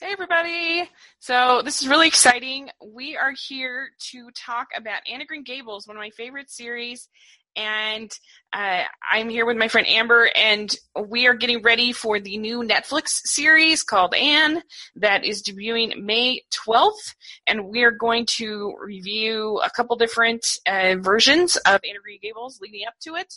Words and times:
Hey, 0.00 0.12
everybody. 0.12 0.88
So, 1.18 1.60
this 1.64 1.82
is 1.82 1.88
really 1.88 2.06
exciting. 2.06 2.70
We 2.80 3.16
are 3.16 3.32
here 3.48 3.88
to 4.10 4.30
talk 4.30 4.68
about 4.76 5.00
Anne 5.12 5.22
of 5.22 5.26
Green 5.26 5.42
Gables, 5.42 5.88
one 5.88 5.96
of 5.96 6.00
my 6.00 6.10
favorite 6.10 6.52
series. 6.52 7.08
And 7.56 8.08
uh, 8.52 8.84
I'm 9.10 9.28
here 9.28 9.44
with 9.44 9.56
my 9.56 9.66
friend 9.66 9.88
Amber, 9.88 10.30
and 10.36 10.72
we 11.08 11.26
are 11.26 11.34
getting 11.34 11.62
ready 11.62 11.90
for 11.90 12.20
the 12.20 12.38
new 12.38 12.60
Netflix 12.62 13.08
series 13.24 13.82
called 13.82 14.14
Anne 14.14 14.62
that 14.94 15.24
is 15.24 15.42
debuting 15.42 16.00
May 16.00 16.42
12th. 16.64 17.16
And 17.48 17.66
we 17.66 17.82
are 17.82 17.90
going 17.90 18.26
to 18.36 18.76
review 18.80 19.60
a 19.64 19.70
couple 19.70 19.96
different 19.96 20.46
uh, 20.68 20.94
versions 21.00 21.56
of 21.56 21.80
Anne 21.82 21.96
of 21.96 22.04
Green 22.04 22.20
Gables 22.22 22.60
leading 22.62 22.86
up 22.86 22.94
to 23.00 23.16
it. 23.16 23.34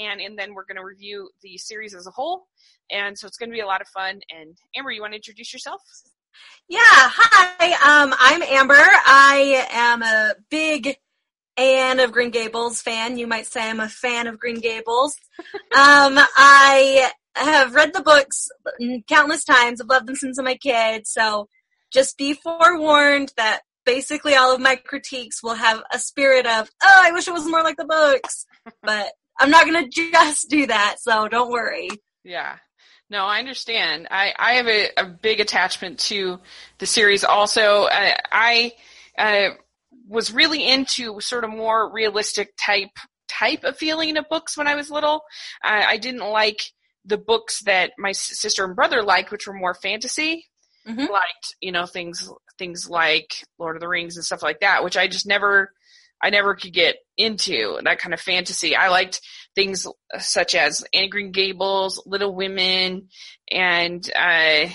And, 0.00 0.20
and 0.20 0.38
then 0.38 0.54
we're 0.54 0.66
going 0.66 0.76
to 0.76 0.84
review 0.84 1.30
the 1.42 1.58
series 1.58 1.96
as 1.96 2.06
a 2.06 2.12
whole. 2.12 2.46
And 2.90 3.18
so 3.18 3.26
it's 3.26 3.36
going 3.36 3.50
to 3.50 3.54
be 3.54 3.60
a 3.60 3.66
lot 3.66 3.80
of 3.80 3.88
fun. 3.88 4.20
And 4.30 4.56
Amber, 4.76 4.90
you 4.90 5.00
want 5.00 5.12
to 5.12 5.16
introduce 5.16 5.52
yourself? 5.52 5.82
Yeah, 6.68 6.80
hi. 6.82 8.02
Um, 8.02 8.14
I'm 8.18 8.42
Amber. 8.42 8.74
I 8.74 9.66
am 9.70 10.02
a 10.02 10.34
big 10.50 10.96
Anne 11.56 12.00
of 12.00 12.12
Green 12.12 12.30
Gables 12.30 12.82
fan. 12.82 13.18
You 13.18 13.26
might 13.26 13.46
say 13.46 13.68
I'm 13.68 13.80
a 13.80 13.88
fan 13.88 14.26
of 14.26 14.38
Green 14.38 14.60
Gables. 14.60 15.16
um, 15.54 16.18
I 16.36 17.10
have 17.34 17.74
read 17.74 17.92
the 17.92 18.02
books 18.02 18.48
countless 19.08 19.44
times. 19.44 19.80
I've 19.80 19.88
loved 19.88 20.06
them 20.06 20.16
since 20.16 20.38
I'm 20.38 20.46
a 20.46 20.56
kid. 20.56 21.06
So 21.06 21.48
just 21.92 22.18
be 22.18 22.34
forewarned 22.34 23.32
that 23.36 23.60
basically 23.84 24.34
all 24.34 24.54
of 24.54 24.60
my 24.60 24.76
critiques 24.76 25.42
will 25.42 25.54
have 25.54 25.82
a 25.92 25.98
spirit 25.98 26.46
of, 26.46 26.68
oh, 26.82 27.02
I 27.04 27.12
wish 27.12 27.28
it 27.28 27.34
was 27.34 27.48
more 27.48 27.62
like 27.62 27.76
the 27.76 27.84
books. 27.84 28.44
But 28.82 29.12
I'm 29.38 29.50
not 29.50 29.64
going 29.64 29.84
to 29.84 30.10
just 30.10 30.50
do 30.50 30.66
that. 30.66 30.96
So 30.98 31.28
don't 31.28 31.52
worry. 31.52 31.88
Yeah. 32.24 32.56
No, 33.08 33.24
I 33.24 33.38
understand. 33.38 34.08
I, 34.10 34.34
I 34.36 34.52
have 34.54 34.66
a, 34.66 34.90
a 34.96 35.04
big 35.04 35.40
attachment 35.40 36.00
to 36.00 36.40
the 36.78 36.86
series. 36.86 37.22
Also, 37.22 37.84
uh, 37.84 38.14
I 38.32 38.72
uh, 39.16 39.50
was 40.08 40.32
really 40.32 40.66
into 40.66 41.20
sort 41.20 41.44
of 41.44 41.50
more 41.50 41.92
realistic 41.92 42.54
type 42.58 42.90
type 43.28 43.64
of 43.64 43.76
feeling 43.76 44.16
of 44.16 44.28
books 44.28 44.56
when 44.56 44.66
I 44.66 44.74
was 44.74 44.90
little. 44.90 45.22
I, 45.62 45.84
I 45.84 45.96
didn't 45.98 46.28
like 46.28 46.62
the 47.04 47.18
books 47.18 47.62
that 47.64 47.92
my 47.98 48.12
sister 48.12 48.64
and 48.64 48.74
brother 48.74 49.02
liked, 49.02 49.30
which 49.30 49.46
were 49.46 49.54
more 49.54 49.74
fantasy. 49.74 50.46
Mm-hmm. 50.86 51.12
Liked 51.12 51.56
you 51.60 51.72
know 51.72 51.86
things 51.86 52.30
things 52.58 52.88
like 52.88 53.34
Lord 53.58 53.76
of 53.76 53.80
the 53.80 53.88
Rings 53.88 54.16
and 54.16 54.24
stuff 54.24 54.42
like 54.42 54.60
that, 54.60 54.84
which 54.84 54.96
I 54.96 55.08
just 55.08 55.26
never 55.26 55.72
I 56.22 56.30
never 56.30 56.54
could 56.54 56.72
get 56.72 56.96
into 57.16 57.78
that 57.84 57.98
kind 57.98 58.14
of 58.14 58.20
fantasy. 58.20 58.74
I 58.74 58.88
liked 58.88 59.20
things 59.56 59.86
such 60.18 60.54
as 60.54 60.84
Anne 60.94 61.08
Green 61.08 61.32
Gables, 61.32 62.00
Little 62.06 62.32
Women, 62.32 63.08
and 63.50 64.08
uh, 64.14 64.66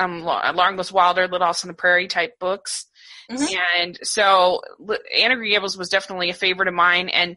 um, 0.00 0.24
Wilder, 0.24 1.28
Little 1.28 1.46
House 1.46 1.64
on 1.64 1.68
the 1.68 1.74
Prairie 1.74 2.08
type 2.08 2.38
books. 2.40 2.86
Mm-hmm. 3.30 3.54
And 3.78 3.98
so 4.02 4.62
Anne 5.16 5.36
Green 5.36 5.52
Gables 5.52 5.78
was 5.78 5.88
definitely 5.88 6.30
a 6.30 6.34
favorite 6.34 6.68
of 6.68 6.74
mine, 6.74 7.08
and 7.08 7.36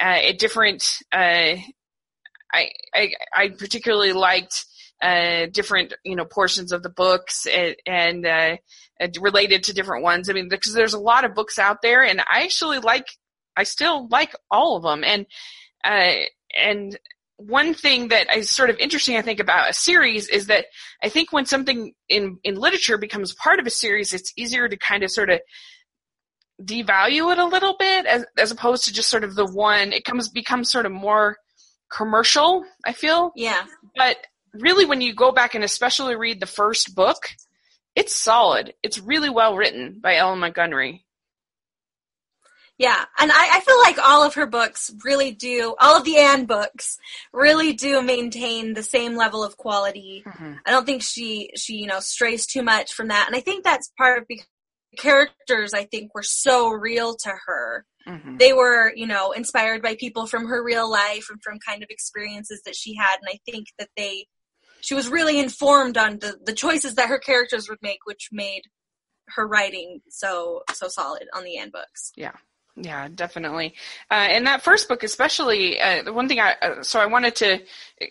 uh, 0.00 0.28
at 0.28 0.38
different, 0.38 0.84
uh, 1.12 1.56
I, 2.52 2.70
I 2.94 3.12
I 3.34 3.48
particularly 3.48 4.12
liked 4.12 4.64
uh, 5.02 5.46
different 5.46 5.94
you 6.04 6.14
know 6.14 6.24
portions 6.24 6.72
of 6.72 6.82
the 6.82 6.90
books 6.90 7.46
and, 7.46 7.74
and 7.86 8.26
uh, 8.26 8.56
related 9.20 9.64
to 9.64 9.74
different 9.74 10.02
ones. 10.02 10.28
I 10.28 10.34
mean, 10.34 10.48
because 10.48 10.74
there's 10.74 10.94
a 10.94 11.00
lot 11.00 11.24
of 11.24 11.34
books 11.34 11.58
out 11.58 11.82
there, 11.82 12.02
and 12.02 12.20
I 12.20 12.42
actually 12.42 12.78
like, 12.78 13.06
I 13.56 13.62
still 13.64 14.08
like 14.08 14.34
all 14.50 14.76
of 14.76 14.82
them, 14.82 15.04
and 15.04 15.26
uh, 15.84 16.12
and 16.56 16.98
one 17.36 17.72
thing 17.72 18.08
that 18.08 18.34
is 18.36 18.50
sort 18.50 18.70
of 18.70 18.78
interesting, 18.78 19.16
I 19.16 19.22
think, 19.22 19.40
about 19.40 19.70
a 19.70 19.72
series 19.72 20.28
is 20.28 20.48
that 20.48 20.66
I 21.02 21.08
think 21.08 21.32
when 21.32 21.46
something 21.46 21.94
in 22.08 22.38
in 22.44 22.54
literature 22.56 22.98
becomes 22.98 23.34
part 23.34 23.58
of 23.58 23.66
a 23.66 23.70
series, 23.70 24.12
it's 24.12 24.32
easier 24.36 24.68
to 24.68 24.76
kind 24.76 25.02
of 25.02 25.10
sort 25.10 25.30
of 25.30 25.40
devalue 26.62 27.32
it 27.32 27.38
a 27.38 27.46
little 27.46 27.76
bit 27.78 28.04
as 28.04 28.26
as 28.36 28.50
opposed 28.50 28.84
to 28.84 28.92
just 28.92 29.08
sort 29.08 29.24
of 29.24 29.34
the 29.34 29.46
one. 29.46 29.92
It 29.92 30.04
comes 30.04 30.28
becomes 30.28 30.70
sort 30.70 30.86
of 30.86 30.92
more 30.92 31.38
commercial. 31.90 32.64
I 32.84 32.92
feel. 32.92 33.32
Yeah. 33.34 33.64
But 33.96 34.18
really, 34.52 34.84
when 34.84 35.00
you 35.00 35.14
go 35.14 35.32
back 35.32 35.54
and 35.54 35.64
especially 35.64 36.16
read 36.16 36.40
the 36.40 36.46
first 36.46 36.94
book, 36.94 37.30
it's 37.94 38.14
solid. 38.14 38.74
It's 38.82 38.98
really 38.98 39.30
well 39.30 39.56
written 39.56 39.98
by 40.02 40.16
L.M. 40.16 40.40
Montgomery. 40.40 41.06
Yeah, 42.80 43.04
and 43.18 43.30
I, 43.30 43.58
I, 43.58 43.60
feel 43.60 43.78
like 43.78 43.98
all 43.98 44.22
of 44.22 44.32
her 44.36 44.46
books 44.46 44.90
really 45.04 45.32
do, 45.32 45.74
all 45.78 45.98
of 45.98 46.04
the 46.04 46.16
Anne 46.16 46.46
books 46.46 46.96
really 47.30 47.74
do 47.74 48.00
maintain 48.00 48.72
the 48.72 48.82
same 48.82 49.16
level 49.16 49.44
of 49.44 49.58
quality. 49.58 50.22
Mm-hmm. 50.26 50.54
I 50.64 50.70
don't 50.70 50.86
think 50.86 51.02
she 51.02 51.50
she 51.56 51.74
you 51.74 51.86
know 51.86 52.00
strays 52.00 52.46
too 52.46 52.62
much 52.62 52.94
from 52.94 53.08
that, 53.08 53.26
and 53.26 53.36
I 53.36 53.40
think 53.40 53.64
that's 53.64 53.92
part 53.98 54.16
of 54.16 54.24
because 54.26 54.46
the 54.92 54.96
characters 54.96 55.74
I 55.74 55.84
think 55.84 56.14
were 56.14 56.22
so 56.22 56.70
real 56.70 57.16
to 57.16 57.34
her. 57.46 57.84
Mm-hmm. 58.08 58.38
They 58.38 58.54
were 58.54 58.94
you 58.96 59.06
know 59.06 59.32
inspired 59.32 59.82
by 59.82 59.94
people 59.94 60.26
from 60.26 60.46
her 60.46 60.64
real 60.64 60.90
life 60.90 61.26
and 61.30 61.38
from 61.42 61.58
kind 61.58 61.82
of 61.82 61.90
experiences 61.90 62.62
that 62.64 62.76
she 62.76 62.94
had, 62.94 63.18
and 63.20 63.28
I 63.28 63.40
think 63.44 63.66
that 63.78 63.90
they 63.94 64.24
she 64.80 64.94
was 64.94 65.10
really 65.10 65.38
informed 65.38 65.98
on 65.98 66.20
the 66.20 66.38
the 66.42 66.54
choices 66.54 66.94
that 66.94 67.10
her 67.10 67.18
characters 67.18 67.68
would 67.68 67.82
make, 67.82 68.06
which 68.06 68.30
made 68.32 68.62
her 69.28 69.46
writing 69.46 70.00
so 70.08 70.62
so 70.72 70.88
solid 70.88 71.28
on 71.34 71.44
the 71.44 71.58
Anne 71.58 71.68
books. 71.68 72.12
Yeah. 72.16 72.32
Yeah, 72.82 73.08
definitely. 73.14 73.74
Uh, 74.10 74.28
in 74.30 74.44
that 74.44 74.62
first 74.62 74.88
book, 74.88 75.02
especially, 75.02 75.78
uh, 75.80 76.02
the 76.02 76.12
one 76.12 76.28
thing 76.28 76.40
I, 76.40 76.54
uh, 76.62 76.82
so 76.82 76.98
I 76.98 77.06
wanted 77.06 77.36
to, 77.36 77.58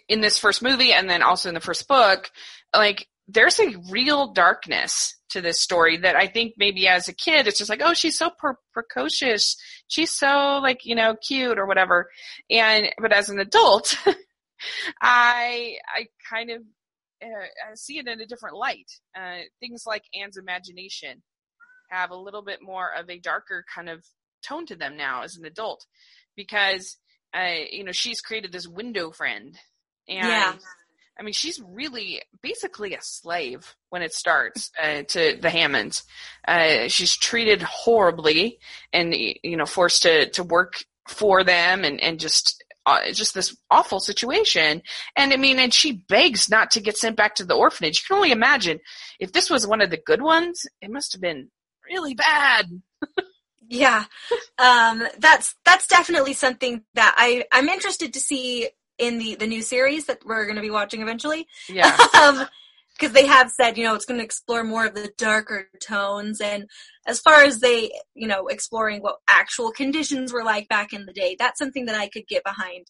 in 0.07 0.21
this 0.21 0.37
first 0.37 0.61
movie 0.61 0.93
and 0.93 1.09
then 1.09 1.23
also 1.23 1.49
in 1.49 1.55
the 1.55 1.61
first 1.61 1.87
book, 1.87 2.29
like, 2.75 3.07
there's 3.27 3.59
a 3.59 3.75
real 3.89 4.31
darkness 4.33 5.15
to 5.29 5.41
this 5.41 5.59
story 5.59 5.97
that 5.97 6.15
I 6.15 6.27
think 6.27 6.53
maybe 6.57 6.87
as 6.87 7.07
a 7.07 7.13
kid, 7.13 7.47
it's 7.47 7.57
just 7.57 7.69
like, 7.69 7.81
oh, 7.83 7.93
she's 7.93 8.17
so 8.17 8.29
per- 8.37 8.57
precocious. 8.73 9.55
She's 9.87 10.11
so, 10.11 10.59
like, 10.61 10.85
you 10.85 10.95
know, 10.95 11.15
cute 11.15 11.57
or 11.57 11.65
whatever. 11.65 12.09
And, 12.49 12.89
but 12.99 13.13
as 13.13 13.29
an 13.29 13.39
adult, 13.39 13.95
I 15.01 15.77
I 15.95 16.07
kind 16.29 16.49
of 16.51 16.61
uh, 17.23 17.75
see 17.75 17.97
it 17.99 18.07
in 18.07 18.19
a 18.21 18.25
different 18.25 18.55
light. 18.57 18.91
Uh, 19.15 19.39
things 19.59 19.83
like 19.85 20.03
Anne's 20.19 20.37
imagination 20.37 21.21
have 21.89 22.11
a 22.11 22.15
little 22.15 22.43
bit 22.43 22.59
more 22.61 22.89
of 22.97 23.09
a 23.09 23.19
darker 23.19 23.65
kind 23.73 23.89
of 23.89 24.03
tone 24.41 24.65
to 24.67 24.75
them 24.75 24.97
now 24.97 25.23
as 25.23 25.37
an 25.37 25.45
adult, 25.45 25.85
because 26.35 26.97
uh, 27.33 27.63
you 27.71 27.83
know 27.83 27.91
she's 27.91 28.21
created 28.21 28.51
this 28.51 28.67
window 28.67 29.11
friend, 29.11 29.57
and 30.07 30.27
yeah. 30.27 30.53
I 31.19 31.23
mean 31.23 31.33
she's 31.33 31.61
really 31.61 32.21
basically 32.41 32.93
a 32.93 33.01
slave 33.01 33.75
when 33.89 34.01
it 34.01 34.13
starts 34.13 34.71
uh, 34.81 35.03
to 35.03 35.37
the 35.39 35.49
Hammonds. 35.49 36.03
Uh, 36.47 36.87
she's 36.87 37.15
treated 37.15 37.61
horribly, 37.61 38.59
and 38.93 39.13
you 39.15 39.57
know 39.57 39.65
forced 39.65 40.03
to 40.03 40.29
to 40.31 40.43
work 40.43 40.83
for 41.07 41.43
them 41.43 41.83
and 41.83 41.99
and 42.01 42.19
just 42.19 42.63
uh, 42.85 43.11
just 43.11 43.33
this 43.33 43.55
awful 43.69 43.99
situation. 43.99 44.81
And 45.15 45.33
I 45.33 45.37
mean, 45.37 45.59
and 45.59 45.73
she 45.73 45.91
begs 45.91 46.49
not 46.49 46.71
to 46.71 46.81
get 46.81 46.97
sent 46.97 47.15
back 47.15 47.35
to 47.35 47.45
the 47.45 47.55
orphanage. 47.55 47.99
You 47.99 48.03
can 48.07 48.17
only 48.17 48.31
imagine 48.31 48.79
if 49.19 49.31
this 49.31 49.49
was 49.49 49.67
one 49.67 49.81
of 49.81 49.89
the 49.89 50.01
good 50.03 50.21
ones, 50.21 50.65
it 50.81 50.89
must 50.89 51.13
have 51.13 51.21
been 51.21 51.49
really 51.87 52.13
bad. 52.13 52.81
yeah, 53.69 54.05
um, 54.57 55.07
that's 55.19 55.55
that's 55.63 55.87
definitely 55.87 56.33
something 56.33 56.83
that 56.95 57.13
I 57.17 57.45
I'm 57.51 57.69
interested 57.69 58.13
to 58.13 58.19
see 58.19 58.69
in 58.97 59.19
the 59.19 59.35
the 59.35 59.47
new 59.47 59.61
series 59.61 60.07
that 60.07 60.25
we're 60.25 60.45
going 60.45 60.55
to 60.55 60.61
be 60.61 60.71
watching 60.71 61.01
eventually. 61.01 61.47
Yeah. 61.69 61.95
um, 62.21 62.47
because 62.97 63.13
they 63.13 63.27
have 63.27 63.49
said, 63.49 63.77
you 63.77 63.85
know, 63.85 63.95
it's 63.95 64.03
going 64.03 64.19
to 64.19 64.25
explore 64.25 64.61
more 64.61 64.85
of 64.85 64.93
the 64.93 65.09
darker 65.17 65.69
tones. 65.81 66.41
And 66.41 66.69
as 67.07 67.21
far 67.21 67.43
as 67.43 67.61
they, 67.61 67.93
you 68.13 68.27
know, 68.27 68.47
exploring 68.47 69.01
what 69.01 69.19
actual 69.29 69.71
conditions 69.71 70.33
were 70.33 70.43
like 70.43 70.67
back 70.67 70.91
in 70.91 71.05
the 71.05 71.13
day, 71.13 71.37
that's 71.39 71.59
something 71.59 71.85
that 71.85 71.95
I 71.95 72.09
could 72.09 72.27
get 72.27 72.43
behind. 72.43 72.87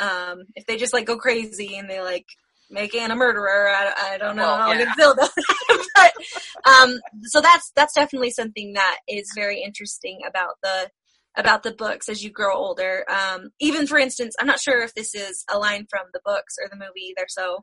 Um, 0.00 0.46
if 0.56 0.66
they 0.66 0.76
just 0.76 0.92
like 0.92 1.06
go 1.06 1.16
crazy 1.16 1.76
and 1.76 1.88
they 1.88 2.00
like 2.00 2.26
make 2.72 2.94
Anne 2.94 3.10
a 3.10 3.16
murderer, 3.16 3.68
I, 3.68 4.14
I 4.14 4.18
don't 4.18 4.36
know 4.36 4.42
well, 4.42 4.58
how 4.58 4.72
yeah. 4.72 4.80
I 4.80 4.84
can 4.84 4.94
feel 4.94 5.12
about 5.12 5.30
that. 5.34 5.86
but 5.94 6.70
um, 6.70 6.98
so 7.24 7.40
that's 7.40 7.70
that's 7.76 7.94
definitely 7.94 8.30
something 8.30 8.72
that 8.74 8.98
is 9.08 9.30
very 9.34 9.62
interesting 9.62 10.20
about 10.26 10.54
the 10.62 10.90
about 11.36 11.62
the 11.62 11.72
books 11.72 12.08
as 12.08 12.22
you 12.22 12.30
grow 12.30 12.54
older. 12.54 13.04
Um, 13.10 13.50
even 13.60 13.86
for 13.86 13.98
instance, 13.98 14.34
I'm 14.40 14.46
not 14.46 14.60
sure 14.60 14.82
if 14.82 14.94
this 14.94 15.14
is 15.14 15.44
a 15.50 15.58
line 15.58 15.86
from 15.88 16.06
the 16.12 16.20
books 16.24 16.56
or 16.62 16.68
the 16.68 16.76
movie. 16.76 17.14
They're 17.16 17.26
so 17.28 17.60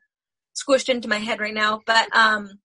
squished 0.55 0.89
into 0.89 1.07
my 1.07 1.17
head 1.17 1.39
right 1.39 1.53
now. 1.53 1.81
But 1.85 2.13
um, 2.15 2.59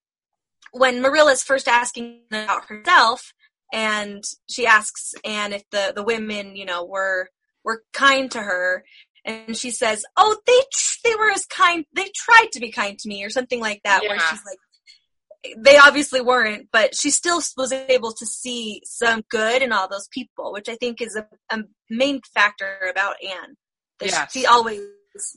when 0.72 1.02
Marilla's 1.02 1.42
first 1.42 1.68
asking 1.68 2.22
about 2.30 2.66
herself, 2.66 3.32
and 3.72 4.22
she 4.48 4.66
asks 4.66 5.14
Anne 5.24 5.52
if 5.52 5.62
the 5.70 5.92
the 5.94 6.04
women, 6.04 6.56
you 6.56 6.64
know, 6.64 6.84
were 6.84 7.28
were 7.64 7.82
kind 7.92 8.30
to 8.30 8.40
her, 8.40 8.84
and 9.24 9.56
she 9.56 9.70
says, 9.70 10.04
"Oh, 10.16 10.36
they 10.46 10.60
they 11.04 11.14
were 11.16 11.30
as 11.30 11.46
kind. 11.46 11.84
They 11.94 12.10
tried 12.14 12.48
to 12.52 12.60
be 12.60 12.70
kind 12.70 12.98
to 12.98 13.08
me, 13.08 13.24
or 13.24 13.30
something 13.30 13.60
like 13.60 13.80
that." 13.84 14.02
Yeah. 14.02 14.10
Where 14.10 14.20
she's 14.20 14.44
like, 14.44 15.56
they 15.58 15.76
obviously 15.76 16.20
weren't, 16.20 16.68
but 16.72 16.94
she 16.96 17.10
still 17.10 17.40
was 17.56 17.72
able 17.72 18.12
to 18.12 18.26
see 18.26 18.82
some 18.84 19.22
good 19.30 19.62
in 19.62 19.72
all 19.72 19.88
those 19.88 20.08
people, 20.08 20.52
which 20.52 20.68
I 20.68 20.76
think 20.76 21.00
is 21.00 21.16
a, 21.16 21.26
a 21.50 21.62
main 21.90 22.20
factor 22.34 22.78
about 22.90 23.16
Anne. 23.22 23.56
That 24.00 24.10
yes. 24.10 24.32
she 24.32 24.46
always 24.46 24.80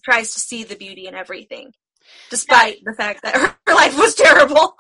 tries 0.04 0.34
to 0.34 0.40
see 0.40 0.64
the 0.64 0.76
beauty 0.76 1.08
in 1.08 1.14
everything 1.14 1.72
despite 2.30 2.78
yeah. 2.78 2.84
the 2.86 2.94
fact 2.94 3.22
that 3.24 3.36
her 3.68 3.74
life 3.74 3.98
was 3.98 4.16
terrible. 4.16 4.76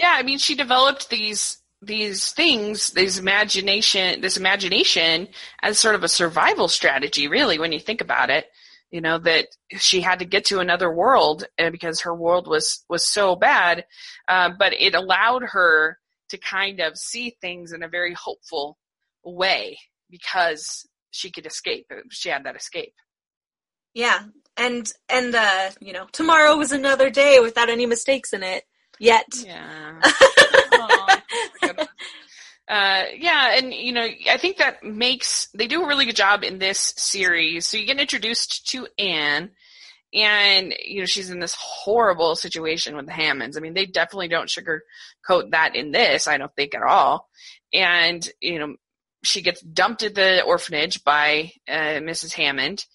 yeah, 0.00 0.14
I 0.16 0.22
mean, 0.22 0.38
she 0.38 0.54
developed 0.54 1.10
these 1.10 1.59
these 1.82 2.32
things, 2.32 2.90
these 2.90 3.18
imagination, 3.18 4.20
this 4.20 4.36
imagination 4.36 5.28
as 5.62 5.78
sort 5.78 5.94
of 5.94 6.04
a 6.04 6.08
survival 6.08 6.68
strategy, 6.68 7.28
really, 7.28 7.58
when 7.58 7.72
you 7.72 7.80
think 7.80 8.00
about 8.00 8.30
it. 8.30 8.46
You 8.90 9.00
know 9.00 9.18
that 9.18 9.46
she 9.78 10.00
had 10.00 10.18
to 10.18 10.24
get 10.24 10.46
to 10.46 10.58
another 10.58 10.92
world 10.92 11.44
uh, 11.60 11.70
because 11.70 12.00
her 12.00 12.14
world 12.14 12.48
was 12.48 12.84
was 12.88 13.06
so 13.06 13.36
bad, 13.36 13.84
uh, 14.26 14.50
but 14.58 14.72
it 14.72 14.96
allowed 14.96 15.42
her 15.44 15.96
to 16.30 16.38
kind 16.38 16.80
of 16.80 16.98
see 16.98 17.36
things 17.40 17.72
in 17.72 17.84
a 17.84 17.88
very 17.88 18.14
hopeful 18.14 18.78
way 19.24 19.78
because 20.10 20.88
she 21.12 21.30
could 21.30 21.46
escape. 21.46 21.86
She 22.10 22.30
had 22.30 22.44
that 22.44 22.56
escape. 22.56 22.94
Yeah, 23.94 24.24
and 24.56 24.90
and 25.08 25.36
uh, 25.36 25.70
you 25.80 25.92
know, 25.92 26.06
tomorrow 26.12 26.56
was 26.56 26.72
another 26.72 27.10
day 27.10 27.38
without 27.40 27.68
any 27.68 27.86
mistakes 27.86 28.32
in 28.32 28.42
it 28.42 28.64
yet. 28.98 29.26
Yeah. 29.36 30.00
Uh, 32.70 33.06
yeah, 33.18 33.56
and 33.56 33.74
you 33.74 33.90
know, 33.90 34.06
I 34.30 34.36
think 34.36 34.58
that 34.58 34.84
makes 34.84 35.48
they 35.52 35.66
do 35.66 35.82
a 35.82 35.88
really 35.88 36.04
good 36.06 36.14
job 36.14 36.44
in 36.44 36.60
this 36.60 36.94
series. 36.96 37.66
So 37.66 37.76
you 37.76 37.84
get 37.84 37.98
introduced 37.98 38.68
to 38.68 38.86
Anne, 38.96 39.50
and 40.14 40.72
you 40.84 41.00
know 41.00 41.06
she's 41.06 41.30
in 41.30 41.40
this 41.40 41.56
horrible 41.58 42.36
situation 42.36 42.94
with 42.94 43.06
the 43.06 43.12
Hammonds. 43.12 43.56
I 43.56 43.60
mean, 43.60 43.74
they 43.74 43.86
definitely 43.86 44.28
don't 44.28 44.48
sugarcoat 44.48 45.50
that 45.50 45.74
in 45.74 45.90
this. 45.90 46.28
I 46.28 46.38
don't 46.38 46.54
think 46.54 46.76
at 46.76 46.84
all. 46.84 47.28
And 47.72 48.26
you 48.40 48.60
know, 48.60 48.76
she 49.24 49.42
gets 49.42 49.60
dumped 49.62 50.04
at 50.04 50.14
the 50.14 50.44
orphanage 50.44 51.02
by 51.02 51.50
uh, 51.68 51.98
Mrs. 51.98 52.34
Hammond, 52.34 52.86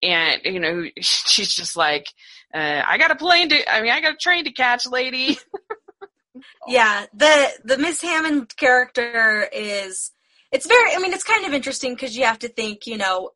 and 0.00 0.42
you 0.44 0.60
know 0.60 0.84
she's 1.00 1.52
just 1.52 1.76
like, 1.76 2.06
uh, 2.54 2.82
"I 2.86 2.98
got 2.98 3.10
a 3.10 3.16
plane 3.16 3.48
to, 3.48 3.74
I 3.74 3.82
mean, 3.82 3.90
I 3.90 4.00
got 4.00 4.14
a 4.14 4.18
train 4.18 4.44
to 4.44 4.52
catch, 4.52 4.86
lady." 4.86 5.38
yeah, 6.68 7.06
the 7.14 7.48
the 7.64 7.78
Miss 7.78 8.00
Hammond 8.00 8.56
character 8.56 9.48
is 9.52 10.12
it's 10.52 10.66
very. 10.66 10.94
I 10.94 10.98
mean, 10.98 11.12
it's 11.12 11.24
kind 11.24 11.44
of 11.44 11.52
interesting 11.52 11.94
because 11.94 12.16
you 12.16 12.24
have 12.24 12.38
to 12.40 12.48
think, 12.48 12.86
you 12.86 12.96
know, 12.96 13.30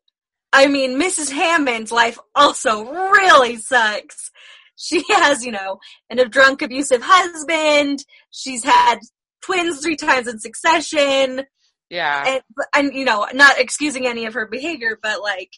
I 0.51 0.67
mean, 0.67 0.99
Mrs. 0.99 1.31
Hammond's 1.31 1.91
life 1.91 2.17
also 2.33 2.89
really 2.89 3.57
sucks. 3.57 4.31
She 4.75 5.03
has, 5.09 5.45
you 5.45 5.51
know, 5.51 5.79
an, 6.09 6.19
a 6.19 6.25
drunk, 6.25 6.61
abusive 6.61 7.01
husband. 7.03 8.03
She's 8.31 8.63
had 8.63 8.99
twins 9.41 9.81
three 9.81 9.95
times 9.95 10.27
in 10.27 10.39
succession. 10.39 11.43
Yeah. 11.89 12.23
And, 12.25 12.41
and, 12.73 12.93
you 12.93 13.05
know, 13.05 13.27
not 13.33 13.59
excusing 13.59 14.05
any 14.05 14.25
of 14.25 14.33
her 14.35 14.47
behavior, 14.47 14.97
but 15.01 15.21
like, 15.21 15.51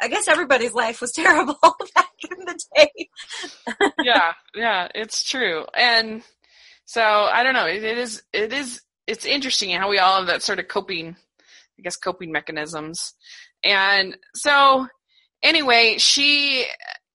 I 0.00 0.08
guess 0.08 0.28
everybody's 0.28 0.74
life 0.74 1.00
was 1.00 1.12
terrible 1.12 1.58
back 1.94 2.10
in 2.30 2.44
the 2.44 2.60
day. 2.76 3.08
yeah, 4.02 4.32
yeah, 4.54 4.88
it's 4.94 5.24
true. 5.24 5.64
And 5.74 6.22
so 6.86 7.02
I 7.02 7.42
don't 7.42 7.54
know. 7.54 7.66
It, 7.66 7.82
it 7.84 7.98
is. 7.98 8.22
It 8.32 8.52
is. 8.52 8.80
It's 9.06 9.26
interesting 9.26 9.70
how 9.70 9.90
we 9.90 9.98
all 9.98 10.18
have 10.18 10.28
that 10.28 10.42
sort 10.42 10.58
of 10.58 10.68
coping, 10.68 11.16
I 11.78 11.82
guess, 11.82 11.96
coping 11.96 12.32
mechanisms. 12.32 13.14
And 13.62 14.16
so, 14.34 14.86
anyway, 15.42 15.96
she 15.98 16.64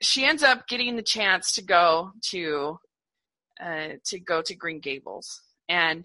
she 0.01 0.25
ends 0.25 0.43
up 0.43 0.67
getting 0.67 0.95
the 0.95 1.01
chance 1.01 1.53
to 1.53 1.63
go 1.63 2.11
to 2.29 2.79
uh, 3.63 3.87
to 4.05 4.19
go 4.19 4.41
to 4.41 4.55
Green 4.55 4.81
Gables, 4.81 5.41
and 5.69 6.03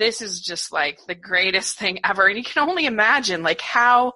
this 0.00 0.20
is 0.20 0.40
just 0.40 0.72
like 0.72 0.98
the 1.06 1.14
greatest 1.14 1.78
thing 1.78 2.00
ever. 2.04 2.26
And 2.26 2.36
you 2.36 2.44
can 2.44 2.68
only 2.68 2.86
imagine 2.86 3.44
like 3.44 3.60
how 3.60 4.14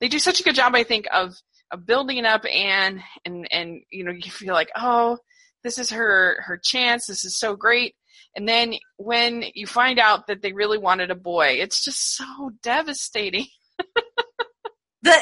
they 0.00 0.08
do 0.08 0.20
such 0.20 0.40
a 0.40 0.44
good 0.44 0.54
job, 0.54 0.74
I 0.76 0.84
think, 0.84 1.06
of 1.12 1.34
of 1.72 1.84
building 1.84 2.24
up 2.24 2.44
Anne, 2.46 3.02
and 3.24 3.48
and 3.50 3.80
you 3.90 4.04
know 4.04 4.12
you 4.12 4.30
feel 4.30 4.54
like 4.54 4.70
oh 4.76 5.18
this 5.64 5.78
is 5.78 5.90
her 5.90 6.42
her 6.42 6.60
chance. 6.62 7.06
This 7.06 7.24
is 7.24 7.36
so 7.36 7.56
great. 7.56 7.94
And 8.36 8.48
then 8.48 8.74
when 8.96 9.44
you 9.54 9.66
find 9.66 9.98
out 9.98 10.28
that 10.28 10.42
they 10.42 10.52
really 10.52 10.78
wanted 10.78 11.10
a 11.10 11.16
boy, 11.16 11.58
it's 11.60 11.84
just 11.84 12.16
so 12.16 12.52
devastating. 12.62 13.46
the 15.02 15.16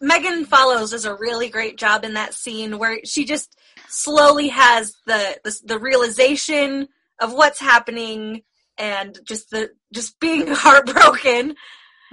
Megan 0.00 0.44
Follows 0.44 0.90
does 0.90 1.04
a 1.04 1.14
really 1.14 1.48
great 1.48 1.76
job 1.76 2.04
in 2.04 2.14
that 2.14 2.34
scene 2.34 2.78
where 2.78 2.98
she 3.04 3.24
just 3.24 3.56
slowly 3.88 4.48
has 4.48 4.94
the, 5.06 5.38
the 5.44 5.60
the, 5.64 5.78
realization 5.78 6.88
of 7.20 7.32
what's 7.32 7.60
happening 7.60 8.42
and 8.76 9.18
just 9.24 9.50
the 9.50 9.70
just 9.92 10.18
being 10.20 10.46
heartbroken. 10.50 11.54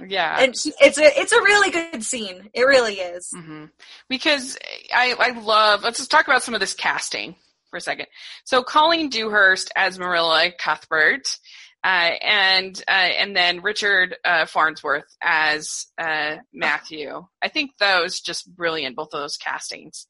Yeah, 0.06 0.36
and 0.40 0.56
she, 0.56 0.72
it's 0.80 0.98
a 0.98 1.20
it's 1.20 1.32
a 1.32 1.42
really 1.42 1.70
good 1.70 2.04
scene. 2.04 2.50
It 2.54 2.62
really 2.62 2.94
is 2.94 3.30
mm-hmm. 3.34 3.66
because 4.08 4.58
I 4.92 5.14
I 5.18 5.40
love. 5.40 5.82
Let's 5.82 5.98
just 5.98 6.10
talk 6.10 6.26
about 6.26 6.42
some 6.42 6.54
of 6.54 6.60
this 6.60 6.74
casting 6.74 7.36
for 7.72 7.78
a 7.78 7.80
second. 7.80 8.06
So 8.44 8.62
Colleen 8.62 9.08
Dewhurst 9.08 9.72
as 9.74 9.98
Marilla 9.98 10.52
Cuthbert, 10.56 11.38
uh, 11.82 12.12
and 12.22 12.80
uh, 12.86 12.90
and 12.90 13.34
then 13.34 13.62
Richard 13.62 14.14
uh, 14.24 14.46
Farnsworth 14.46 15.16
as 15.20 15.86
uh, 15.98 16.36
Matthew. 16.52 17.26
I 17.42 17.48
think 17.48 17.72
those 17.78 18.20
just 18.20 18.54
brilliant, 18.54 18.94
both 18.94 19.14
of 19.14 19.20
those 19.20 19.38
castings. 19.38 20.06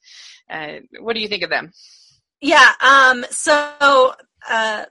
Uh, 0.50 0.80
what 1.00 1.14
do 1.14 1.22
you 1.22 1.28
think 1.28 1.44
of 1.44 1.50
them? 1.50 1.70
Yeah. 2.40 2.72
Um. 2.80 3.24
So 3.30 4.14
uh, 4.50 4.84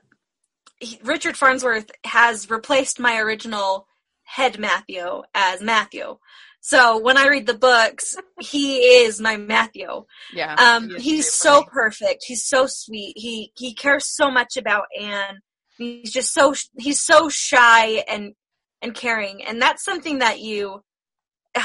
he, 0.80 0.98
Richard 1.04 1.36
Farnsworth 1.36 1.90
has 2.04 2.50
replaced 2.50 2.98
my 2.98 3.18
original 3.18 3.86
head 4.24 4.58
Matthew 4.58 5.22
as 5.34 5.60
Matthew. 5.60 6.16
So 6.64 6.98
when 6.98 7.18
I 7.18 7.26
read 7.26 7.46
the 7.46 7.58
books, 7.58 8.16
he 8.40 8.78
is 8.78 9.20
my 9.20 9.36
Matthew. 9.36 10.04
Yeah. 10.32 10.54
Um, 10.54 10.90
he 10.90 11.16
he's 11.16 11.32
so 11.32 11.64
perfect. 11.64 12.22
He's 12.24 12.46
so 12.46 12.66
sweet. 12.68 13.14
He 13.16 13.52
he 13.56 13.74
cares 13.74 14.06
so 14.06 14.30
much 14.30 14.56
about 14.56 14.84
Anne. 14.98 15.40
He's 15.76 16.12
just 16.12 16.32
so 16.32 16.54
he's 16.78 17.02
so 17.02 17.28
shy 17.28 18.04
and 18.08 18.34
and 18.80 18.94
caring, 18.94 19.42
and 19.42 19.60
that's 19.60 19.84
something 19.84 20.20
that 20.20 20.40
you. 20.40 20.82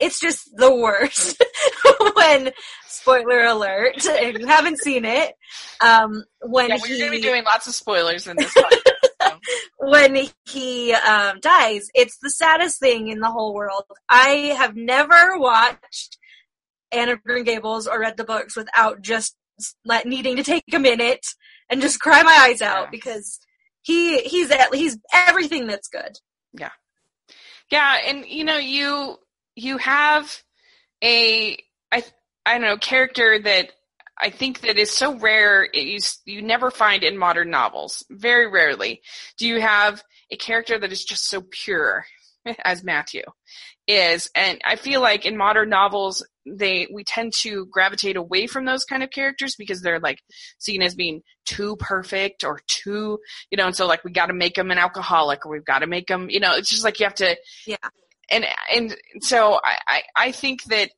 It's 0.00 0.20
just 0.20 0.48
the 0.54 0.72
worst 0.72 1.42
when 2.14 2.52
spoiler 2.86 3.46
alert 3.46 3.94
if 3.98 4.38
you 4.38 4.46
haven't 4.46 4.78
seen 4.78 5.04
it. 5.04 5.34
Um, 5.80 6.22
when 6.40 6.68
yeah, 6.68 6.78
we're 6.80 6.86
he, 6.86 6.98
going 7.00 7.10
to 7.10 7.16
be 7.16 7.20
doing 7.20 7.42
lots 7.42 7.66
of 7.66 7.74
spoilers 7.74 8.28
in 8.28 8.36
this. 8.36 8.54
One 8.54 8.77
when 9.78 10.26
he 10.46 10.92
um, 10.92 11.40
dies. 11.40 11.88
It's 11.94 12.18
the 12.20 12.30
saddest 12.30 12.78
thing 12.80 13.08
in 13.08 13.20
the 13.20 13.30
whole 13.30 13.54
world. 13.54 13.84
I 14.08 14.54
have 14.56 14.76
never 14.76 15.38
watched 15.38 16.18
Anne 16.92 17.08
of 17.08 17.22
Green 17.22 17.44
Gables 17.44 17.86
or 17.86 18.00
read 18.00 18.16
the 18.16 18.24
books 18.24 18.56
without 18.56 19.02
just 19.02 19.36
let, 19.84 20.06
needing 20.06 20.36
to 20.36 20.42
take 20.42 20.64
a 20.72 20.78
minute 20.78 21.26
and 21.70 21.80
just 21.80 22.00
cry 22.00 22.22
my 22.22 22.46
eyes 22.48 22.62
out 22.62 22.84
yeah. 22.84 22.90
because 22.90 23.38
he 23.82 24.20
he's 24.20 24.50
at, 24.50 24.74
he's 24.74 24.98
everything 25.12 25.66
that's 25.66 25.88
good. 25.88 26.18
Yeah, 26.52 26.70
yeah, 27.70 27.98
and 28.06 28.26
you 28.26 28.44
know 28.44 28.56
you 28.56 29.16
you 29.54 29.78
have 29.78 30.42
a 31.02 31.56
I 31.92 32.04
I 32.44 32.58
don't 32.58 32.62
know 32.62 32.76
character 32.76 33.38
that 33.38 33.72
I 34.20 34.30
think 34.30 34.60
that 34.60 34.78
is 34.78 34.90
so 34.90 35.16
rare. 35.16 35.68
You, 35.72 35.98
you 36.24 36.42
never 36.42 36.70
find 36.70 37.04
in 37.04 37.16
modern 37.16 37.50
novels. 37.50 38.04
Very 38.10 38.48
rarely 38.50 39.02
do 39.36 39.46
you 39.46 39.60
have 39.60 40.02
a 40.30 40.36
character 40.36 40.78
that 40.78 40.92
is 40.92 41.04
just 41.04 41.28
so 41.28 41.42
pure 41.50 42.04
as 42.64 42.84
Matthew 42.84 43.22
is. 43.86 44.30
And 44.34 44.60
I 44.64 44.76
feel 44.76 45.00
like 45.00 45.24
in 45.24 45.36
modern 45.36 45.70
novels, 45.70 46.24
they 46.46 46.86
we 46.92 47.04
tend 47.04 47.32
to 47.40 47.66
gravitate 47.66 48.16
away 48.16 48.46
from 48.46 48.64
those 48.64 48.84
kind 48.84 49.02
of 49.02 49.10
characters 49.10 49.54
because 49.56 49.80
they're 49.80 50.00
like 50.00 50.20
seen 50.58 50.82
as 50.82 50.94
being 50.94 51.22
too 51.46 51.76
perfect 51.76 52.44
or 52.44 52.60
too, 52.66 53.18
you 53.50 53.56
know. 53.56 53.66
And 53.66 53.76
so 53.76 53.86
like 53.86 54.04
we 54.04 54.12
got 54.12 54.26
to 54.26 54.34
make 54.34 54.54
them 54.54 54.70
an 54.70 54.78
alcoholic 54.78 55.44
or 55.44 55.52
we've 55.52 55.64
got 55.64 55.80
to 55.80 55.86
make 55.86 56.06
them, 56.06 56.28
you 56.30 56.40
know. 56.40 56.54
It's 56.54 56.70
just 56.70 56.84
like 56.84 57.00
you 57.00 57.06
have 57.06 57.14
to, 57.16 57.36
yeah. 57.66 57.76
And 58.30 58.46
and 58.74 58.96
so 59.20 59.58
I 59.64 59.78
I, 59.86 60.02
I 60.16 60.32
think 60.32 60.64
that 60.64 60.90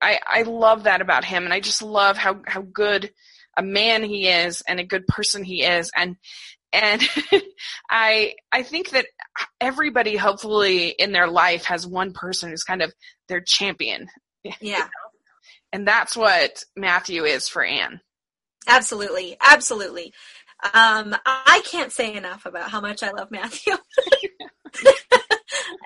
I, 0.00 0.20
I 0.26 0.42
love 0.42 0.84
that 0.84 1.00
about 1.00 1.24
him, 1.24 1.44
and 1.44 1.52
I 1.52 1.60
just 1.60 1.82
love 1.82 2.16
how 2.16 2.40
how 2.46 2.62
good 2.62 3.10
a 3.56 3.62
man 3.62 4.02
he 4.02 4.28
is 4.28 4.62
and 4.66 4.80
a 4.80 4.84
good 4.84 5.06
person 5.06 5.44
he 5.44 5.62
is, 5.62 5.90
and 5.96 6.16
and 6.72 7.02
I 7.90 8.34
I 8.52 8.62
think 8.62 8.90
that 8.90 9.06
everybody 9.60 10.16
hopefully 10.16 10.88
in 10.88 11.12
their 11.12 11.28
life 11.28 11.64
has 11.64 11.86
one 11.86 12.12
person 12.12 12.50
who's 12.50 12.64
kind 12.64 12.82
of 12.82 12.92
their 13.28 13.40
champion. 13.40 14.08
Yeah. 14.60 14.88
and 15.72 15.86
that's 15.86 16.16
what 16.16 16.62
Matthew 16.76 17.24
is 17.24 17.48
for 17.48 17.64
Anne. 17.64 18.00
Absolutely. 18.66 19.36
Absolutely. 19.40 20.12
Um, 20.72 21.14
I 21.26 21.62
can't 21.64 21.92
say 21.92 22.14
enough 22.14 22.46
about 22.46 22.70
how 22.70 22.80
much 22.80 23.02
I 23.02 23.10
love 23.10 23.30
Matthew. 23.30 23.74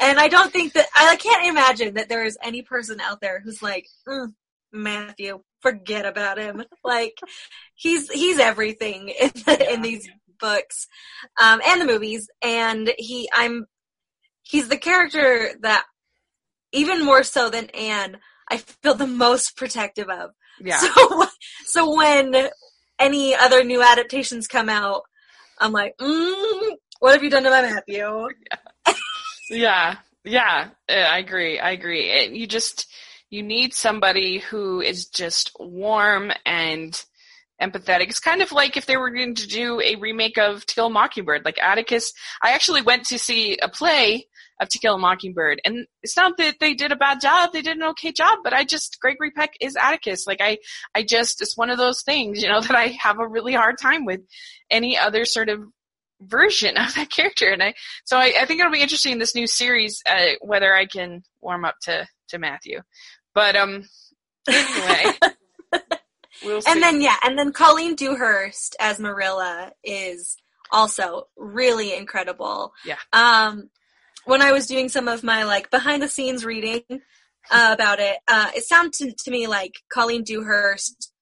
and 0.01 0.19
I 0.19 0.29
don't 0.29 0.53
think 0.53 0.73
that 0.75 0.87
I 0.97 1.17
can't 1.17 1.47
imagine 1.47 1.95
that 1.95 2.09
there 2.09 2.25
is 2.25 2.39
any 2.43 2.63
person 2.63 3.01
out 3.01 3.21
there 3.21 3.41
who's 3.41 3.63
like 3.63 3.87
mm, 4.09 4.33
Matthew, 4.73 5.41
forget 5.61 6.07
about 6.07 6.39
him. 6.39 6.65
Like 6.85 7.19
he's 7.75 8.11
he's 8.11 8.39
everything 8.39 9.09
in 9.21 9.31
the, 9.47 9.57
yeah. 9.61 9.71
in 9.75 9.83
these 9.83 10.09
books 10.41 10.87
um, 11.41 11.61
and 11.67 11.81
the 11.81 11.87
movies, 11.87 12.29
and 12.43 12.93
he 12.99 13.29
I'm 13.33 13.67
he's 14.43 14.69
the 14.69 14.79
character 14.79 15.51
that 15.63 15.85
even 16.73 17.05
more 17.05 17.23
so 17.23 17.51
than 17.51 17.71
Anne 17.71 18.19
I 18.51 18.59
feel 18.59 18.95
the 18.95 19.07
most 19.07 19.57
protective 19.57 20.09
of. 20.09 20.31
Yeah. 20.61 20.79
So 20.79 21.27
so 21.67 21.97
when 21.97 22.49
any 22.99 23.35
other 23.35 23.63
new 23.63 23.83
adaptations 23.83 24.47
come 24.47 24.69
out, 24.69 25.03
I'm 25.59 25.73
like, 25.73 25.97
mm, 25.99 26.73
what 27.01 27.13
have 27.13 27.23
you 27.23 27.31
done 27.31 27.45
to 27.45 27.51
my 27.51 27.63
Matthew? 27.63 28.29
Yeah, 28.87 28.95
yeah, 29.50 29.97
yeah, 30.25 30.69
uh, 30.88 30.93
I 30.93 31.19
agree. 31.19 31.59
I 31.59 31.71
agree. 31.71 32.11
And 32.11 32.37
you 32.37 32.47
just 32.47 32.87
you 33.31 33.43
need 33.43 33.75
somebody 33.75 34.38
who 34.38 34.81
is 34.81 35.07
just 35.07 35.52
warm 35.59 36.33
and 36.47 37.02
empathetic. 37.61 38.09
It's 38.09 38.21
kind 38.21 38.43
of 38.43 38.52
like 38.52 38.76
if 38.76 38.87
they 38.87 38.97
were 38.97 39.11
going 39.11 39.35
to 39.35 39.47
do 39.47 39.81
a 39.81 39.97
remake 39.97 40.38
of 40.38 40.64
To 40.67 40.75
Kill 40.75 40.87
a 40.87 40.90
Mockingbird, 40.90 41.45
like 41.45 41.59
Atticus. 41.59 42.12
I 42.43 42.52
actually 42.52 42.83
went 42.83 43.05
to 43.07 43.19
see 43.19 43.59
a 43.59 43.69
play 43.69 44.26
of 44.61 44.69
To 44.69 44.78
Kill 44.78 44.95
a 44.95 44.99
Mockingbird, 44.99 45.61
and 45.64 45.87
it's 46.02 46.17
not 46.17 46.37
that 46.38 46.57
they 46.61 46.75
did 46.75 46.93
a 46.93 46.97
bad 46.97 47.21
job; 47.21 47.52
they 47.52 47.62
did 47.62 47.76
an 47.76 47.83
okay 47.85 48.12
job. 48.12 48.38
But 48.45 48.52
I 48.52 48.64
just 48.64 48.99
Gregory 49.00 49.31
Peck 49.31 49.55
is 49.61 49.76
Atticus. 49.76 50.26
Like 50.26 50.40
I, 50.40 50.59
I 50.95 51.02
just 51.02 51.43
it's 51.43 51.57
one 51.57 51.71
of 51.71 51.78
those 51.78 52.02
things, 52.02 52.43
you 52.43 52.49
know, 52.49 52.61
that 52.62 52.76
I 52.76 52.88
have 53.00 53.19
a 53.19 53.28
really 53.28 53.55
hard 53.55 53.78
time 53.78 54.05
with 54.05 54.21
any 54.71 54.97
other 54.97 55.25
sort 55.25 55.49
of 55.49 55.61
version 56.21 56.77
of 56.77 56.95
that 56.95 57.11
character. 57.11 57.51
And 57.51 57.63
I, 57.63 57.75
so 58.05 58.17
I, 58.17 58.35
I 58.41 58.45
think 58.45 58.61
it'll 58.61 58.73
be 58.73 58.83
interesting 58.83 59.13
in 59.13 59.19
this 59.19 59.35
new 59.35 59.47
series 59.47 60.03
uh, 60.09 60.33
whether 60.41 60.75
I 60.75 60.87
can 60.87 61.23
warm 61.41 61.65
up 61.65 61.77
to 61.83 62.07
to 62.29 62.39
Matthew. 62.39 62.81
But 63.35 63.57
um, 63.57 63.85
anyway. 64.49 65.13
We'll 66.45 66.61
and 66.67 66.83
then 66.83 67.01
yeah, 67.01 67.17
and 67.25 67.39
then 67.39 67.53
Colleen 67.53 67.95
Dewhurst 67.95 68.77
as 68.79 69.01
Marilla 69.01 69.73
is 69.83 70.37
also 70.71 71.25
really 71.37 71.97
incredible. 71.97 72.73
Yeah. 72.85 72.97
Um, 73.13 73.71
when 74.25 74.43
I 74.43 74.53
was 74.53 74.67
doing 74.67 74.89
some 74.89 75.09
of 75.09 75.25
my 75.25 75.45
like 75.45 75.71
behind 75.71 76.03
the 76.03 76.09
scenes 76.09 76.45
reading 76.45 76.83
uh, 77.51 77.71
about 77.73 77.99
it, 77.99 78.19
uh, 78.29 78.51
it 78.55 78.65
sounded 78.65 78.93
to, 78.95 79.13
to 79.25 79.31
me 79.31 79.47
like 79.47 79.73
Colleen 79.93 80.23
Dewhurst. 80.23 81.13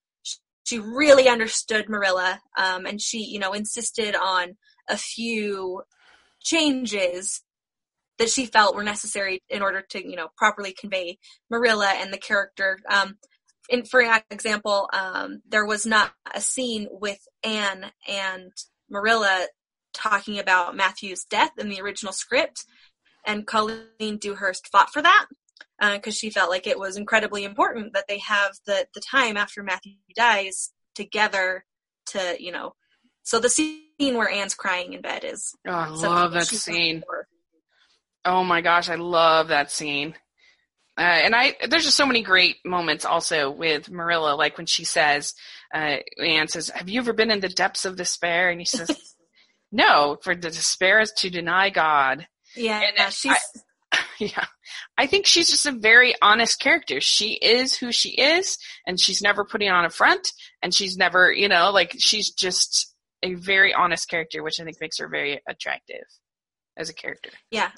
She 0.65 0.79
really 0.79 1.29
understood 1.29 1.87
Marilla, 1.87 2.41
um, 2.57 2.85
and 2.85 3.01
she, 3.01 3.19
you 3.19 3.39
know, 3.39 3.53
insisted 3.53 4.15
on 4.15 4.57
a 4.87 4.97
few 4.97 5.83
changes 6.41 7.41
that 8.17 8.29
she 8.29 8.45
felt 8.45 8.75
were 8.75 8.83
necessary 8.83 9.41
in 9.49 9.61
order 9.61 9.81
to, 9.81 10.07
you 10.07 10.15
know, 10.15 10.29
properly 10.37 10.73
convey 10.73 11.17
Marilla 11.49 11.93
and 11.97 12.11
the 12.11 12.17
character. 12.17 12.79
Um, 12.89 13.17
in, 13.69 13.85
for 13.85 14.01
example, 14.29 14.89
um, 14.93 15.41
there 15.47 15.65
was 15.65 15.85
not 15.85 16.11
a 16.33 16.41
scene 16.41 16.87
with 16.89 17.19
Anne 17.43 17.91
and 18.07 18.51
Marilla 18.89 19.47
talking 19.93 20.39
about 20.39 20.75
Matthew's 20.75 21.25
death 21.25 21.51
in 21.57 21.69
the 21.69 21.81
original 21.81 22.13
script, 22.13 22.65
and 23.25 23.45
Colleen 23.45 24.17
Dewhurst 24.19 24.67
fought 24.67 24.91
for 24.91 25.01
that 25.01 25.25
because 25.79 26.15
uh, 26.15 26.17
she 26.17 26.29
felt 26.29 26.49
like 26.49 26.65
it 26.65 26.79
was 26.79 26.97
incredibly 26.97 27.43
important 27.43 27.93
that 27.93 28.05
they 28.07 28.19
have 28.19 28.53
the 28.65 28.87
the 28.93 29.01
time 29.01 29.37
after 29.37 29.61
Matthew 29.63 29.93
dies 30.15 30.71
together 30.95 31.65
to 32.07 32.35
you 32.39 32.51
know. 32.51 32.73
So 33.23 33.39
the 33.39 33.49
scene 33.99 34.17
where 34.17 34.29
Anne's 34.29 34.55
crying 34.55 34.93
in 34.93 35.01
bed 35.01 35.23
is. 35.23 35.55
Oh, 35.67 35.71
I 35.71 35.87
love 35.89 36.33
that 36.33 36.47
scene. 36.47 37.03
Oh 38.25 38.43
my 38.43 38.61
gosh, 38.61 38.89
I 38.89 38.95
love 38.95 39.49
that 39.49 39.71
scene. 39.71 40.15
Uh, 40.97 41.01
and 41.01 41.35
I, 41.35 41.55
there's 41.69 41.85
just 41.85 41.97
so 41.97 42.07
many 42.07 42.23
great 42.23 42.57
moments 42.65 43.05
also 43.05 43.51
with 43.51 43.89
Marilla, 43.89 44.35
like 44.35 44.57
when 44.57 44.65
she 44.65 44.83
says, 44.83 45.35
uh, 45.73 45.97
Anne 46.19 46.47
says, 46.47 46.69
have 46.69 46.89
you 46.89 46.99
ever 46.99 47.13
been 47.13 47.29
in 47.29 47.39
the 47.39 47.49
depths 47.49 47.85
of 47.85 47.95
despair? 47.95 48.49
And 48.49 48.59
he 48.59 48.65
says, 48.65 48.89
no, 49.71 50.17
for 50.23 50.33
the 50.33 50.49
despair 50.49 50.99
is 50.99 51.11
to 51.17 51.29
deny 51.29 51.69
God. 51.69 52.27
Yeah, 52.55 52.81
and 52.81 52.97
uh, 52.97 53.09
she's. 53.09 53.31
I, 53.91 53.99
yeah, 54.19 54.45
I 54.97 55.05
think 55.05 55.27
she's 55.27 55.49
just 55.49 55.65
a 55.65 55.71
very 55.71 56.15
honest 56.21 56.59
character. 56.59 56.99
She 56.99 57.33
is 57.33 57.77
who 57.77 57.91
she 57.91 58.09
is, 58.09 58.57
and 58.85 58.99
she's 58.99 59.21
never 59.21 59.45
putting 59.45 59.69
on 59.69 59.85
a 59.85 59.89
front, 59.89 60.33
and 60.63 60.73
she's 60.73 60.97
never, 60.97 61.31
you 61.31 61.47
know, 61.47 61.71
like 61.71 61.95
she's 61.97 62.31
just 62.31 62.93
a 63.23 63.33
very 63.35 63.73
honest 63.73 64.09
character, 64.09 64.43
which 64.43 64.59
I 64.59 64.63
think 64.63 64.77
makes 64.79 64.99
her 64.99 65.07
very 65.07 65.41
attractive 65.47 66.05
as 66.77 66.89
a 66.89 66.93
character. 66.93 67.31
Yeah, 67.51 67.71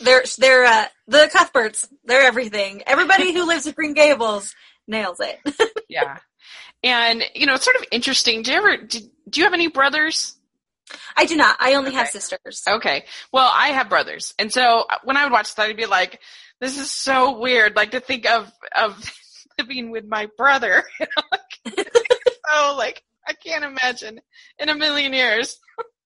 they're 0.00 0.24
they're 0.38 0.64
uh, 0.64 0.86
the 1.08 1.30
Cuthberts. 1.32 1.88
They're 2.04 2.22
everything. 2.22 2.82
Everybody 2.86 3.32
who 3.32 3.46
lives 3.46 3.66
at 3.66 3.74
Green 3.74 3.94
Gables 3.94 4.54
nails 4.86 5.20
it. 5.20 5.38
yeah, 5.88 6.18
and 6.82 7.22
you 7.34 7.46
know 7.46 7.54
it's 7.54 7.64
sort 7.64 7.76
of 7.76 7.84
interesting. 7.90 8.42
Do 8.42 8.52
you 8.52 8.58
ever 8.58 8.76
do, 8.78 9.00
do 9.28 9.40
you 9.40 9.44
have 9.44 9.54
any 9.54 9.68
brothers? 9.68 10.36
I 11.16 11.24
do 11.24 11.36
not. 11.36 11.56
I 11.60 11.74
only 11.74 11.90
okay. 11.90 11.98
have 11.98 12.08
sisters. 12.08 12.62
Okay. 12.68 13.04
Well, 13.32 13.50
I 13.54 13.68
have 13.68 13.88
brothers, 13.88 14.34
and 14.38 14.52
so 14.52 14.86
uh, 14.90 14.96
when 15.04 15.16
I 15.16 15.24
would 15.24 15.32
watch 15.32 15.54
that, 15.54 15.66
I'd 15.66 15.76
be 15.76 15.86
like, 15.86 16.20
"This 16.60 16.78
is 16.78 16.90
so 16.90 17.38
weird." 17.38 17.76
Like 17.76 17.92
to 17.92 18.00
think 18.00 18.28
of 18.28 18.50
of 18.76 19.12
living 19.58 19.90
with 19.90 20.06
my 20.06 20.28
brother. 20.36 20.84
You 21.00 21.06
know? 21.16 21.22
like, 21.76 21.90
so 22.48 22.76
like 22.76 23.02
I 23.30 23.34
can't 23.34 23.64
imagine 23.64 24.20
in 24.58 24.68
a 24.68 24.74
million 24.74 25.12
years 25.12 25.56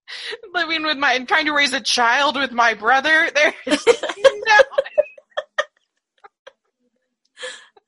living 0.55 0.85
with 0.85 0.99
my 0.99 1.15
and 1.15 1.27
trying 1.27 1.47
to 1.47 1.55
raise 1.55 1.73
a 1.73 1.81
child 1.81 2.37
with 2.37 2.53
my 2.53 2.75
brother. 2.75 3.31
There's 3.35 3.87
no. 3.87 4.63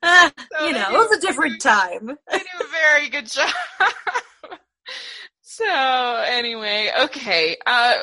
Uh, 0.01 0.29
so 0.51 0.65
you 0.65 0.73
know, 0.73 0.87
it 0.89 0.91
was 0.91 1.17
a 1.17 1.21
different 1.21 1.61
time. 1.61 2.17
I 2.27 2.37
do 2.39 2.45
a 2.61 2.67
very 2.71 3.09
good 3.09 3.27
job. 3.27 3.53
so 5.41 6.23
anyway, 6.27 6.89
okay. 7.01 7.57
Uh, 7.63 7.93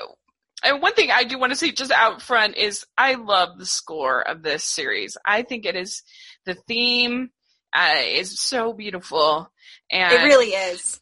and 0.63 0.81
one 0.81 0.95
thing 0.95 1.11
I 1.11 1.25
do 1.25 1.37
want 1.37 1.51
to 1.51 1.57
say 1.57 1.73
just 1.73 1.91
out 1.91 2.23
front 2.23 2.57
is 2.57 2.87
I 2.97 3.15
love 3.15 3.59
the 3.59 3.67
score 3.67 4.23
of 4.23 4.45
this 4.45 4.63
series. 4.63 5.17
I 5.27 5.43
think 5.43 5.67
it 5.67 5.75
is 5.75 6.05
the 6.47 6.55
theme 6.55 7.31
uh, 7.75 7.97
is 8.07 8.41
so 8.41 8.73
beautiful, 8.73 9.51
and 9.91 10.13
it 10.13 10.23
really 10.23 10.51
is. 10.51 11.01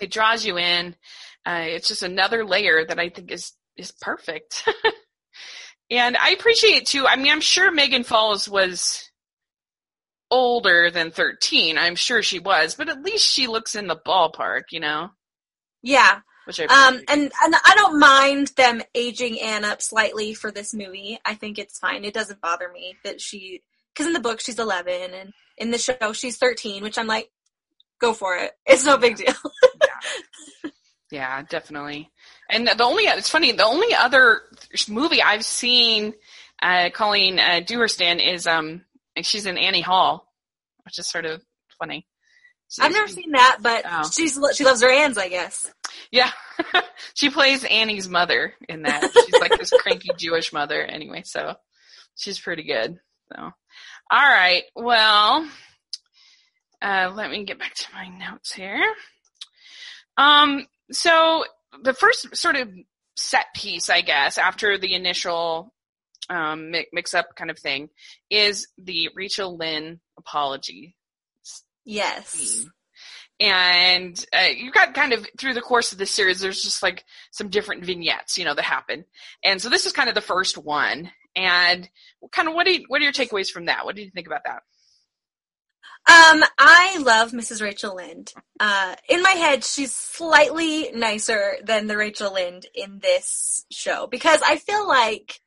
It 0.00 0.10
draws 0.10 0.44
you 0.44 0.58
in. 0.58 0.94
Uh, 1.44 1.64
it's 1.66 1.88
just 1.88 2.02
another 2.02 2.44
layer 2.44 2.84
that 2.84 2.98
I 2.98 3.08
think 3.08 3.30
is 3.30 3.52
is 3.76 3.92
perfect. 3.92 4.68
and 5.90 6.16
I 6.16 6.30
appreciate 6.30 6.82
it 6.82 6.86
too. 6.86 7.06
I 7.06 7.16
mean, 7.16 7.30
I'm 7.30 7.40
sure 7.40 7.70
Megan 7.70 8.04
Follows 8.04 8.48
was 8.48 9.10
older 10.30 10.90
than 10.90 11.10
13. 11.10 11.78
I'm 11.78 11.94
sure 11.94 12.22
she 12.22 12.38
was, 12.38 12.74
but 12.74 12.88
at 12.88 13.02
least 13.02 13.28
she 13.28 13.46
looks 13.46 13.74
in 13.74 13.86
the 13.86 13.96
ballpark, 13.96 14.62
you 14.70 14.80
know. 14.80 15.10
Yeah. 15.82 16.20
Which 16.46 16.60
I 16.60 16.64
um, 16.64 17.00
and 17.08 17.32
and 17.42 17.54
I 17.54 17.72
don't 17.74 17.98
mind 17.98 18.52
them 18.56 18.80
aging 18.94 19.40
Anne 19.40 19.64
up 19.64 19.82
slightly 19.82 20.32
for 20.32 20.52
this 20.52 20.72
movie. 20.72 21.18
I 21.24 21.34
think 21.34 21.58
it's 21.58 21.78
fine. 21.78 22.04
It 22.04 22.14
doesn't 22.14 22.40
bother 22.40 22.70
me 22.72 22.96
that 23.02 23.20
she 23.20 23.62
because 23.92 24.06
in 24.06 24.12
the 24.12 24.20
book 24.20 24.40
she's 24.40 24.58
11 24.58 25.12
and 25.12 25.32
in 25.58 25.70
the 25.72 25.78
show 25.78 26.12
she's 26.12 26.38
13, 26.38 26.84
which 26.84 26.98
I'm 26.98 27.08
like, 27.08 27.30
go 28.00 28.12
for 28.12 28.36
it. 28.36 28.52
It's 28.64 28.84
no 28.84 28.96
big 28.96 29.16
deal. 29.16 29.34
yeah. 31.10 31.42
Definitely. 31.42 32.10
And 32.50 32.66
the 32.66 32.84
only 32.84 33.04
it's 33.04 33.30
funny 33.30 33.52
the 33.52 33.64
only 33.64 33.94
other 33.94 34.42
movie 34.88 35.22
I've 35.22 35.44
seen 35.44 36.14
uh, 36.62 36.90
Colleen 36.92 37.38
uh, 37.38 37.60
Dewhurst 37.60 38.00
is 38.00 38.46
um 38.46 38.82
she's 39.22 39.46
in 39.46 39.58
Annie 39.58 39.80
Hall, 39.80 40.32
which 40.84 40.98
is 40.98 41.08
sort 41.08 41.24
of 41.24 41.42
funny. 41.78 42.06
She's, 42.68 42.84
I've 42.84 42.92
never 42.92 43.08
seen 43.08 43.30
that, 43.32 43.58
but 43.62 43.84
oh. 43.88 44.10
she's 44.10 44.38
she 44.54 44.64
loves 44.64 44.82
her 44.82 44.90
Anns, 44.90 45.18
I 45.18 45.28
guess. 45.28 45.72
Yeah, 46.10 46.30
she 47.14 47.30
plays 47.30 47.64
Annie's 47.64 48.08
mother 48.08 48.54
in 48.68 48.82
that. 48.82 49.08
She's 49.12 49.40
like 49.40 49.56
this 49.56 49.70
cranky 49.70 50.10
Jewish 50.18 50.52
mother, 50.52 50.82
anyway. 50.82 51.22
So 51.24 51.54
she's 52.16 52.40
pretty 52.40 52.64
good. 52.64 52.98
So, 53.32 53.40
all 53.40 53.52
right, 54.10 54.64
well, 54.74 55.48
uh, 56.82 57.12
let 57.14 57.30
me 57.30 57.44
get 57.44 57.58
back 57.58 57.74
to 57.74 57.86
my 57.94 58.08
notes 58.08 58.52
here. 58.52 58.82
Um, 60.16 60.66
so 60.90 61.44
the 61.82 61.92
first 61.92 62.36
sort 62.36 62.56
of 62.56 62.68
set 63.16 63.46
piece, 63.54 63.90
I 63.90 64.00
guess, 64.00 64.38
after 64.38 64.78
the 64.78 64.94
initial 64.94 65.72
um, 66.28 66.72
mix 66.92 67.14
up 67.14 67.36
kind 67.36 67.50
of 67.50 67.58
thing, 67.58 67.88
is 68.30 68.68
the 68.78 69.10
Rachel 69.14 69.56
Lynde 69.56 70.00
apology. 70.18 70.96
Yes. 71.84 72.66
And 73.38 74.24
uh, 74.34 74.48
you 74.56 74.72
got 74.72 74.94
kind 74.94 75.12
of 75.12 75.26
through 75.38 75.54
the 75.54 75.60
course 75.60 75.92
of 75.92 75.98
the 75.98 76.06
series, 76.06 76.40
there's 76.40 76.62
just 76.62 76.82
like 76.82 77.04
some 77.30 77.48
different 77.48 77.84
vignettes, 77.84 78.38
you 78.38 78.44
know, 78.44 78.54
that 78.54 78.64
happen. 78.64 79.04
And 79.44 79.60
so 79.60 79.68
this 79.68 79.86
is 79.86 79.92
kind 79.92 80.08
of 80.08 80.14
the 80.14 80.20
first 80.20 80.56
one. 80.56 81.10
And 81.34 81.88
kind 82.32 82.48
of 82.48 82.54
what 82.54 82.64
do 82.64 82.72
you, 82.72 82.84
what 82.88 83.00
are 83.00 83.04
your 83.04 83.12
takeaways 83.12 83.50
from 83.50 83.66
that? 83.66 83.84
What 83.84 83.94
did 83.94 84.06
you 84.06 84.10
think 84.10 84.26
about 84.26 84.44
that? 84.44 84.62
Um, 86.08 86.44
I 86.56 86.98
love 87.00 87.32
Mrs. 87.32 87.60
Rachel 87.60 87.96
Lynde. 87.96 88.32
Uh, 88.60 88.94
in 89.08 89.22
my 89.22 89.30
head, 89.30 89.64
she's 89.64 89.92
slightly 89.92 90.90
nicer 90.92 91.56
than 91.64 91.88
the 91.88 91.96
Rachel 91.96 92.34
Lynde 92.34 92.66
in 92.74 93.00
this 93.00 93.66
show 93.72 94.06
because 94.06 94.40
I 94.46 94.56
feel 94.56 94.86
like, 94.86 95.40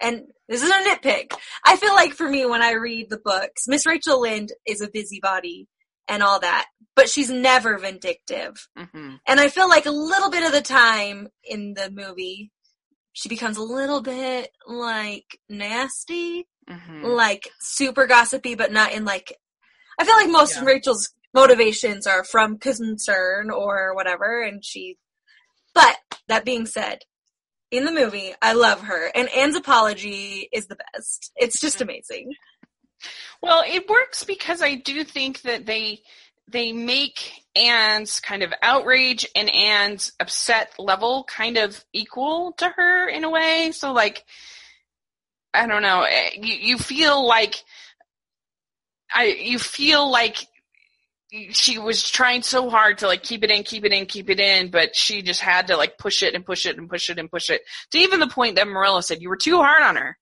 and 0.00 0.22
this 0.48 0.62
is 0.62 0.70
a 0.70 0.72
nitpick, 0.72 1.34
I 1.66 1.76
feel 1.76 1.94
like 1.94 2.14
for 2.14 2.28
me 2.28 2.46
when 2.46 2.62
I 2.62 2.72
read 2.72 3.10
the 3.10 3.20
books, 3.22 3.68
Miss 3.68 3.84
Rachel 3.84 4.22
Lynde 4.22 4.52
is 4.66 4.80
a 4.80 4.88
busybody 4.90 5.68
and 6.08 6.22
all 6.22 6.40
that, 6.40 6.66
but 6.96 7.10
she's 7.10 7.30
never 7.30 7.76
vindictive. 7.78 8.68
Mm-hmm. 8.78 9.16
And 9.26 9.40
I 9.40 9.48
feel 9.48 9.68
like 9.68 9.84
a 9.84 9.90
little 9.90 10.30
bit 10.30 10.44
of 10.44 10.52
the 10.52 10.62
time 10.62 11.28
in 11.44 11.74
the 11.74 11.90
movie, 11.90 12.50
she 13.12 13.28
becomes 13.28 13.58
a 13.58 13.62
little 13.62 14.00
bit 14.00 14.50
like 14.66 15.38
nasty, 15.48 16.48
mm-hmm. 16.68 17.04
like 17.04 17.50
super 17.60 18.06
gossipy, 18.06 18.54
but 18.54 18.72
not 18.72 18.92
in 18.92 19.04
like 19.04 19.36
I 20.00 20.04
feel 20.04 20.16
like 20.16 20.30
most 20.30 20.54
yeah. 20.54 20.62
of 20.62 20.66
Rachel's 20.66 21.10
motivations 21.34 22.06
are 22.06 22.24
from 22.24 22.56
concern 22.56 23.50
or 23.50 23.94
whatever, 23.94 24.42
and 24.42 24.64
she 24.64 24.96
But 25.74 25.98
that 26.26 26.46
being 26.46 26.64
said, 26.64 27.00
in 27.70 27.84
the 27.84 27.92
movie, 27.92 28.32
I 28.40 28.54
love 28.54 28.80
her, 28.80 29.10
and 29.14 29.28
Anne's 29.28 29.56
apology 29.56 30.48
is 30.52 30.68
the 30.68 30.78
best. 30.94 31.30
It's 31.36 31.60
just 31.60 31.82
amazing. 31.82 32.32
Well, 33.42 33.62
it 33.66 33.90
works 33.90 34.24
because 34.24 34.62
I 34.62 34.76
do 34.76 35.04
think 35.04 35.42
that 35.42 35.66
they 35.66 36.00
they 36.48 36.72
make 36.72 37.44
Anne's 37.54 38.20
kind 38.20 38.42
of 38.42 38.54
outrage 38.62 39.26
and 39.36 39.50
Anne's 39.50 40.12
upset 40.18 40.72
level 40.78 41.24
kind 41.24 41.58
of 41.58 41.84
equal 41.92 42.52
to 42.56 42.70
her 42.70 43.06
in 43.06 43.24
a 43.24 43.30
way. 43.30 43.70
So 43.72 43.92
like 43.92 44.24
I 45.52 45.66
don't 45.66 45.82
know, 45.82 46.02
eh, 46.02 46.30
you 46.40 46.54
you 46.54 46.78
feel 46.78 47.26
like 47.26 47.62
I 49.14 49.24
you 49.40 49.58
feel 49.58 50.10
like 50.10 50.46
she 51.50 51.78
was 51.78 52.08
trying 52.10 52.42
so 52.42 52.68
hard 52.70 52.98
to 52.98 53.06
like 53.06 53.22
keep 53.22 53.44
it 53.44 53.50
in, 53.50 53.62
keep 53.62 53.84
it 53.84 53.92
in, 53.92 54.06
keep 54.06 54.28
it 54.30 54.40
in, 54.40 54.70
but 54.70 54.96
she 54.96 55.22
just 55.22 55.40
had 55.40 55.68
to 55.68 55.76
like 55.76 55.96
push 55.96 56.22
it 56.22 56.34
and 56.34 56.44
push 56.44 56.66
it 56.66 56.76
and 56.76 56.88
push 56.90 57.08
it 57.08 57.18
and 57.18 57.30
push 57.30 57.50
it 57.50 57.62
to 57.92 57.98
even 57.98 58.18
the 58.20 58.26
point 58.26 58.56
that 58.56 58.66
Marilla 58.66 59.02
said 59.02 59.22
you 59.22 59.28
were 59.28 59.36
too 59.36 59.58
hard 59.58 59.82
on 59.82 59.96
her. 59.96 60.18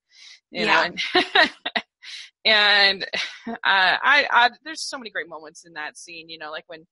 You 0.51 0.67
Yeah. 0.67 0.89
know, 0.91 0.97
and, 1.15 1.51
and 2.45 3.07
uh, 3.49 3.55
I, 3.65 4.27
I 4.31 4.51
there's 4.65 4.83
so 4.83 4.99
many 4.99 5.11
great 5.11 5.29
moments 5.29 5.65
in 5.65 5.75
that 5.75 5.97
scene. 5.97 6.29
You 6.29 6.39
know, 6.39 6.51
like 6.51 6.65
when 6.67 6.87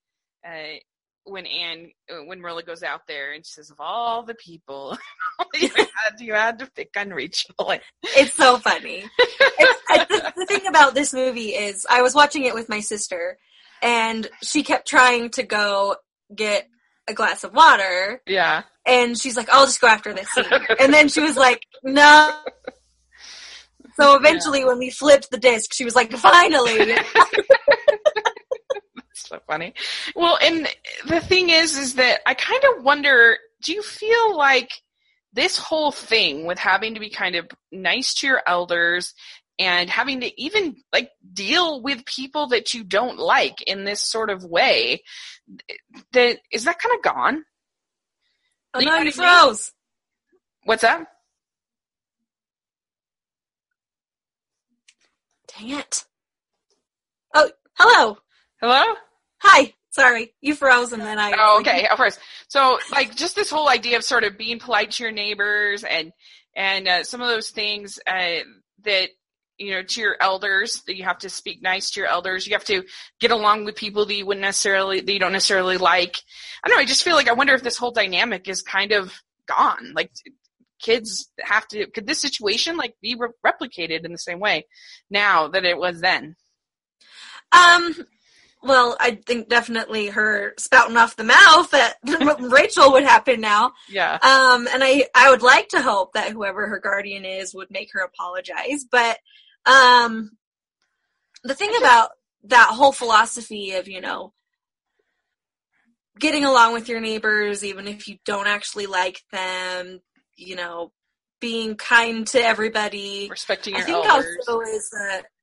uh, 0.47 0.79
when 1.26 1.47
Anne 1.47 1.90
uh, 2.11 2.25
when 2.25 2.40
Marilla 2.40 2.62
goes 2.62 2.83
out 2.83 3.02
there 3.06 3.33
and 3.33 3.45
she 3.45 3.52
says 3.52 3.71
of 3.71 3.80
all 3.80 4.23
the 4.23 4.35
people 4.35 4.97
you 5.54 5.68
had 5.68 6.21
you 6.21 6.35
had 6.35 6.59
to 6.61 6.71
pick 6.71 6.97
on 6.97 7.11
Rachel. 7.11 7.54
It's 8.02 8.35
so 8.35 8.59
funny. 8.59 9.04
it's, 9.18 9.80
I, 9.88 10.04
the, 10.04 10.33
the 10.37 10.47
thing 10.47 10.66
about 10.66 10.95
this 10.95 11.12
movie 11.12 11.50
is, 11.50 11.87
I 11.88 12.02
was 12.02 12.14
watching 12.14 12.45
it 12.45 12.54
with 12.54 12.68
my 12.68 12.80
sister, 12.80 13.38
and 13.83 14.28
she 14.42 14.62
kept 14.62 14.88
trying 14.88 15.30
to 15.30 15.42
go 15.42 15.97
get 16.35 16.68
a 17.09 17.14
glass 17.14 17.45
of 17.45 17.52
water, 17.52 18.21
yeah, 18.26 18.62
and 18.87 19.18
she's 19.18 19.37
like, 19.37 19.49
"I'll 19.50 19.66
just 19.66 19.80
go 19.80 19.87
after 19.87 20.12
this 20.12 20.28
scene," 20.30 20.45
and 20.80 20.92
then 20.92 21.09
she 21.09 21.21
was 21.21 21.37
like, 21.37 21.62
"No." 21.83 22.37
So 23.99 24.14
eventually, 24.16 24.64
when 24.64 24.78
we 24.78 24.90
flipped 24.90 25.30
the 25.30 25.38
disc, 25.38 25.73
she 25.73 25.85
was 25.85 25.95
like, 25.95 26.12
"Finally!" 26.12 26.97
so 29.28 29.40
funny. 29.47 29.75
Well, 30.14 30.38
and 30.42 30.68
the 31.06 31.21
thing 31.21 31.50
is, 31.50 31.76
is 31.76 31.95
that 31.95 32.21
I 32.26 32.35
kind 32.35 32.62
of 32.76 32.85
wonder, 32.85 33.37
do 33.62 33.73
you 33.73 33.83
feel 33.83 34.37
like 34.37 34.71
this 35.33 35.59
whole 35.59 35.92
thing 35.92 36.47
with 36.47 36.59
having 36.59 36.95
to 36.95 37.00
be 37.00 37.11
kind 37.11 37.37
of 37.37 37.47
nice 37.71 38.14
to 38.14 38.26
your 38.26 38.42
elders 38.47 39.14
and 39.59 39.88
having 39.88 40.21
to 40.21 40.40
even 40.40 40.76
like 40.92 41.11
deal 41.33 41.83
with 41.83 42.04
people 42.04 42.49
that 42.49 42.75
you 42.75 42.85
don't 42.85 43.18
like 43.18 43.62
in 43.62 43.85
this 43.85 44.00
sort 44.00 44.30
of 44.30 44.45
way, 44.45 45.02
that 46.12 46.38
is 46.52 46.64
that 46.64 46.78
kind 46.78 46.95
of 46.95 47.02
gone? 47.02 47.45
Oh 48.75 48.80
no, 48.80 48.85
you 48.85 48.90
what 48.90 49.00
I 49.00 49.04
mean? 49.04 49.12
froze. 49.12 49.73
What's 50.64 50.83
that? 50.83 51.06
Dang 55.56 55.71
it. 55.71 56.04
Oh, 57.35 57.50
hello. 57.75 58.18
Hello? 58.61 58.95
Hi. 59.38 59.73
Sorry, 59.97 60.35
you 60.43 60.55
froze, 60.55 60.93
and 60.93 61.00
then 61.00 61.19
I. 61.19 61.33
Oh, 61.38 61.61
okay, 61.61 61.87
of 61.88 61.97
course. 61.97 62.19
So, 62.49 62.78
like, 62.93 63.16
just 63.16 63.35
this 63.35 63.49
whole 63.49 63.71
idea 63.71 63.97
of 63.97 64.05
sort 64.05 64.25
of 64.25 64.37
being 64.37 64.59
polite 64.59 64.90
to 64.90 65.05
your 65.05 65.12
neighbors 65.12 65.85
and 65.85 66.12
and 66.55 66.87
uh, 66.87 67.02
some 67.02 67.23
of 67.23 67.28
those 67.28 67.49
things 67.49 67.99
uh, 68.07 68.40
that 68.85 69.09
you 69.57 69.71
know 69.71 69.83
to 69.83 70.00
your 70.02 70.16
elders 70.21 70.83
that 70.87 70.97
you 70.97 71.05
have 71.05 71.21
to 71.21 71.31
speak 71.31 71.62
nice 71.62 71.93
to 71.93 72.00
your 72.00 72.11
elders. 72.11 72.47
You 72.47 72.52
have 72.52 72.64
to 72.66 72.85
get 73.21 73.31
along 73.31 73.64
with 73.64 73.75
people 73.75 74.05
that 74.05 74.14
you 74.14 74.26
wouldn't 74.26 74.43
necessarily 74.43 75.00
that 75.00 75.11
you 75.11 75.19
don't 75.19 75.33
necessarily 75.33 75.78
like. 75.78 76.19
I 76.62 76.69
don't 76.69 76.76
know. 76.76 76.83
I 76.83 76.87
just 76.87 77.02
feel 77.02 77.16
like 77.16 77.31
I 77.31 77.33
wonder 77.33 77.55
if 77.55 77.62
this 77.62 77.78
whole 77.78 77.93
dynamic 77.93 78.50
is 78.50 78.61
kind 78.61 78.93
of 78.93 79.14
gone. 79.49 79.95
Like, 79.95 80.11
kids 80.78 81.30
have 81.41 81.67
to. 81.69 81.87
Could 81.87 82.06
this 82.06 82.21
situation 82.21 82.76
like 82.76 82.93
be 83.00 83.17
re- 83.19 83.30
replicated 83.47 84.04
in 84.04 84.13
the 84.13 84.19
same 84.19 84.41
way 84.41 84.67
now 85.08 85.49
that 85.49 85.65
it 85.65 85.78
was 85.78 86.02
then? 86.02 86.37
Um, 87.52 87.95
well, 88.67 88.97
I 88.99 89.21
think 89.26 89.49
definitely 89.49 90.09
her 90.09 90.55
spouting 90.59 90.97
off 90.97 91.17
the 91.17 91.25
mouth 91.25 91.71
that 91.71 91.97
Rachel 92.41 92.93
would 92.93 93.05
happen 93.05 93.41
now. 93.41 93.73
Yeah. 93.89 94.15
Um, 94.15 94.69
and 94.73 94.83
I, 94.83 95.07
I 95.15 95.31
would 95.31 95.43
like 95.43 95.69
to 95.69 95.83
hope 95.83 96.13
that 96.15 96.33
whoever 96.33 96.67
her 96.69 96.81
guardian 96.81 97.25
is 97.25 97.55
would 97.55 97.71
make 97.71 97.91
her 97.93 98.00
apologize. 98.00 98.85
But, 98.91 99.19
um, 99.65 100.33
the 101.45 101.55
thing 101.55 101.73
about 101.79 102.11
that 102.45 102.69
whole 102.71 102.93
philosophy 102.93 103.73
of, 103.73 103.89
you 103.89 104.00
know, 104.00 104.33
getting 106.19 106.45
along 106.45 106.73
with 106.73 106.89
your 106.89 107.00
neighbors, 107.00 107.65
even 107.65 107.87
if 107.87 108.09
you 108.09 108.17
don't 108.25 108.47
actually 108.47 108.87
like 108.87 109.23
them, 109.33 110.00
you 110.37 110.57
know, 110.57 110.93
being 111.41 111.76
kind 111.76 112.26
to 112.29 112.39
everybody. 112.39 113.29
Respecting 113.31 113.75
I 113.75 113.79
your 113.79 113.87
think 113.87 114.07
elders. 114.07 114.37
also 114.49 114.61
is 114.63 114.91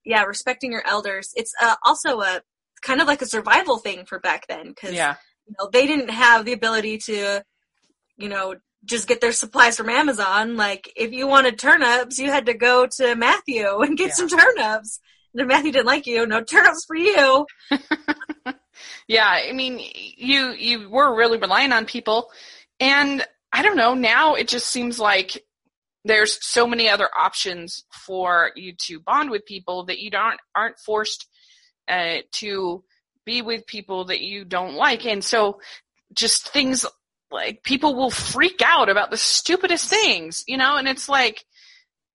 yeah, 0.06 0.24
respecting 0.24 0.72
your 0.72 0.86
elders. 0.86 1.32
It's 1.36 1.54
uh, 1.62 1.76
also 1.86 2.22
a 2.22 2.42
kind 2.84 3.02
of 3.02 3.08
like 3.08 3.22
a 3.22 3.26
survival 3.28 3.78
thing 3.78 4.06
for 4.06 4.19
back 4.19 4.48
then 4.48 4.69
because 4.69 4.93
yeah. 4.93 5.15
you 5.48 5.56
know 5.60 5.69
they 5.72 5.88
didn't 5.88 6.10
have 6.10 6.46
the 6.46 6.54
ability 6.54 6.98
to, 7.00 7.43
you 8.17 8.30
know, 8.30 8.56
just 8.86 9.08
get 9.08 9.22
their 9.22 9.32
supplies 9.32 9.78
from 9.78 9.89
Amazon. 9.89 10.58
Like 10.58 10.91
if 10.96 11.12
you 11.12 11.28
wanted 11.28 11.58
turnips, 11.58 12.19
you 12.19 12.30
had 12.30 12.46
to 12.48 12.54
go 12.54 12.88
to 12.98 13.15
Matthew 13.15 13.80
and 13.82 13.98
get 13.98 14.10
Yeah. 14.10 14.13
some 14.13 14.30
turnips. 14.30 15.00
And 15.34 15.41
if 15.41 15.48
Matthew 15.48 15.72
didn't 15.72 15.88
like 15.88 16.06
you, 16.06 16.26
no 16.28 16.43
turnips 16.43 16.86
for 16.86 16.96
you. 16.96 17.46
Yeah, 19.08 19.28
I 19.28 19.52
mean, 19.54 19.80
you 20.17 20.52
you 20.52 20.89
were 20.89 21.15
really 21.15 21.38
relying 21.38 21.74
on 21.74 21.86
people, 21.86 22.30
and 22.80 23.26
I 23.52 23.62
don't 23.62 23.78
know. 23.78 23.93
Now 23.93 24.36
it 24.36 24.48
just 24.48 24.67
seems 24.67 25.00
like 25.00 25.43
there's 26.06 26.38
so 26.41 26.67
many 26.67 26.89
other 26.89 27.10
options 27.17 27.84
for 28.06 28.52
you 28.56 28.74
to 28.88 29.00
bond 29.00 29.30
with 29.30 29.46
people 29.46 29.86
that 29.86 30.00
you 30.00 30.10
don't 30.10 30.39
aren't 30.56 30.80
forced 30.80 31.28
uh, 31.88 32.17
to 32.34 32.84
be 33.26 33.41
with 33.41 33.67
people 33.67 34.06
that 34.06 34.22
you 34.22 34.46
don't 34.46 34.76
like, 34.76 35.06
and 35.06 35.24
so 35.24 35.60
just 36.13 36.50
things 36.50 36.86
like 37.32 37.63
people 37.63 37.96
will 37.96 38.12
freak 38.12 38.62
out 38.63 38.89
about 38.89 39.12
the 39.12 39.17
stupidest 39.17 39.89
things, 39.89 40.43
you 40.48 40.58
know, 40.58 40.78
and 40.78 40.88
it's 40.88 41.10
like 41.10 41.43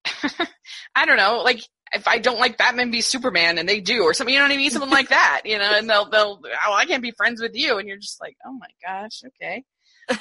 I 0.95 1.05
don't 1.05 1.17
know, 1.17 1.43
like 1.45 1.61
if 1.93 2.07
I 2.07 2.19
don't 2.19 2.39
like 2.39 2.59
Batman 2.59 2.93
v 2.93 3.01
Superman 3.01 3.59
and 3.59 3.69
they 3.69 3.81
do 3.81 4.03
or 4.03 4.15
something, 4.15 4.33
you 4.33 4.41
know 4.41 4.47
what 4.47 4.55
I 4.55 4.57
mean? 4.57 4.71
Something 4.71 4.91
like 4.91 5.09
that, 5.09 5.43
you 5.45 5.59
know, 5.59 5.75
and 5.75 5.89
they'll, 5.89 6.09
they'll, 6.09 6.41
oh, 6.67 6.73
I 6.73 6.85
can't 6.85 7.03
be 7.03 7.13
friends 7.13 7.41
with 7.41 7.55
you. 7.55 7.79
And 7.79 7.89
you're 7.89 7.99
just 7.99 8.21
like, 8.21 8.37
oh 8.45 8.53
my 8.53 8.69
gosh, 8.85 9.23
okay. 9.27 9.65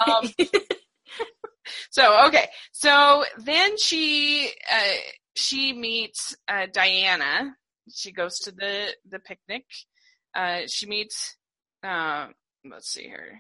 Um, 0.07 0.29
so, 1.89 2.27
okay. 2.27 2.47
So 2.71 3.25
then 3.39 3.77
she, 3.77 4.51
uh, 4.71 4.95
she 5.36 5.73
meets, 5.73 6.36
uh, 6.47 6.67
Diana. 6.71 7.55
She 7.93 8.12
goes 8.12 8.39
to 8.39 8.52
the, 8.52 8.88
the 9.10 9.19
picnic. 9.19 9.65
Uh, 10.36 10.62
she 10.67 10.86
meets, 10.86 11.36
uh, 11.84 12.28
let's 12.69 12.89
see 12.91 13.04
here. 13.04 13.39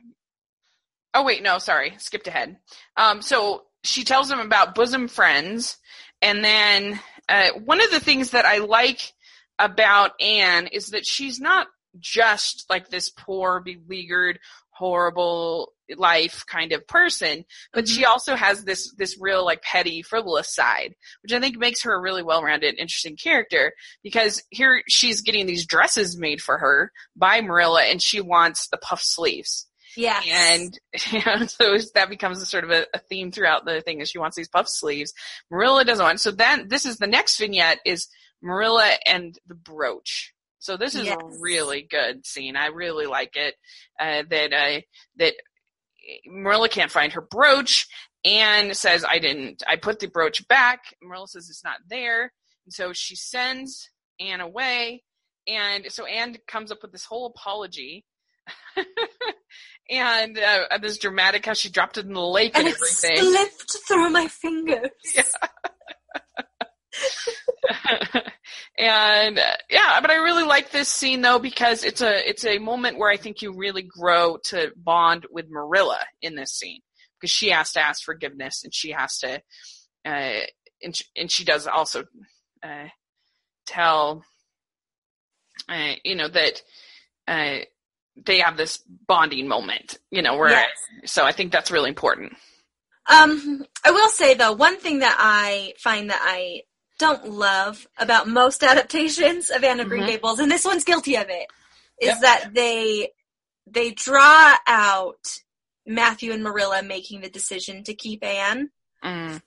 Oh 1.13 1.23
wait, 1.23 1.41
no, 1.41 1.57
sorry, 1.57 1.93
skipped 1.97 2.27
ahead. 2.27 2.57
Um, 2.95 3.21
so 3.21 3.63
she 3.83 4.03
tells 4.03 4.29
him 4.29 4.39
about 4.39 4.75
bosom 4.75 5.07
friends, 5.07 5.77
and 6.21 6.43
then 6.43 6.99
uh, 7.29 7.49
one 7.65 7.81
of 7.81 7.89
the 7.91 7.99
things 7.99 8.31
that 8.31 8.45
I 8.45 8.59
like 8.59 9.13
about 9.59 10.11
Anne 10.21 10.67
is 10.67 10.87
that 10.87 11.05
she's 11.05 11.39
not 11.39 11.67
just 11.99 12.65
like 12.69 12.89
this 12.89 13.09
poor, 13.09 13.59
beleaguered, 13.59 14.39
horrible 14.77 15.73
life 15.95 16.43
kind 16.47 16.71
of 16.73 16.87
person, 16.87 17.45
but 17.73 17.87
she 17.87 18.01
mm-hmm. 18.01 18.11
also 18.11 18.35
has 18.35 18.63
this 18.63 18.93
this 18.97 19.17
real 19.19 19.45
like 19.45 19.61
petty, 19.61 20.01
frivolous 20.01 20.53
side, 20.53 20.93
which 21.21 21.33
I 21.33 21.39
think 21.39 21.57
makes 21.57 21.83
her 21.83 21.93
a 21.93 22.01
really 22.01 22.23
well-rounded, 22.23 22.75
interesting 22.77 23.15
character. 23.15 23.73
Because 24.03 24.43
here 24.49 24.81
she's 24.87 25.21
getting 25.21 25.45
these 25.45 25.65
dresses 25.65 26.17
made 26.17 26.41
for 26.41 26.57
her 26.57 26.91
by 27.15 27.41
Marilla, 27.41 27.83
and 27.83 28.01
she 28.01 28.21
wants 28.21 28.67
the 28.69 28.77
puff 28.77 29.01
sleeves. 29.01 29.67
yeah. 30.25 30.53
And 30.53 30.77
you 31.11 31.21
know, 31.25 31.45
so 31.45 31.77
that 31.95 32.09
becomes 32.09 32.41
a 32.41 32.45
sort 32.45 32.63
of 32.63 32.71
a, 32.71 32.85
a 32.93 32.99
theme 32.99 33.31
throughout 33.31 33.65
the 33.65 33.81
thing 33.81 34.01
is 34.01 34.09
she 34.09 34.19
wants 34.19 34.37
these 34.37 34.49
puff 34.49 34.67
sleeves. 34.67 35.13
Marilla 35.49 35.85
doesn't 35.85 36.03
want. 36.03 36.19
So 36.19 36.31
then 36.31 36.67
this 36.67 36.85
is 36.85 36.97
the 36.97 37.07
next 37.07 37.37
vignette 37.37 37.79
is 37.85 38.07
Marilla 38.41 38.91
and 39.05 39.37
the 39.47 39.55
brooch. 39.55 40.33
So 40.67 40.75
this 40.75 40.95
is 40.95 41.05
Yes. 41.05 41.15
a 41.21 41.39
really 41.39 41.81
good 41.81 42.25
scene. 42.25 42.57
I 42.57 42.65
really 42.65 43.05
like 43.05 43.37
it. 43.37 43.55
Uh, 43.97 44.23
that 44.29 44.51
uh, 44.51 44.81
that 45.15 45.33
Marilla 46.25 46.67
can't 46.67 46.91
find 46.91 47.13
her 47.13 47.21
brooch. 47.21 47.87
Anne 48.25 48.73
says, 48.73 49.05
"I 49.07 49.19
didn't. 49.19 49.63
I 49.65 49.77
put 49.77 49.99
the 49.99 50.07
brooch 50.09 50.45
back." 50.49 50.93
Marilla 51.01 51.29
says 51.29 51.49
it's 51.49 51.63
not 51.63 51.77
there, 51.87 52.33
and 52.65 52.73
so 52.73 52.91
she 52.91 53.15
sends 53.15 53.89
Anne 54.19 54.41
away. 54.41 55.05
And 55.47 55.89
so 55.89 56.05
Anne 56.05 56.35
comes 56.49 56.69
up 56.69 56.79
with 56.81 56.91
this 56.91 57.05
whole 57.05 57.27
apology. 57.27 58.05
and 59.89 60.37
uh, 60.37 60.77
this 60.81 60.97
dramatic 60.97 61.45
how 61.45 61.53
she 61.53 61.69
dropped 61.69 61.97
it 61.97 62.05
in 62.05 62.13
the 62.13 62.19
lake 62.19 62.57
and, 62.57 62.67
and 62.67 62.75
it 62.75 62.75
everything. 62.75 63.23
slipped 63.23 63.77
through 63.87 64.09
my 64.09 64.27
fingers. 64.27 64.89
Yeah. 65.15 65.23
and 68.77 69.39
uh, 69.39 69.55
yeah, 69.69 69.99
but 70.01 70.11
I 70.11 70.15
really 70.15 70.43
like 70.43 70.71
this 70.71 70.89
scene 70.89 71.21
though 71.21 71.39
because 71.39 71.83
it's 71.83 72.01
a 72.01 72.27
it's 72.27 72.45
a 72.45 72.59
moment 72.59 72.97
where 72.97 73.11
I 73.11 73.17
think 73.17 73.41
you 73.41 73.53
really 73.53 73.81
grow 73.81 74.37
to 74.45 74.71
bond 74.75 75.25
with 75.31 75.49
Marilla 75.49 75.99
in 76.21 76.35
this 76.35 76.53
scene 76.53 76.81
because 77.19 77.31
she 77.31 77.49
has 77.49 77.71
to 77.73 77.81
ask 77.81 78.03
forgiveness 78.03 78.63
and 78.63 78.73
she 78.73 78.91
has 78.91 79.17
to, 79.19 79.41
uh, 80.05 80.39
and, 80.81 80.95
she, 80.95 81.03
and 81.15 81.31
she 81.31 81.43
does 81.43 81.67
also 81.67 82.03
uh, 82.63 82.87
tell, 83.65 84.23
uh, 85.69 85.93
you 86.03 86.15
know, 86.15 86.27
that 86.27 86.61
uh, 87.27 87.57
they 88.25 88.39
have 88.39 88.57
this 88.57 88.77
bonding 89.07 89.47
moment, 89.47 89.97
you 90.11 90.21
know, 90.21 90.37
where, 90.37 90.49
Yes. 90.49 90.69
so 91.05 91.25
I 91.25 91.31
think 91.31 91.51
that's 91.51 91.71
really 91.71 91.89
important. 91.89 92.33
Um, 93.09 93.65
I 93.85 93.91
will 93.91 94.09
say 94.09 94.33
though, 94.33 94.51
one 94.51 94.77
thing 94.77 94.99
that 94.99 95.15
I 95.17 95.73
find 95.79 96.09
that 96.09 96.19
I 96.21 96.63
don't 96.97 97.29
love 97.29 97.87
about 97.97 98.27
most 98.27 98.63
adaptations 98.63 99.49
of 99.49 99.63
Anne 99.63 99.79
of 99.79 99.87
Green 99.89 100.03
Mhm. 100.03 100.07
Gables, 100.07 100.39
and 100.39 100.51
this 100.51 100.65
one's 100.65 100.83
guilty 100.83 101.15
of 101.15 101.29
it, 101.29 101.47
is 102.01 102.07
Yep. 102.09 102.19
that 102.21 102.53
they 102.53 103.11
they 103.69 103.91
draw 103.91 104.55
out 104.65 105.39
Matthew 105.85 106.31
and 106.31 106.41
Marilla 106.41 106.81
making 106.83 107.19
the 107.21 107.29
decision 107.29 107.83
to 107.83 107.93
keep 107.93 108.23
Anne 108.23 108.71
Mm, 109.03 109.41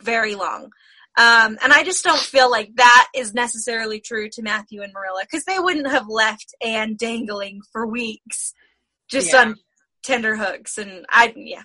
very 0.00 0.34
long. 0.34 0.70
Um, 1.16 1.58
and 1.62 1.72
I 1.72 1.82
just 1.84 2.04
don't 2.04 2.20
feel 2.20 2.50
like 2.50 2.74
that 2.76 3.08
is 3.14 3.32
necessarily 3.34 4.00
true 4.00 4.28
to 4.30 4.42
Matthew 4.42 4.82
and 4.82 4.92
Marilla 4.92 5.22
because 5.22 5.44
they 5.44 5.58
wouldn't 5.58 5.88
have 5.88 6.08
left 6.08 6.54
Anne 6.60 6.96
dangling 6.96 7.62
for 7.72 7.86
weeks 7.86 8.52
just 9.08 9.32
Yeah. 9.32 9.40
on 9.40 9.56
tender 10.04 10.36
hooks. 10.36 10.78
And 10.78 11.04
I, 11.10 11.32
yeah, 11.36 11.62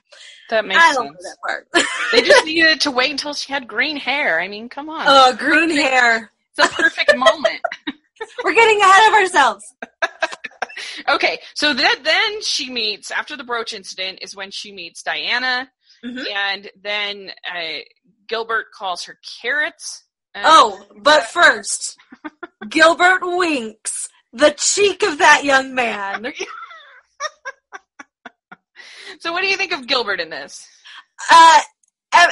that 0.50 0.66
makes 0.66 0.82
I 0.82 0.94
don't 0.94 1.06
know 1.06 1.12
sense. 1.12 1.24
that 1.24 1.38
part. 1.46 1.68
They 2.12 2.22
just 2.22 2.46
needed 2.46 2.82
to 2.82 2.92
wait 2.92 3.12
until 3.12 3.34
she 3.34 3.54
had 3.54 3.68
green 3.68 3.96
hair. 3.98 4.40
I 4.40 4.48
mean, 4.48 4.68
come 4.70 4.90
on. 4.90 5.06
oh, 5.08 5.36
green 5.38 5.70
hair. 5.70 6.32
it's 6.58 6.72
a 6.72 6.76
perfect 6.76 7.16
moment. 7.16 7.62
We're 8.44 8.54
getting 8.56 8.82
ahead 8.82 9.08
of 9.10 9.14
ourselves. 9.16 9.76
Okay, 11.10 11.40
so 11.56 11.74
that 11.74 12.00
then 12.04 12.42
she 12.42 12.70
meets 12.70 13.12
after 13.12 13.36
the 13.36 13.44
brooch 13.44 13.74
incident 13.74 14.20
is 14.22 14.34
when 14.36 14.50
she 14.50 14.72
meets 14.72 15.04
Diana, 15.04 15.70
Mhm. 16.06 16.26
and 16.34 16.70
then 16.82 17.32
uh, 17.54 17.80
Gilbert 18.28 18.68
calls 18.74 19.04
her 19.04 19.18
carrots. 19.42 20.06
Uh, 20.34 20.42
Oh, 20.46 20.86
but 21.02 21.24
first, 21.26 21.98
Gilbert 22.70 23.20
Winks, 23.24 24.08
the 24.32 24.52
cheek 24.52 25.04
of 25.04 25.18
that 25.18 25.44
young 25.44 25.76
man. 25.76 26.32
So 29.20 29.32
what 29.32 29.42
do 29.42 29.48
you 29.48 29.58
think 29.58 29.72
of 29.72 29.88
Gilbert 29.88 30.20
in 30.20 30.30
this? 30.30 30.68
Uh, 31.32 31.60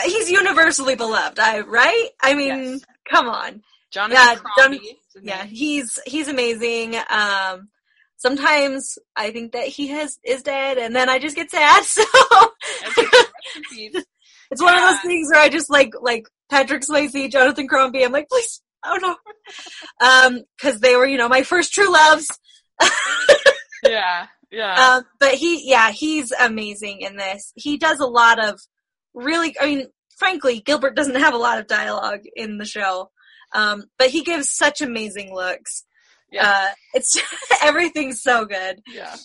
he's 0.06 0.30
universally 0.32 0.96
beloved, 0.96 1.40
I 1.40 1.62
right? 1.62 2.10
I 2.22 2.34
mean, 2.34 2.48
Yes. 2.74 2.82
come 3.12 3.28
on. 3.28 3.62
Jonathan 3.92 4.18
Yeah, 4.22 4.36
Crombie. 4.36 4.78
is 4.78 4.98
Yeah, 5.24 5.46
he's 5.46 6.00
he's 6.06 6.28
amazing. 6.28 6.96
Um, 7.10 7.70
sometimes 8.18 8.98
I 9.16 9.32
think 9.32 9.54
that 9.54 9.68
he 9.68 9.88
has 9.88 10.20
is 10.24 10.44
dead, 10.44 10.78
and 10.78 10.96
then 10.96 11.10
I 11.10 11.20
just 11.20 11.36
get 11.36 11.50
sad. 11.52 11.84
So 11.96 12.04
That's 12.82 12.98
a- 12.98 13.02
rest 13.02 13.28
in 13.56 13.64
peace. 13.72 14.04
it's 14.52 14.62
one 14.62 14.74
of 14.76 14.82
those 14.82 15.00
things 15.02 15.30
where 15.32 15.42
I 15.42 15.50
just 15.50 15.70
like 15.70 15.92
like 16.02 16.28
Patrick 16.50 16.82
Swayze, 16.84 17.32
Jonathan 17.32 17.68
Crombie. 17.68 18.04
I'm 18.04 18.12
like, 18.12 18.28
please, 18.30 18.62
oh 18.86 18.98
no, 19.02 19.16
um, 20.08 20.42
because 20.58 20.80
they 20.82 20.96
were 20.96 21.06
you 21.08 21.18
know 21.18 21.30
my 21.30 21.44
first 21.44 21.74
true 21.74 21.92
loves. 21.92 22.28
yeah, 23.84 24.28
yeah. 24.52 24.96
Um, 24.98 25.04
but 25.20 25.34
he, 25.34 25.70
yeah, 25.70 25.92
he's 25.92 26.32
amazing 26.32 27.02
in 27.02 27.18
this. 27.18 27.52
He 27.56 27.78
does 27.78 28.00
a 28.00 28.06
lot 28.06 28.44
of 28.44 28.60
really, 29.14 29.56
I 29.60 29.66
mean, 29.66 29.88
frankly, 30.18 30.62
Gilbert 30.62 30.96
doesn't 30.96 31.16
have 31.16 31.34
a 31.34 31.38
lot 31.38 31.60
of 31.60 31.68
dialogue 31.68 32.22
in 32.36 32.58
the 32.58 32.66
show. 32.66 33.12
Um, 33.54 33.86
but 33.98 34.10
he 34.10 34.24
gives 34.24 34.50
such 34.50 34.82
amazing 34.82 35.34
looks. 35.34 35.86
Yeah. 36.32 36.50
Uh, 36.50 36.68
it's, 36.94 37.18
everything's 37.64 38.22
so 38.22 38.46
good. 38.46 38.82
Yeah. 38.88 39.16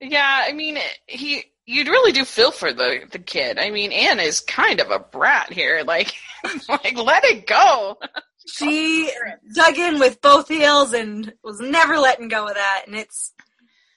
Yeah, 0.00 0.44
I 0.46 0.52
mean, 0.54 0.78
he, 1.06 1.44
you'd 1.66 1.88
really 1.88 2.12
do 2.12 2.24
feel 2.24 2.50
for 2.50 2.72
the, 2.72 3.00
the 3.10 3.18
kid. 3.18 3.58
I 3.58 3.70
mean, 3.70 3.92
Anne 3.92 4.18
is 4.18 4.40
kind 4.40 4.80
of 4.80 4.90
a 4.90 4.98
brat 4.98 5.52
here. 5.52 5.82
Like, 5.86 6.14
like, 6.68 6.96
let 6.96 7.24
it 7.24 7.46
go. 7.46 7.98
She 8.46 9.10
dug 9.54 9.76
in 9.76 9.98
with 9.98 10.22
both 10.22 10.48
heels 10.48 10.94
and 10.94 11.34
was 11.44 11.60
never 11.60 11.98
letting 11.98 12.28
go 12.28 12.48
of 12.48 12.54
that. 12.54 12.84
And 12.86 12.96
it's, 12.96 13.34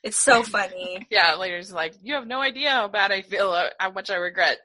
it's 0.04 0.18
so 0.20 0.44
funny. 0.44 1.08
Yeah, 1.12 1.36
later 1.36 1.58
he's 1.58 1.72
like, 1.72 1.94
you 2.04 2.14
have 2.16 2.28
no 2.28 2.42
idea 2.42 2.70
how 2.72 2.88
bad 2.88 3.12
I 3.12 3.22
feel, 3.22 3.52
uh, 3.52 3.70
how 3.80 3.92
much 3.92 4.10
I 4.10 4.16
regret, 4.16 4.58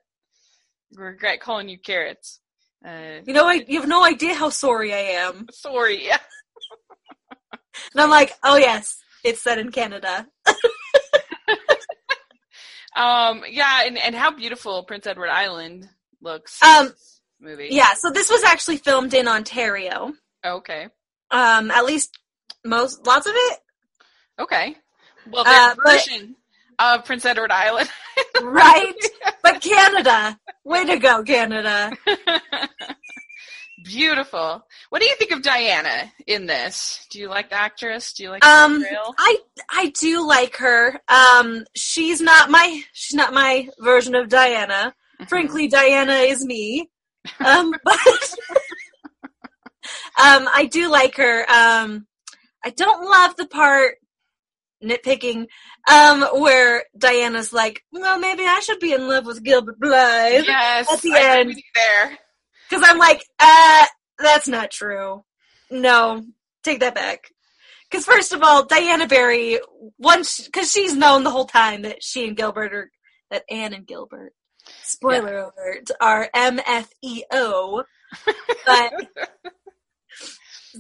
regret 0.94 1.40
calling 1.40 1.68
you 1.68 1.79
carrots. 1.79 2.40
Uh, 2.85 3.20
You 3.24 3.33
know, 3.35 3.46
I, 3.46 3.64
you 3.66 3.81
have 3.81 3.88
no 3.88 4.05
idea 4.05 4.35
how 4.35 4.51
sorry 4.51 4.92
I 4.92 5.22
am. 5.27 5.46
sorry. 5.53 6.07
Yeah. 6.07 6.18
And 7.92 8.01
I'm 8.03 8.11
like, 8.11 8.33
oh 8.42 8.57
yes, 8.57 8.98
it's 9.24 9.40
set 9.40 9.59
in 9.59 9.70
Canada. 9.70 10.27
Um, 12.96 13.44
yeah, 13.48 13.83
and, 13.85 13.96
and 13.96 14.12
how 14.14 14.33
beautiful 14.33 14.83
Prince 14.83 15.07
Edward 15.07 15.29
Island 15.29 15.88
looks. 16.20 16.61
Um, 16.62 16.92
movie. 17.40 17.68
Yeah, 17.70 17.94
so 17.94 18.11
this 18.11 18.29
was 18.29 18.42
actually 18.42 18.79
filmed 18.79 19.14
in 19.14 19.29
Ontario. 19.29 20.14
Okay. 20.44 20.88
Um, 21.31 21.70
at 21.70 21.85
least 21.85 22.18
most, 22.64 23.07
lots 23.07 23.27
of 23.29 23.35
it. 23.37 23.59
Okay. 24.40 24.77
Well, 25.31 25.45
Uh, 25.47 25.75
their 25.75 25.75
but- 25.77 25.93
version 25.93 26.37
of 26.79 27.05
Prince 27.05 27.25
Edward 27.25 27.51
Island. 27.51 27.91
right? 28.43 28.95
but 29.43 29.61
Canada, 29.61 30.38
way 30.64 30.85
to 30.85 30.97
go, 30.99 31.23
Canada. 31.23 31.93
Beautiful. 33.85 34.64
What 34.91 35.01
do 35.01 35.07
you 35.07 35.14
think 35.17 35.31
of 35.31 35.43
Diana 35.43 36.12
in 36.27 36.47
this? 36.47 37.07
Do 37.11 37.21
you 37.21 37.29
like 37.29 37.51
the 37.51 37.55
actress? 37.61 38.12
Do 38.12 38.25
you 38.25 38.31
like 38.31 38.45
Um, 38.45 38.81
the? 38.81 39.14
I 39.19 39.37
I 39.71 39.93
do 39.99 40.27
like 40.27 40.57
her. 40.57 41.01
Um, 41.09 41.64
she's 41.77 42.21
not 42.21 42.51
my 42.51 42.83
she's 42.93 43.14
not 43.14 43.33
my 43.33 43.69
version 43.79 44.17
of 44.17 44.29
Diana. 44.29 44.95
Mhm. 45.21 45.29
Frankly, 45.29 45.69
Diana 45.69 46.14
is 46.14 46.45
me. 46.45 46.91
Um, 47.45 47.73
but 47.85 47.99
um, 50.21 50.49
I 50.53 50.69
do 50.71 50.91
like 50.91 51.17
her. 51.17 51.47
Um, 51.51 52.07
I 52.64 52.71
don't 52.71 53.09
love 53.09 53.37
the 53.37 53.47
part 53.47 53.97
nitpicking 54.83 55.47
um 55.91 56.23
where 56.41 56.85
Diana's 56.97 57.53
like, 57.53 57.83
well, 57.93 58.19
maybe 58.19 58.45
I 58.45 58.61
should 58.61 58.79
be 58.81 58.93
in 58.93 59.09
love 59.09 59.27
with 59.27 59.43
Gilbert 59.43 59.79
Blythe. 59.81 60.45
yes, 60.47 60.93
at 60.93 61.01
the 61.01 61.12
I 61.14 61.41
end. 61.41 61.55
there. 61.75 62.19
Because 62.69 62.85
I'm 62.88 62.99
like, 62.99 63.23
uh, 63.41 63.87
that's 64.19 64.47
not 64.49 64.71
true. 64.71 65.25
No, 65.71 66.25
take 66.62 66.81
that 66.81 66.95
back. 66.95 67.31
Because 67.91 68.05
first 68.05 68.33
of 68.33 68.43
all, 68.43 68.67
Diana 68.67 69.07
Barry, 69.07 69.59
once, 69.99 70.43
because 70.45 70.71
she's 70.71 70.95
known 70.95 71.25
the 71.25 71.31
whole 71.31 71.47
time 71.47 71.83
that 71.83 72.03
she 72.03 72.27
and 72.29 72.37
Gilbert 72.37 72.75
are, 72.75 72.91
that 73.31 73.45
Anne 73.51 73.73
and 73.73 73.87
Gilbert, 73.87 74.35
spoiler 74.83 75.38
alert, 75.38 75.91
are 76.01 76.29
MFEO. 76.35 77.85
But, 78.67 78.93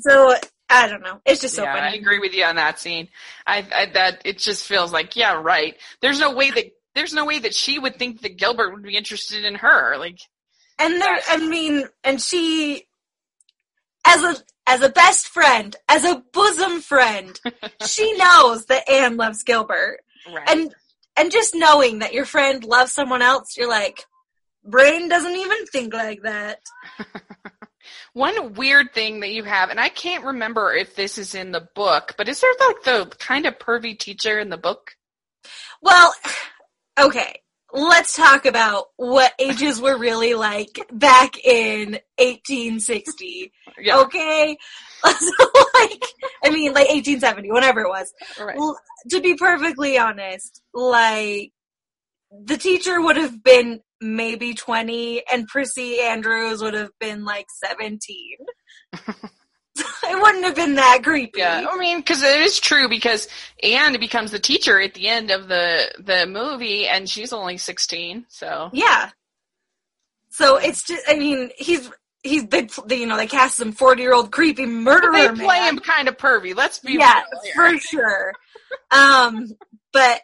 so, 0.00 0.34
I 0.70 0.88
don't 0.88 1.02
know. 1.02 1.20
It's 1.24 1.40
just 1.40 1.54
so 1.54 1.62
yeah, 1.62 1.74
I 1.74 1.94
agree 1.94 2.18
with 2.18 2.34
you 2.34 2.44
on 2.44 2.56
that 2.56 2.78
scene. 2.78 3.08
I, 3.46 3.66
I 3.74 3.86
that 3.94 4.22
it 4.24 4.38
just 4.38 4.66
feels 4.66 4.92
like 4.92 5.16
yeah, 5.16 5.40
right. 5.40 5.76
There's 6.00 6.20
no 6.20 6.34
way 6.34 6.50
that 6.50 6.72
there's 6.94 7.14
no 7.14 7.24
way 7.24 7.38
that 7.38 7.54
she 7.54 7.78
would 7.78 7.96
think 7.96 8.22
that 8.22 8.36
Gilbert 8.36 8.74
would 8.74 8.82
be 8.82 8.96
interested 8.96 9.44
in 9.44 9.54
her. 9.56 9.96
Like 9.98 10.18
And 10.78 11.00
there, 11.00 11.18
I 11.28 11.36
mean, 11.38 11.84
and 12.04 12.20
she, 12.20 12.84
as 14.04 14.22
a, 14.22 14.36
as 14.66 14.82
a 14.82 14.88
best 14.88 15.28
friend, 15.28 15.76
as 15.88 16.04
a 16.04 16.22
bosom 16.32 16.80
friend, 16.80 17.38
she 17.86 18.12
knows 18.16 18.66
that 18.66 18.90
Anne 18.90 19.16
loves 19.16 19.42
Gilbert. 19.44 20.00
right. 20.26 20.48
and 20.50 20.74
and 21.16 21.32
just 21.32 21.54
knowing 21.54 22.00
that 22.00 22.14
your 22.14 22.24
friend 22.24 22.64
loves 22.64 22.92
someone 22.92 23.22
else, 23.22 23.56
you're 23.56 23.68
like, 23.68 24.04
brain 24.64 25.08
doesn't 25.08 25.36
even 25.36 25.66
think 25.66 25.92
like 25.92 26.22
that. 26.22 26.60
One 28.12 28.54
weird 28.54 28.92
thing 28.94 29.20
that 29.20 29.30
you 29.30 29.44
have, 29.44 29.70
and 29.70 29.78
I 29.80 29.88
can't 29.88 30.24
remember 30.24 30.72
if 30.74 30.94
this 30.96 31.18
is 31.18 31.34
in 31.34 31.52
the 31.52 31.68
book, 31.74 32.14
but 32.16 32.28
is 32.28 32.40
there 32.40 32.50
like 32.66 32.82
the 32.82 33.16
kind 33.18 33.46
of 33.46 33.58
pervy 33.58 33.98
teacher 33.98 34.38
in 34.38 34.48
the 34.50 34.56
book? 34.56 34.92
Well, 35.82 36.12
okay, 36.98 37.40
let's 37.72 38.16
talk 38.16 38.46
about 38.46 38.86
what 38.96 39.32
ages 39.38 39.80
were 39.80 39.96
really 39.98 40.34
like 40.34 40.80
back 40.92 41.38
in 41.44 41.98
1860. 42.18 43.52
Yeah, 43.80 43.98
Okay, 44.00 44.58
so 45.04 45.10
like, 45.74 46.02
I 46.44 46.50
mean, 46.50 46.72
like 46.72 46.88
1870, 46.88 47.52
whatever 47.52 47.82
it 47.82 47.88
was. 47.88 48.12
right. 48.40 48.56
To 49.10 49.20
be 49.20 49.36
perfectly 49.36 49.96
honest, 49.98 50.60
like 50.74 51.52
the 52.44 52.56
teacher 52.58 53.00
would 53.00 53.16
have 53.16 53.40
been 53.44 53.80
maybe 54.00 54.54
20 54.54 55.22
and 55.32 55.46
Prissy 55.46 56.00
Andrews 56.00 56.62
would 56.62 56.74
have 56.74 56.90
been 57.00 57.24
like 57.24 57.46
17. 57.64 58.36
it 59.78 60.22
wouldn't 60.22 60.44
have 60.44 60.56
been 60.56 60.74
that 60.74 61.00
creepy. 61.04 61.38
Yeah, 61.38 61.66
I 61.70 61.78
mean, 61.78 61.98
because 61.98 62.22
it 62.22 62.40
is 62.40 62.58
true. 62.58 62.88
Because 62.88 63.28
Anne 63.62 63.98
becomes 64.00 64.32
the 64.32 64.38
teacher 64.40 64.80
at 64.80 64.94
the 64.94 65.06
end 65.06 65.30
of 65.30 65.46
the 65.46 65.88
the 66.00 66.26
movie, 66.26 66.88
and 66.88 67.08
she's 67.08 67.32
only 67.32 67.58
sixteen. 67.58 68.24
So 68.28 68.70
Yeah. 68.72 69.10
So 70.30 70.56
it's 70.56 70.84
just, 70.84 71.02
I 71.08 71.18
mean, 71.18 71.50
he's, 71.56 71.90
he's 72.22 72.44
big, 72.44 72.70
you 72.90 73.06
know, 73.06 73.16
they 73.16 73.26
cast 73.26 73.56
some 73.56 73.72
40 73.72 74.02
year 74.02 74.14
old 74.14 74.30
creepy 74.30 74.66
murderer 74.66 75.10
they 75.12 75.28
play 75.28 75.58
man. 75.58 75.74
him 75.74 75.78
kind 75.80 76.06
of 76.06 76.16
pervy. 76.16 76.54
Let's 76.54 76.78
be 76.78 76.92
yeah, 76.92 77.22
for 77.56 77.76
sure. 77.78 78.32
Um, 78.92 79.48
but 79.92 80.20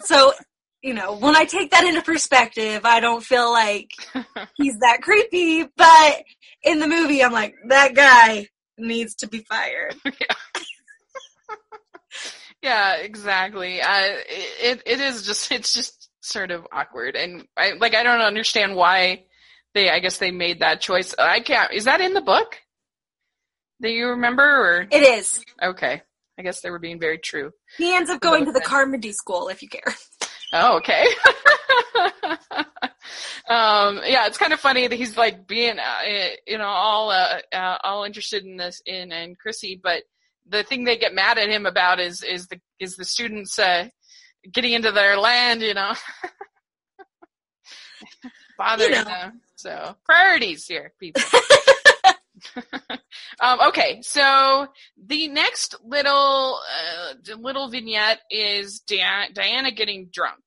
so 0.00 0.32
you 0.82 0.94
know, 0.94 1.16
when 1.16 1.36
I 1.36 1.44
take 1.44 1.70
that 1.72 1.84
into 1.84 2.02
perspective, 2.02 2.82
I 2.84 3.00
don't 3.00 3.22
feel 3.22 3.50
like 3.50 3.90
he's 4.56 4.78
that 4.78 5.02
creepy. 5.02 5.64
But 5.76 6.22
in 6.62 6.78
the 6.78 6.86
movie, 6.86 7.22
I'm 7.22 7.32
like, 7.32 7.54
that 7.68 7.94
guy 7.94 8.46
needs 8.78 9.16
to 9.16 9.28
be 9.28 9.44
fired. 9.48 9.96
yeah, 12.62 12.96
exactly. 12.96 13.80
Uh, 13.80 14.16
it 14.28 14.82
it 14.86 15.00
is 15.00 15.26
just 15.26 15.50
it's 15.52 15.72
just 15.72 16.08
sort 16.20 16.50
of 16.50 16.66
awkward, 16.72 17.16
and 17.16 17.46
I 17.56 17.72
like 17.72 17.94
I 17.94 18.02
don't 18.02 18.20
understand 18.20 18.76
why 18.76 19.24
they. 19.74 19.90
I 19.90 20.00
guess 20.00 20.18
they 20.18 20.30
made 20.30 20.60
that 20.60 20.80
choice. 20.80 21.14
I 21.18 21.40
can't. 21.40 21.72
Is 21.72 21.84
that 21.84 22.00
in 22.00 22.14
the 22.14 22.20
book? 22.20 22.56
Do 23.80 23.88
you 23.88 24.08
remember? 24.08 24.42
Or 24.42 24.88
It 24.90 25.02
is. 25.02 25.44
okay, 25.62 26.02
I 26.38 26.42
guess 26.42 26.60
they 26.60 26.70
were 26.70 26.80
being 26.80 26.98
very 26.98 27.18
true. 27.18 27.52
He 27.76 27.94
ends 27.94 28.10
up 28.10 28.20
going 28.20 28.44
to 28.46 28.52
the 28.52 28.60
Carmody 28.60 29.12
school, 29.12 29.48
if 29.48 29.62
you 29.62 29.68
care. 29.68 29.94
Oh, 30.52 30.78
okay. 30.78 31.04
um, 33.48 34.00
yeah, 34.06 34.26
it's 34.26 34.38
kind 34.38 34.52
of 34.52 34.60
funny 34.60 34.86
that 34.86 34.96
he's 34.96 35.16
like 35.16 35.46
being, 35.46 35.78
uh, 35.78 36.28
you 36.46 36.58
know, 36.58 36.64
all 36.64 37.10
uh, 37.10 37.40
uh, 37.52 37.78
all 37.84 38.04
interested 38.04 38.44
in 38.44 38.56
this 38.56 38.80
in 38.86 39.12
and 39.12 39.38
Prissy, 39.38 39.78
but 39.82 40.02
the 40.48 40.62
thing 40.62 40.84
they 40.84 40.96
get 40.96 41.14
mad 41.14 41.38
at 41.38 41.48
him 41.50 41.66
about 41.66 42.00
is 42.00 42.22
is 42.22 42.46
the 42.48 42.58
is 42.80 42.96
the 42.96 43.04
students 43.04 43.58
uh, 43.58 43.88
getting 44.50 44.72
into 44.72 44.92
their 44.92 45.18
land, 45.18 45.60
you 45.62 45.74
know, 45.74 45.92
bothering 48.58 48.90
You 48.90 48.96
know. 48.96 49.04
them. 49.04 49.40
So 49.56 49.96
priorities 50.04 50.66
here, 50.66 50.92
people. 50.98 51.22
um, 53.40 53.60
okay, 53.68 54.00
so 54.02 54.66
the 55.06 55.28
next 55.28 55.74
little 55.84 56.58
uh, 56.60 57.36
little 57.36 57.68
vignette 57.68 58.20
is 58.30 58.80
Dia- 58.80 59.28
Diana 59.32 59.70
getting 59.72 60.08
drunk. 60.12 60.42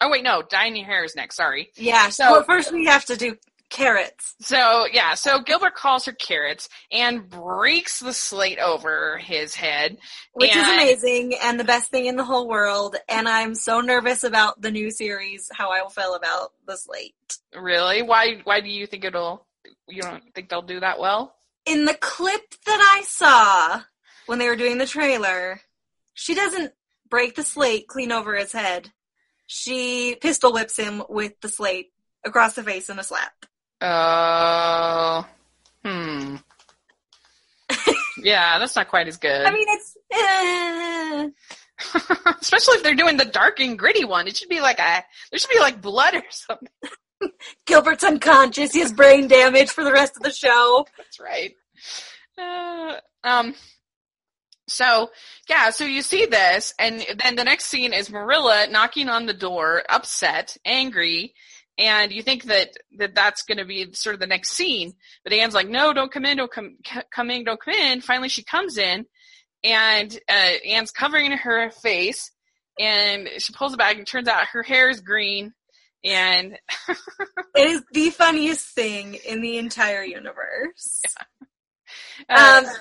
Oh 0.00 0.10
wait, 0.10 0.24
no, 0.24 0.42
Diana 0.48 0.82
Hare 0.84 1.04
is 1.04 1.14
next. 1.14 1.36
Sorry. 1.36 1.70
Yeah. 1.76 2.08
So- 2.08 2.30
well, 2.32 2.42
first 2.44 2.72
we 2.72 2.86
have 2.86 3.04
to 3.06 3.16
do 3.16 3.36
carrots. 3.68 4.34
So 4.40 4.86
yeah, 4.92 5.14
so 5.14 5.40
Gilbert 5.40 5.74
calls 5.74 6.04
her 6.06 6.12
carrots 6.12 6.68
and 6.90 7.28
breaks 7.28 8.00
the 8.00 8.12
slate 8.12 8.58
over 8.58 9.18
his 9.18 9.54
head. 9.54 9.96
which 10.32 10.50
is 10.56 10.68
amazing 10.68 11.34
and 11.40 11.60
the 11.60 11.64
best 11.64 11.90
thing 11.90 12.06
in 12.06 12.16
the 12.16 12.24
whole 12.24 12.48
world. 12.48 12.96
And 13.08 13.28
I'm 13.28 13.54
so 13.54 13.80
nervous 13.80 14.24
about 14.24 14.60
the 14.60 14.70
new 14.72 14.90
series, 14.90 15.48
how 15.52 15.70
I 15.70 15.82
will 15.82 15.90
feel 15.90 16.14
about 16.14 16.52
the 16.66 16.76
slate. 16.76 17.14
Really? 17.54 18.02
Why? 18.02 18.40
Why 18.44 18.60
do 18.60 18.68
you 18.68 18.86
think 18.86 19.04
it'll? 19.04 19.46
You 19.90 20.02
don't 20.02 20.22
think 20.34 20.48
they'll 20.48 20.62
do 20.62 20.80
that 20.80 20.98
well? 20.98 21.34
In 21.66 21.84
the 21.84 21.94
clip 21.94 22.54
that 22.66 22.94
I 22.98 23.02
saw 23.06 23.82
when 24.26 24.38
they 24.38 24.48
were 24.48 24.56
doing 24.56 24.78
the 24.78 24.86
trailer, 24.86 25.60
she 26.14 26.34
doesn't 26.34 26.72
break 27.08 27.34
the 27.34 27.42
slate 27.42 27.86
clean 27.88 28.12
over 28.12 28.34
his 28.34 28.52
head. 28.52 28.92
She 29.46 30.16
pistol 30.20 30.52
whips 30.52 30.76
him 30.76 31.02
with 31.08 31.40
the 31.40 31.48
slate 31.48 31.92
across 32.24 32.54
the 32.54 32.62
face 32.62 32.88
in 32.88 32.98
a 32.98 33.02
slap. 33.02 33.32
Oh. 33.82 35.26
hmm. 35.84 36.36
yeah, 38.22 38.58
that's 38.58 38.76
not 38.76 38.88
quite 38.88 39.08
as 39.08 39.16
good. 39.16 39.46
I 39.46 39.52
mean, 39.52 39.66
it's. 39.68 39.96
eh. 40.12 41.28
Especially 42.40 42.76
if 42.76 42.82
they're 42.82 42.94
doing 42.94 43.16
the 43.16 43.24
dark 43.24 43.58
and 43.60 43.78
gritty 43.78 44.04
one. 44.04 44.28
It 44.28 44.36
should 44.36 44.48
be 44.50 44.60
like 44.60 44.78
a 44.78 45.02
there 45.30 45.38
should 45.38 45.50
be 45.50 45.60
like 45.60 45.80
blood 45.80 46.14
or 46.14 46.22
something. 46.28 46.68
Gilbert's 47.66 48.04
unconscious. 48.04 48.72
He 48.72 48.80
has 48.80 48.92
brain 48.92 49.28
damage 49.28 49.70
for 49.70 49.84
the 49.84 49.92
rest 49.92 50.16
of 50.16 50.22
the 50.22 50.32
show. 50.32 50.86
That's 50.96 51.20
right. 51.20 51.54
Uh, 52.38 52.96
um 53.24 53.54
so 54.68 55.10
yeah, 55.48 55.70
so 55.70 55.84
you 55.84 56.00
see 56.00 56.26
this 56.26 56.72
and 56.78 57.04
then 57.22 57.36
the 57.36 57.44
next 57.44 57.66
scene 57.66 57.92
is 57.92 58.10
Marilla 58.10 58.68
knocking 58.70 59.08
on 59.08 59.26
the 59.26 59.34
door, 59.34 59.82
upset, 59.88 60.56
angry, 60.64 61.34
and 61.76 62.12
you 62.12 62.22
think 62.22 62.44
that, 62.44 62.70
that 62.98 63.14
that's 63.14 63.42
going 63.42 63.58
to 63.58 63.64
be 63.64 63.92
sort 63.94 64.14
of 64.14 64.20
the 64.20 64.26
next 64.26 64.50
scene. 64.50 64.92
But 65.24 65.32
Anne's 65.32 65.54
like, 65.54 65.68
"No, 65.68 65.92
don't 65.92 66.12
come 66.12 66.24
in, 66.24 66.36
don't 66.36 66.52
come 66.52 66.76
come 67.12 67.30
in, 67.30 67.44
don't 67.44 67.60
come 67.60 67.74
in." 67.74 68.00
Finally 68.00 68.28
she 68.28 68.44
comes 68.44 68.78
in 68.78 69.06
and 69.64 70.18
uh, 70.28 70.52
Anne's 70.66 70.90
covering 70.90 71.32
her 71.32 71.70
face 71.70 72.30
and 72.78 73.28
she 73.38 73.52
pulls 73.52 73.74
it 73.74 73.78
back 73.78 73.96
and 73.96 74.06
turns 74.06 74.28
out 74.28 74.46
her 74.46 74.62
hair 74.62 74.88
is 74.88 75.00
green 75.00 75.52
and 76.04 76.58
It 77.54 77.68
is 77.68 77.82
the 77.92 78.10
funniest 78.10 78.68
thing 78.68 79.14
in 79.26 79.40
the 79.42 79.58
entire 79.58 80.02
universe. 80.02 81.02
uh, 82.28 82.62
Um, 82.66 82.72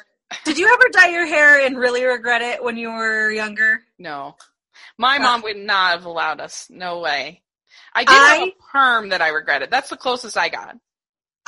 did 0.45 0.57
you 0.57 0.71
ever 0.71 0.89
dye 0.91 1.09
your 1.09 1.25
hair 1.25 1.65
and 1.65 1.77
really 1.77 2.03
regret 2.05 2.41
it 2.41 2.63
when 2.63 2.77
you 2.77 2.89
were 2.91 3.31
younger? 3.31 3.83
No. 3.97 4.37
My 4.97 5.17
Uh, 5.17 5.21
mom 5.21 5.41
would 5.43 5.57
not 5.57 5.91
have 5.91 6.05
allowed 6.05 6.39
us. 6.39 6.67
No 6.69 6.99
way. 6.99 7.41
I 7.93 8.03
did 8.05 8.13
have 8.13 8.39
I- 8.41 8.43
a 8.43 8.55
perm 8.71 9.09
that 9.09 9.21
I 9.21 9.29
regretted. 9.29 9.71
That's 9.71 9.89
the 9.89 9.97
closest 9.97 10.37
I 10.37 10.49
got. 10.49 10.75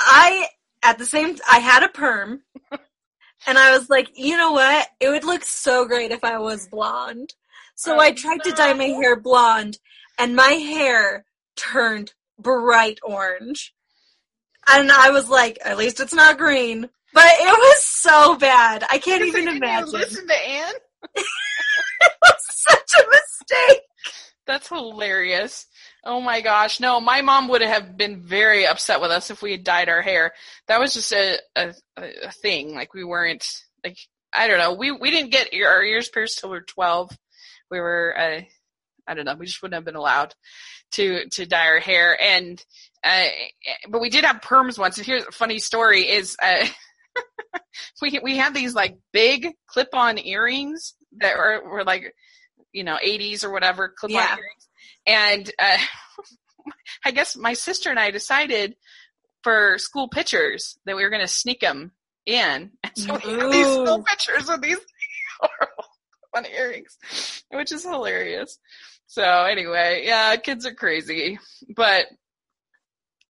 I 0.00 0.48
at 0.82 0.98
the 0.98 1.06
same 1.06 1.38
I 1.50 1.60
had 1.60 1.84
a 1.84 1.88
perm 1.88 2.42
and 3.46 3.56
I 3.58 3.76
was 3.78 3.88
like, 3.88 4.10
you 4.14 4.36
know 4.36 4.50
what? 4.52 4.88
It 4.98 5.08
would 5.10 5.22
look 5.24 5.44
so 5.44 5.84
great 5.86 6.10
if 6.10 6.24
I 6.24 6.38
was 6.38 6.66
blonde. 6.66 7.34
So 7.76 7.94
Oh, 7.96 8.00
I 8.00 8.10
tried 8.12 8.42
to 8.44 8.52
dye 8.52 8.72
my 8.74 8.86
hair 8.86 9.14
blonde 9.16 9.78
and 10.18 10.34
my 10.34 10.52
hair 10.52 11.24
turned 11.56 12.12
bright 12.38 12.98
orange. 13.02 13.74
And 14.72 14.92
I 14.92 15.10
was 15.10 15.28
like, 15.28 15.58
at 15.64 15.76
least 15.78 16.00
it's 16.00 16.14
not 16.14 16.38
green. 16.38 16.88
But 17.14 17.26
it 17.26 17.58
was 17.58 17.84
so 17.84 18.36
bad. 18.36 18.84
I 18.90 18.98
can't 18.98 19.22
even 19.22 19.44
Didn't 19.44 19.58
imagine. 19.58 19.90
Listen 19.90 20.26
to 20.26 20.34
Anne. 20.34 20.74
it 21.14 22.12
was 22.22 22.34
such 22.48 22.90
a 22.98 23.10
mistake. 23.10 23.82
That's 24.46 24.68
hilarious. 24.68 25.66
Oh 26.04 26.20
my 26.20 26.40
gosh. 26.40 26.80
No, 26.80 27.00
my 27.00 27.20
mom 27.20 27.48
would 27.48 27.60
have 27.60 27.96
been 27.96 28.20
very 28.20 28.66
upset 28.66 29.00
with 29.00 29.10
us 29.10 29.30
if 29.30 29.42
we 29.42 29.52
had 29.52 29.64
dyed 29.64 29.88
our 29.88 30.02
hair. 30.02 30.32
That 30.68 30.80
was 30.80 30.94
just 30.94 31.12
a, 31.12 31.38
a, 31.54 31.74
a 31.96 32.32
thing. 32.32 32.74
Like 32.74 32.94
we 32.94 33.04
weren't 33.04 33.46
like, 33.84 33.98
I 34.32 34.48
don't 34.48 34.58
know. 34.58 34.72
We, 34.72 34.90
we 34.90 35.10
didn't 35.10 35.32
get 35.32 35.52
ear- 35.52 35.68
our 35.68 35.82
ears 35.82 36.08
pierced 36.08 36.38
till 36.38 36.50
we 36.50 36.56
were 36.56 36.62
12. 36.62 37.16
We 37.70 37.78
were, 37.78 38.14
uh, 38.18 38.40
I 39.06 39.14
don't 39.14 39.24
know. 39.24 39.34
We 39.34 39.46
just 39.46 39.62
wouldn't 39.62 39.74
have 39.74 39.84
been 39.84 39.96
allowed 39.96 40.34
to, 40.92 41.28
to 41.30 41.46
dye 41.46 41.66
our 41.66 41.80
hair. 41.80 42.20
And, 42.20 42.62
uh, 43.04 43.26
but 43.88 44.00
we 44.00 44.10
did 44.10 44.24
have 44.24 44.40
perms 44.40 44.78
once. 44.78 44.98
And 44.98 45.06
here's 45.06 45.24
a 45.24 45.32
funny 45.32 45.58
story 45.58 46.08
is, 46.08 46.36
uh, 46.42 46.66
we, 48.02 48.20
we 48.22 48.36
had 48.36 48.54
these 48.54 48.74
like 48.74 48.96
big 49.12 49.48
clip 49.66 49.88
on 49.92 50.18
earrings 50.18 50.94
that 51.20 51.36
were, 51.36 51.62
were 51.68 51.84
like, 51.84 52.14
you 52.72 52.84
know, 52.84 52.96
80s 53.04 53.44
or 53.44 53.50
whatever, 53.50 53.88
clip 53.88 54.10
on 54.10 54.16
Yeah. 54.16 54.36
earrings. 54.36 54.68
And, 55.06 55.50
uh, 55.58 55.78
I 57.04 57.10
guess 57.10 57.36
my 57.36 57.54
sister 57.54 57.90
and 57.90 57.98
I 57.98 58.10
decided 58.10 58.76
for 59.42 59.76
school 59.78 60.08
pictures 60.08 60.78
that 60.86 60.96
we 60.96 61.02
were 61.02 61.10
going 61.10 61.22
to 61.22 61.28
sneak 61.28 61.60
them 61.60 61.92
in. 62.26 62.70
And 62.84 62.92
so 62.96 63.14
we 63.24 63.32
had 63.32 63.50
these 63.50 63.68
school 63.68 64.04
pictures 64.04 64.48
with 64.48 64.62
these 64.62 64.78
horrible 65.40 65.84
on 66.34 66.46
earrings, 66.46 66.96
which 67.50 67.72
is 67.72 67.82
hilarious. 67.82 68.58
So 69.12 69.22
anyway, 69.22 70.04
yeah, 70.06 70.34
kids 70.36 70.64
are 70.64 70.72
crazy, 70.72 71.38
but 71.76 72.06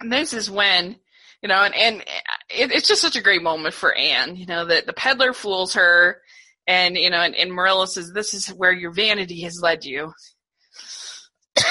this 0.00 0.32
is 0.32 0.48
when, 0.48 0.94
you 1.42 1.48
know, 1.48 1.60
and, 1.60 1.74
and 1.74 1.96
it, 2.50 2.70
it's 2.70 2.86
just 2.86 3.02
such 3.02 3.16
a 3.16 3.20
great 3.20 3.42
moment 3.42 3.74
for 3.74 3.92
Anne, 3.92 4.36
you 4.36 4.46
know, 4.46 4.64
that 4.64 4.86
the 4.86 4.92
peddler 4.92 5.32
fools 5.32 5.74
her 5.74 6.22
and, 6.68 6.96
you 6.96 7.10
know, 7.10 7.20
and, 7.20 7.34
and 7.34 7.52
Marilla 7.52 7.88
says, 7.88 8.12
this 8.12 8.32
is 8.32 8.46
where 8.46 8.70
your 8.70 8.92
vanity 8.92 9.40
has 9.40 9.58
led 9.60 9.84
you. 9.84 10.12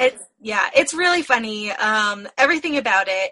It's 0.00 0.22
yeah, 0.40 0.68
it's 0.74 0.92
really 0.92 1.22
funny. 1.22 1.70
Um, 1.70 2.26
everything 2.36 2.78
about 2.78 3.06
it. 3.08 3.30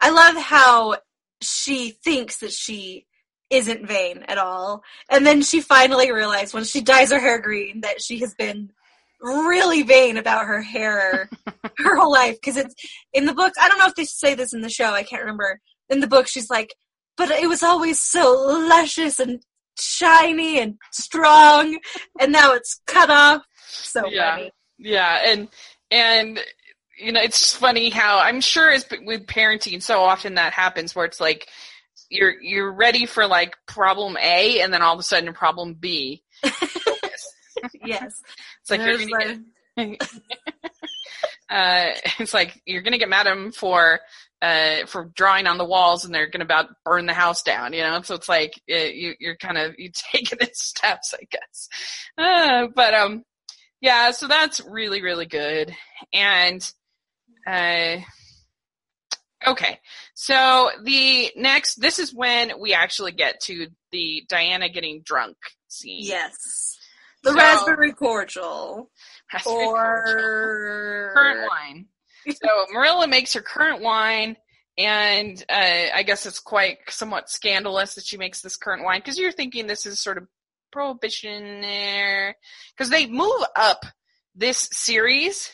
I 0.00 0.10
love 0.10 0.36
how 0.36 0.98
she 1.40 1.90
thinks 1.90 2.36
that 2.38 2.52
she 2.52 3.06
isn't 3.50 3.88
vain 3.88 4.24
at 4.28 4.38
all, 4.38 4.84
and 5.10 5.26
then 5.26 5.42
she 5.42 5.60
finally 5.60 6.12
realized 6.12 6.54
when 6.54 6.62
she 6.62 6.80
dyes 6.82 7.10
her 7.10 7.18
hair 7.18 7.40
green 7.40 7.80
that 7.80 8.00
she 8.00 8.20
has 8.20 8.32
been 8.34 8.70
really 9.22 9.82
vain 9.82 10.16
about 10.16 10.46
her 10.46 10.60
hair 10.62 11.30
her 11.78 11.96
whole 11.96 12.12
life. 12.12 12.36
Because 12.40 12.56
it's 12.56 12.74
in 13.12 13.26
the 13.26 13.34
books. 13.34 13.56
I 13.60 13.68
don't 13.68 13.78
know 13.78 13.86
if 13.86 13.94
they 13.94 14.04
say 14.04 14.34
this 14.34 14.52
in 14.52 14.60
the 14.60 14.70
show. 14.70 14.92
I 14.92 15.02
can't 15.02 15.22
remember. 15.22 15.60
In 15.90 16.00
the 16.00 16.06
book, 16.06 16.26
she's 16.26 16.50
like, 16.50 16.74
"But 17.16 17.30
it 17.30 17.48
was 17.48 17.62
always 17.62 18.00
so 18.00 18.32
luscious 18.32 19.18
and 19.20 19.40
shiny 19.78 20.60
and 20.60 20.76
strong, 20.92 21.78
and 22.20 22.32
now 22.32 22.52
it's 22.52 22.80
cut 22.86 23.10
off." 23.10 23.42
So 23.56 24.08
Yeah. 24.10 24.36
funny. 24.36 24.50
Yeah, 24.78 25.20
and 25.24 25.48
and 25.90 26.40
you 26.98 27.12
know, 27.12 27.20
it's 27.20 27.38
just 27.38 27.56
funny 27.56 27.90
how 27.90 28.18
I'm 28.18 28.40
sure 28.40 28.70
as 28.70 28.86
with 29.04 29.26
parenting, 29.26 29.82
so 29.82 30.00
often 30.00 30.34
that 30.34 30.52
happens 30.52 30.94
where 30.94 31.04
it's 31.04 31.20
like 31.20 31.48
you're 32.10 32.40
you're 32.40 32.72
ready 32.72 33.06
for 33.06 33.26
like 33.26 33.54
problem 33.66 34.16
A, 34.20 34.60
and 34.60 34.72
then 34.72 34.82
all 34.82 34.94
of 34.94 35.00
a 35.00 35.02
sudden 35.02 35.32
problem 35.34 35.74
B. 35.74 36.22
Yes. 37.84 38.20
It's 38.60 38.70
like 38.70 38.80
you're 38.80 38.98
gonna 38.98 39.40
the- 39.76 39.96
get, 39.96 40.12
uh, 41.50 41.86
it's 42.18 42.34
like 42.34 42.60
you're 42.66 42.82
gonna 42.82 42.98
get 42.98 43.08
mad 43.08 43.26
at 43.26 43.34
them 43.34 43.52
for 43.52 44.00
uh 44.40 44.86
for 44.86 45.10
drawing 45.14 45.46
on 45.46 45.58
the 45.58 45.64
walls, 45.64 46.04
and 46.04 46.14
they're 46.14 46.28
gonna 46.30 46.44
about 46.44 46.70
burn 46.84 47.06
the 47.06 47.14
house 47.14 47.42
down. 47.42 47.72
You 47.72 47.82
know, 47.82 48.02
so 48.02 48.14
it's 48.14 48.28
like 48.28 48.52
uh, 48.70 48.76
you 48.76 49.14
you're 49.18 49.36
kind 49.36 49.58
of 49.58 49.74
you 49.78 49.90
taking 50.12 50.38
it 50.40 50.56
steps, 50.56 51.14
I 51.14 51.24
guess. 51.30 51.68
Uh, 52.18 52.68
but 52.74 52.94
um, 52.94 53.24
yeah, 53.80 54.10
so 54.12 54.26
that's 54.28 54.60
really 54.60 55.02
really 55.02 55.26
good. 55.26 55.74
And 56.12 56.72
uh 57.46 57.96
okay. 59.46 59.78
So 60.14 60.70
the 60.84 61.32
next 61.36 61.80
this 61.80 61.98
is 61.98 62.14
when 62.14 62.60
we 62.60 62.74
actually 62.74 63.12
get 63.12 63.40
to 63.42 63.68
the 63.90 64.24
Diana 64.28 64.68
getting 64.68 65.02
drunk 65.04 65.36
scene. 65.68 66.04
Yes. 66.04 66.78
The 67.22 67.30
So- 67.30 67.36
raspberry 67.36 67.92
cordial. 67.92 68.90
Raspberry 69.32 69.64
cordial. 69.66 70.16
Or 70.16 71.12
currant 71.14 71.48
wine. 71.50 71.86
So 72.26 72.66
Marilla 72.72 73.08
makes 73.08 73.32
her 73.32 73.40
currant 73.42 73.80
wine, 73.82 74.36
and 74.78 75.44
uh, 75.48 75.86
I 75.94 76.02
guess 76.04 76.24
it's 76.24 76.38
quite 76.38 76.78
somewhat 76.88 77.28
scandalous 77.28 77.94
that 77.96 78.04
she 78.04 78.16
makes 78.16 78.40
this 78.40 78.56
currant 78.56 78.84
wine 78.84 79.00
because 79.00 79.18
you're 79.18 79.32
thinking 79.32 79.66
this 79.66 79.86
is 79.86 80.00
sort 80.00 80.18
of 80.18 80.28
prohibition 80.70 81.60
there 81.60 82.36
because 82.76 82.90
they 82.90 83.06
move 83.06 83.42
up 83.56 83.84
this 84.34 84.68
series 84.72 85.52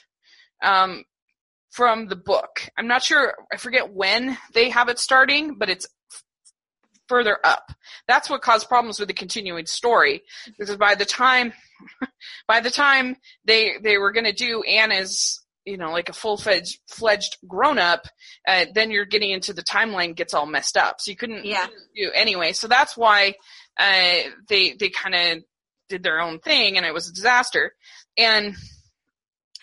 um, 0.63 1.05
from 1.71 2.07
the 2.07 2.17
book. 2.17 2.69
I'm 2.77 2.87
not 2.87 3.03
sure. 3.03 3.35
I 3.53 3.57
forget 3.57 3.93
when 3.93 4.37
they 4.55 4.69
have 4.71 4.89
it 4.89 4.99
starting, 4.99 5.57
but 5.59 5.71
it's 5.71 5.87
further 7.09 7.39
up. 7.45 7.73
That's 8.07 8.29
what 8.31 8.43
caused 8.43 8.69
problems 8.69 8.99
with 8.99 9.09
the 9.09 9.15
continuing 9.15 9.67
story 9.67 10.23
because 10.59 10.77
by 10.77 10.95
the 10.95 11.05
time 11.05 11.53
by 12.49 12.61
the 12.61 12.71
time 12.71 13.17
they 13.45 13.73
they 13.83 13.99
were 13.99 14.13
going 14.13 14.25
to 14.27 14.33
do 14.33 14.63
Anna's 14.63 15.43
you 15.65 15.77
know 15.77 15.91
like 15.91 16.09
a 16.09 16.13
full 16.13 16.37
fledged 16.37 16.79
fledged 16.89 17.37
grown 17.47 17.79
up 17.79 18.07
uh, 18.47 18.67
then 18.75 18.91
you're 18.91 19.05
getting 19.05 19.31
into 19.31 19.53
the 19.53 19.63
timeline 19.63 20.15
gets 20.17 20.33
all 20.35 20.47
messed 20.47 20.77
up 20.77 21.01
so 21.01 21.11
you 21.11 21.17
couldn't 21.17 21.45
Yeah. 21.45 21.67
do 21.95 22.11
anyway 22.15 22.53
so 22.53 22.69
that's 22.69 22.97
why 22.97 23.35
uh, 23.79 24.15
they 24.49 24.73
they 24.75 24.89
kind 24.89 25.15
of 25.15 25.45
did 25.89 26.03
their 26.03 26.21
own 26.21 26.39
thing 26.39 26.77
and 26.77 26.87
it 26.87 26.95
was 26.95 27.09
a 27.09 27.13
disaster 27.13 27.73
and 28.17 28.55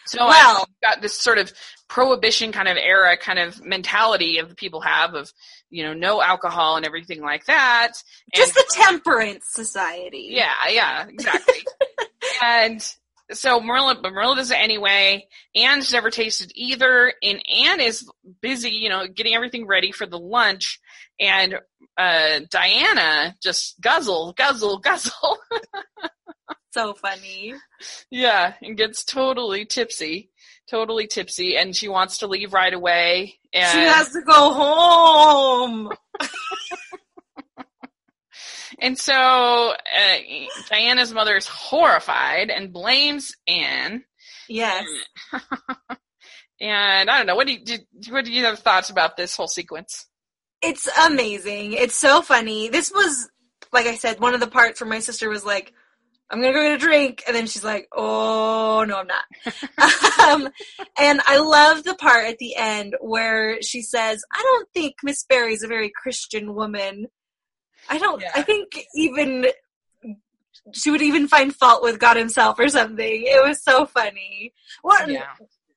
so 0.08 0.20
I 0.22 0.28
Well- 0.28 0.70
got 0.82 1.02
this 1.02 1.16
sort 1.20 1.38
of 1.38 1.52
prohibition 1.88 2.52
kind 2.52 2.68
of 2.68 2.78
era 2.78 3.16
kind 3.18 3.38
of 3.40 3.64
mentality 3.64 4.40
of 4.40 4.50
the 4.50 4.56
people 4.56 4.82
have 4.82 5.14
of 5.14 5.32
you 5.70 5.84
know 5.84 5.94
no 5.94 6.22
alcohol 6.22 6.78
and 6.78 6.86
everything 6.86 7.22
like 7.22 7.46
that 7.46 7.92
and 8.34 8.42
Just 8.44 8.56
the 8.56 8.66
temperance 8.72 9.46
society. 9.50 10.30
yeah, 10.32 10.54
yeah, 10.70 11.06
exactly. 11.08 11.64
and 12.44 12.86
so 13.32 13.60
Marilla, 13.60 13.98
but 14.02 14.14
Marilla 14.14 14.36
does 14.36 14.52
it 14.52 14.56
anyway. 14.60 15.28
Anne's 15.56 15.92
never 15.92 16.12
tasted 16.12 16.52
either, 16.54 17.12
and 17.24 17.42
Anne 17.50 17.82
is 17.82 18.08
busy, 18.42 18.70
you 18.70 18.88
know, 18.90 19.08
getting 19.08 19.34
everything 19.34 19.66
ready 19.66 19.92
for 19.92 20.06
the 20.06 20.20
lunch. 20.20 20.80
And 21.20 21.56
uh, 21.98 22.42
Diana 22.52 23.36
just 23.42 23.82
guzzle, 23.82 24.34
guzzle, 24.34 24.78
guzzle. 24.80 25.38
So 26.76 26.94
funny. 26.94 27.54
yeah, 28.10 28.56
and 28.62 28.76
gets 28.76 29.06
totally 29.06 29.64
tipsy, 29.64 30.30
totally 30.70 31.08
tipsy, 31.08 31.56
and 31.56 31.74
she 31.74 31.88
wants 31.88 32.18
to 32.18 32.28
leave 32.28 32.52
right 32.52 32.74
away. 32.74 33.40
And 33.54 33.72
She 33.72 33.80
has 33.80 34.10
to 34.12 34.22
go 34.22 34.54
home. 34.54 35.90
And 38.80 39.00
so 39.00 39.14
uh, 39.14 40.18
Diana's 40.70 41.14
mother 41.14 41.38
is 41.38 41.48
horrified 41.48 42.50
and 42.50 42.74
blames 42.74 43.34
Anne. 43.48 44.04
Yes. 44.50 44.86
And 46.62 47.10
I 47.10 47.18
don't 47.18 47.28
know. 47.28 47.36
What 47.36 47.48
do 47.48 47.54
you 47.54 47.64
did, 47.64 47.86
what 48.10 48.24
do 48.26 48.32
you 48.32 48.46
have 48.46 48.60
thoughts 48.60 48.90
about 48.90 49.18
this 49.18 49.36
whole 49.36 49.48
sequence? 49.48 50.08
It's 50.62 50.88
amazing. 51.06 51.74
It's 51.74 51.96
so 51.96 52.22
funny. 52.22 52.70
This 52.70 52.92
was, 52.92 53.30
like 53.74 53.88
I 53.88 53.96
said, 53.96 54.22
one 54.22 54.34
of 54.34 54.40
the 54.40 54.48
parts 54.48 54.80
where 54.80 54.90
my 54.90 55.00
sister 55.00 55.30
was 55.30 55.46
like, 55.46 55.74
I'm 56.30 56.42
gonna 56.42 56.54
go 56.54 56.62
get 56.62 56.76
a 56.76 56.78
drink, 56.78 57.24
and 57.28 57.36
then 57.36 57.46
she's 57.46 57.64
like, 57.64 57.88
"Oh 57.92 58.84
no, 58.88 58.98
I'm 58.98 59.08
not." 59.08 60.20
um, 60.28 60.50
and 60.98 61.22
I 61.28 61.38
love 61.38 61.84
the 61.84 61.96
part 61.96 62.26
at 62.26 62.40
the 62.40 62.56
end 62.56 62.96
where 63.00 63.62
she 63.62 63.82
says, 63.82 64.24
"I 64.34 64.42
don't 64.42 64.68
think 64.74 64.96
Miss 65.04 65.24
Barry's 65.24 65.64
a 65.64 65.68
very 65.68 65.92
Christian 65.96 66.56
woman. 66.56 67.08
I 67.90 68.00
don't. 68.00 68.22
Yeah. 68.22 68.32
I 68.36 68.42
think 68.42 68.70
even 68.96 69.48
she 70.74 70.90
would 70.90 71.04
even 71.04 71.28
find 71.28 71.56
fault 71.56 71.84
with 71.84 72.00
God 72.00 72.18
Himself 72.18 72.58
or 72.60 72.70
something." 72.70 73.24
It 73.26 73.48
was 73.48 73.64
so 73.64 73.86
funny. 73.86 74.54
What 74.82 75.10
Yeah. 75.10 75.28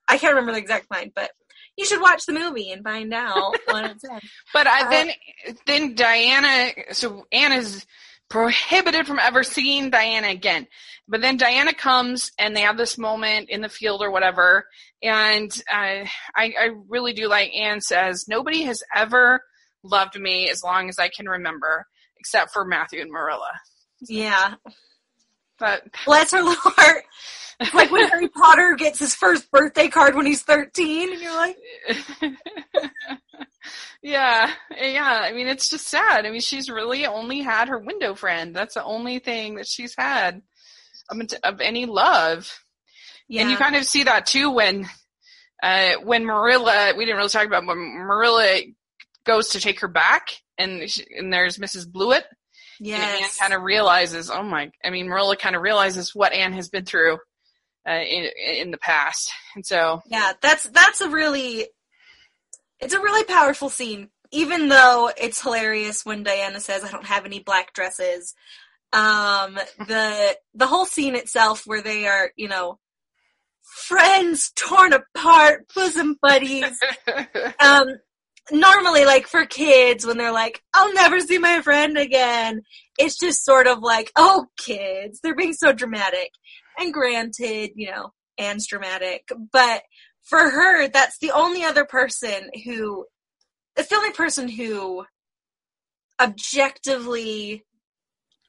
I 0.08 0.16
can't 0.16 0.32
remember 0.32 0.52
the 0.52 0.58
exact 0.58 0.90
line, 0.90 1.12
but 1.14 1.30
you 1.76 1.84
should 1.84 2.00
watch 2.00 2.24
the 2.26 2.32
movie 2.32 2.72
and 2.72 2.82
find 2.82 3.12
out 3.12 3.54
what 3.66 3.84
it 3.90 4.00
said. 4.00 4.20
But 4.54 4.66
I, 4.66 4.86
Uh, 4.86 4.90
then 4.90 5.10
then 5.66 5.94
Diana 5.94 6.70
so 6.92 7.26
Anne 7.30 7.52
is 7.52 7.84
prohibited 8.28 9.06
from 9.06 9.18
ever 9.18 9.42
seeing 9.42 9.90
Diana 9.90 10.28
again. 10.28 10.66
But 11.08 11.22
then 11.22 11.36
Diana 11.38 11.72
comes 11.72 12.30
and 12.38 12.54
they 12.54 12.60
have 12.60 12.76
this 12.76 12.98
moment 12.98 13.48
in 13.48 13.62
the 13.62 13.68
field 13.68 14.02
or 14.02 14.10
whatever. 14.10 14.66
And 15.02 15.50
uh, 15.72 16.04
I, 16.04 16.08
I 16.36 16.68
really 16.88 17.12
do 17.14 17.28
like 17.28 17.50
Anne 17.54 17.80
says, 17.80 18.26
nobody 18.28 18.62
has 18.64 18.82
ever 18.94 19.40
loved 19.82 20.18
me 20.20 20.50
as 20.50 20.62
long 20.62 20.88
as 20.88 20.98
I 20.98 21.08
can 21.08 21.26
remember, 21.26 21.86
except 22.18 22.52
for 22.52 22.64
Matthew 22.64 23.00
and 23.00 23.10
Marilla. 23.10 23.50
Yeah, 24.06 24.54
But 25.58 25.82
bless 26.04 26.32
her 26.32 26.42
little 26.42 26.54
heart. 26.72 27.04
It's 27.60 27.74
like 27.74 27.90
when 27.90 28.06
Harry 28.08 28.28
Potter 28.28 28.76
gets 28.78 29.00
his 29.00 29.14
first 29.16 29.50
birthday 29.50 29.88
card 29.88 30.14
when 30.14 30.26
he's 30.26 30.42
13, 30.42 31.12
and 31.12 31.20
you're 31.20 31.34
like, 31.34 31.56
yeah, 34.02 34.50
yeah. 34.80 35.20
I 35.24 35.32
mean, 35.32 35.48
it's 35.48 35.68
just 35.68 35.88
sad. 35.88 36.26
I 36.26 36.30
mean, 36.30 36.40
she's 36.40 36.70
really 36.70 37.06
only 37.06 37.40
had 37.40 37.68
her 37.68 37.78
window 37.78 38.14
friend. 38.14 38.54
That's 38.54 38.74
the 38.74 38.84
only 38.84 39.18
thing 39.18 39.56
that 39.56 39.66
she's 39.66 39.94
had 39.96 40.42
of, 41.42 41.60
any 41.60 41.86
love. 41.86 42.50
yeah, 43.28 43.42
And 43.42 43.50
you 43.50 43.56
kind 43.56 43.76
of 43.76 43.84
see 43.84 44.04
that 44.04 44.26
too 44.26 44.50
when, 44.50 44.86
uh, 45.62 45.94
when 46.04 46.24
Marilla. 46.24 46.94
We 46.96 47.04
didn't 47.04 47.16
really 47.18 47.28
talk 47.30 47.46
about 47.46 47.66
when 47.66 47.78
Marilla 47.78 48.60
goes 49.24 49.50
to 49.50 49.60
take 49.60 49.80
her 49.80 49.88
back, 49.88 50.28
and 50.56 50.88
she, 50.88 51.04
and 51.16 51.32
there's 51.32 51.58
Mrs. 51.58 51.90
Blewett, 51.90 52.24
Yeah. 52.80 52.96
and 52.96 53.22
Anne 53.24 53.30
kind 53.38 53.52
of 53.54 53.62
realizes, 53.62 54.30
oh 54.30 54.42
my. 54.42 54.70
I 54.84 54.90
mean, 54.90 55.08
Marilla 55.08 55.36
kind 55.36 55.56
of 55.56 55.62
realizes 55.62 56.14
what 56.14 56.32
Anne 56.32 56.52
has 56.54 56.68
been 56.68 56.84
through. 56.84 57.18
Uh, 57.88 58.02
in 58.02 58.28
in 58.58 58.70
the 58.70 58.76
past, 58.76 59.32
and 59.54 59.64
so 59.64 60.02
yeah. 60.10 60.32
That's 60.42 60.64
that's 60.64 61.00
a 61.00 61.08
really, 61.08 61.68
it's 62.80 62.94
a 62.94 63.00
really 63.00 63.24
powerful 63.24 63.68
scene. 63.68 64.10
Even 64.30 64.68
though 64.68 65.10
it's 65.16 65.42
hilarious 65.42 66.04
when 66.04 66.22
Diana 66.22 66.60
says, 66.60 66.84
"I 66.84 66.90
don't 66.90 67.06
have 67.06 67.24
any 67.24 67.40
black 67.40 67.72
dresses," 67.72 68.34
um, 68.92 69.58
the 69.86 70.36
the 70.54 70.66
whole 70.66 70.86
scene 70.86 71.14
itself, 71.14 71.62
where 71.66 71.82
they 71.82 72.06
are, 72.06 72.30
you 72.36 72.48
know, 72.48 72.78
friends 73.62 74.52
torn 74.54 74.92
apart, 74.92 75.66
bosom 75.74 76.16
buddies. 76.20 76.78
um 77.60 77.86
normally 78.50 79.04
like 79.04 79.26
for 79.26 79.44
kids 79.44 80.06
when 80.06 80.16
they're 80.16 80.32
like 80.32 80.62
i'll 80.74 80.92
never 80.94 81.20
see 81.20 81.38
my 81.38 81.60
friend 81.60 81.98
again 81.98 82.62
it's 82.98 83.18
just 83.18 83.44
sort 83.44 83.66
of 83.66 83.80
like 83.80 84.10
oh 84.16 84.46
kids 84.56 85.20
they're 85.22 85.34
being 85.34 85.52
so 85.52 85.72
dramatic 85.72 86.30
and 86.78 86.92
granted 86.92 87.70
you 87.74 87.90
know 87.90 88.10
anne's 88.38 88.66
dramatic 88.66 89.28
but 89.52 89.82
for 90.28 90.50
her 90.50 90.88
that's 90.88 91.18
the 91.18 91.30
only 91.30 91.64
other 91.64 91.84
person 91.84 92.50
who 92.64 93.04
it's 93.76 93.88
the 93.88 93.96
only 93.96 94.12
person 94.12 94.48
who 94.48 95.04
objectively 96.20 97.64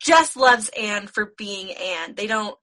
just 0.01 0.35
loves 0.35 0.69
anne 0.79 1.07
for 1.07 1.33
being 1.37 1.71
anne 1.71 2.15
they 2.15 2.27
don't 2.27 2.57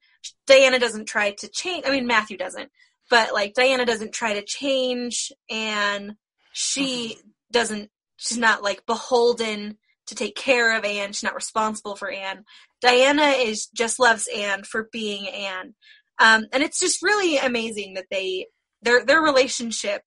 diana 0.46 0.78
doesn't 0.78 1.06
try 1.06 1.30
to 1.32 1.48
change 1.48 1.84
i 1.86 1.90
mean 1.90 2.06
matthew 2.06 2.36
doesn't 2.36 2.70
but 3.10 3.32
like 3.32 3.54
diana 3.54 3.84
doesn't 3.84 4.12
try 4.12 4.34
to 4.34 4.42
change 4.42 5.32
anne 5.50 6.16
she 6.52 7.16
doesn't 7.52 7.90
she's 8.16 8.38
not 8.38 8.62
like 8.62 8.86
beholden 8.86 9.76
to 10.06 10.14
take 10.14 10.36
care 10.36 10.76
of 10.76 10.84
Anne. 10.84 11.12
She's 11.12 11.22
not 11.22 11.34
responsible 11.34 11.96
for 11.96 12.10
Anne. 12.10 12.44
Diana 12.80 13.30
is 13.30 13.66
just 13.66 13.98
loves 13.98 14.28
Anne 14.34 14.62
for 14.62 14.88
being 14.92 15.28
Anne. 15.28 15.74
Um, 16.18 16.46
and 16.52 16.62
it's 16.62 16.80
just 16.80 17.02
really 17.02 17.36
amazing 17.38 17.94
that 17.94 18.06
they 18.10 18.46
their 18.82 19.04
their 19.04 19.20
relationship 19.20 20.02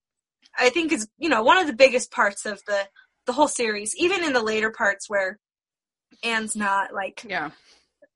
I 0.57 0.69
think 0.69 0.91
is, 0.91 1.07
you 1.17 1.29
know, 1.29 1.43
one 1.43 1.57
of 1.57 1.67
the 1.67 1.73
biggest 1.73 2.11
parts 2.11 2.45
of 2.45 2.61
the 2.65 2.87
the 3.25 3.33
whole 3.33 3.47
series, 3.47 3.95
even 3.95 4.23
in 4.23 4.33
the 4.33 4.41
later 4.41 4.71
parts 4.71 5.09
where 5.09 5.39
Anne's 6.23 6.55
not 6.55 6.93
like 6.93 7.25
yeah. 7.27 7.51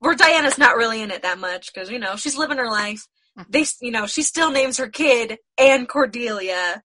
where 0.00 0.14
Diana's 0.14 0.58
not 0.58 0.76
really 0.76 1.00
in 1.02 1.10
it 1.10 1.22
that 1.22 1.38
much 1.38 1.72
because 1.72 1.90
you 1.90 1.98
know 1.98 2.16
she's 2.16 2.36
living 2.36 2.58
her 2.58 2.70
life. 2.70 3.06
Mhm. 3.38 3.46
They, 3.48 3.64
you 3.86 3.92
know, 3.92 4.06
she 4.06 4.22
still 4.22 4.50
names 4.50 4.78
her 4.78 4.88
kid 4.88 5.38
Anne 5.58 5.86
Cordelia, 5.86 6.82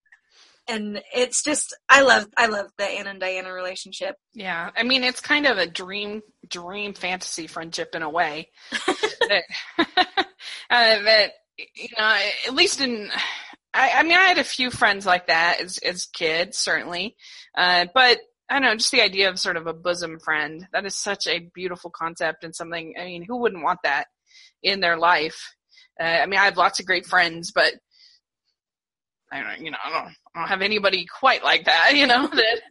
and 0.68 1.02
it's 1.14 1.44
just 1.44 1.76
I 1.90 2.02
love 2.02 2.28
I 2.38 2.48
love 2.48 2.68
the 2.78 2.86
Anne 2.86 3.08
and 3.08 3.20
Diana 3.20 3.52
relationship. 3.52 4.16
Yeah, 4.34 4.70
I 4.78 4.84
mean 4.84 5.04
it's 5.04 5.22
kind 5.22 5.46
of 5.46 5.58
a 5.58 5.68
dream 5.68 6.22
dream 6.48 6.94
fantasy 6.94 7.48
friendship 7.48 7.96
in 7.96 8.04
a 8.04 8.10
way. 8.10 8.50
that, 8.88 9.44
uh, 9.78 9.86
that 10.70 11.32
you 11.58 11.90
know, 11.98 12.20
at 12.48 12.54
least 12.54 12.80
in 12.80 13.12
I, 13.74 13.92
I 13.98 14.04
mean 14.04 14.18
I 14.18 14.26
had 14.26 14.38
a 14.38 14.44
few 14.44 14.72
friends 14.72 15.06
like 15.06 15.28
that 15.28 15.62
as 15.62 15.78
as 15.80 16.06
kids 16.06 16.58
certainly, 16.58 17.16
uh, 17.56 17.86
but 17.94 18.20
I 18.50 18.56
don't 18.56 18.64
know 18.64 18.76
just 18.76 18.92
the 18.92 19.02
idea 19.02 19.30
of 19.30 19.40
sort 19.40 19.58
of 19.58 19.68
a 19.68 19.74
bosom 19.74 20.20
friend 20.20 20.68
that 20.74 20.86
is 20.86 20.96
such 20.96 21.28
a 21.28 21.48
beautiful 21.54 21.92
concept 21.92 22.44
and 22.44 22.56
something. 22.56 22.96
I 23.00 23.06
mean, 23.06 23.24
who 23.24 23.38
wouldn't 23.38 23.64
want 23.64 23.80
that 23.84 24.08
in 24.64 24.80
their 24.80 24.98
life? 24.98 25.54
Uh, 26.00 26.04
I 26.04 26.26
mean, 26.26 26.40
I 26.40 26.46
have 26.46 26.58
lots 26.58 26.80
of 26.80 26.86
great 26.86 27.06
friends, 27.06 27.52
but 27.52 27.74
I 29.32 29.44
don't, 29.44 29.64
you 29.64 29.72
know, 29.72 29.78
I 29.84 29.90
don't, 29.92 30.14
I 30.34 30.40
don't 30.40 30.50
have 30.50 30.62
anybody 30.62 31.06
quite 31.06 31.44
like 31.44 31.66
that, 31.66 31.92
you 31.96 32.08
know. 32.08 32.28
That 32.28 32.62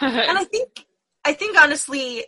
and 0.00 0.38
I 0.38 0.44
think, 0.44 0.84
I 1.24 1.32
think 1.32 1.58
honestly, 1.58 2.26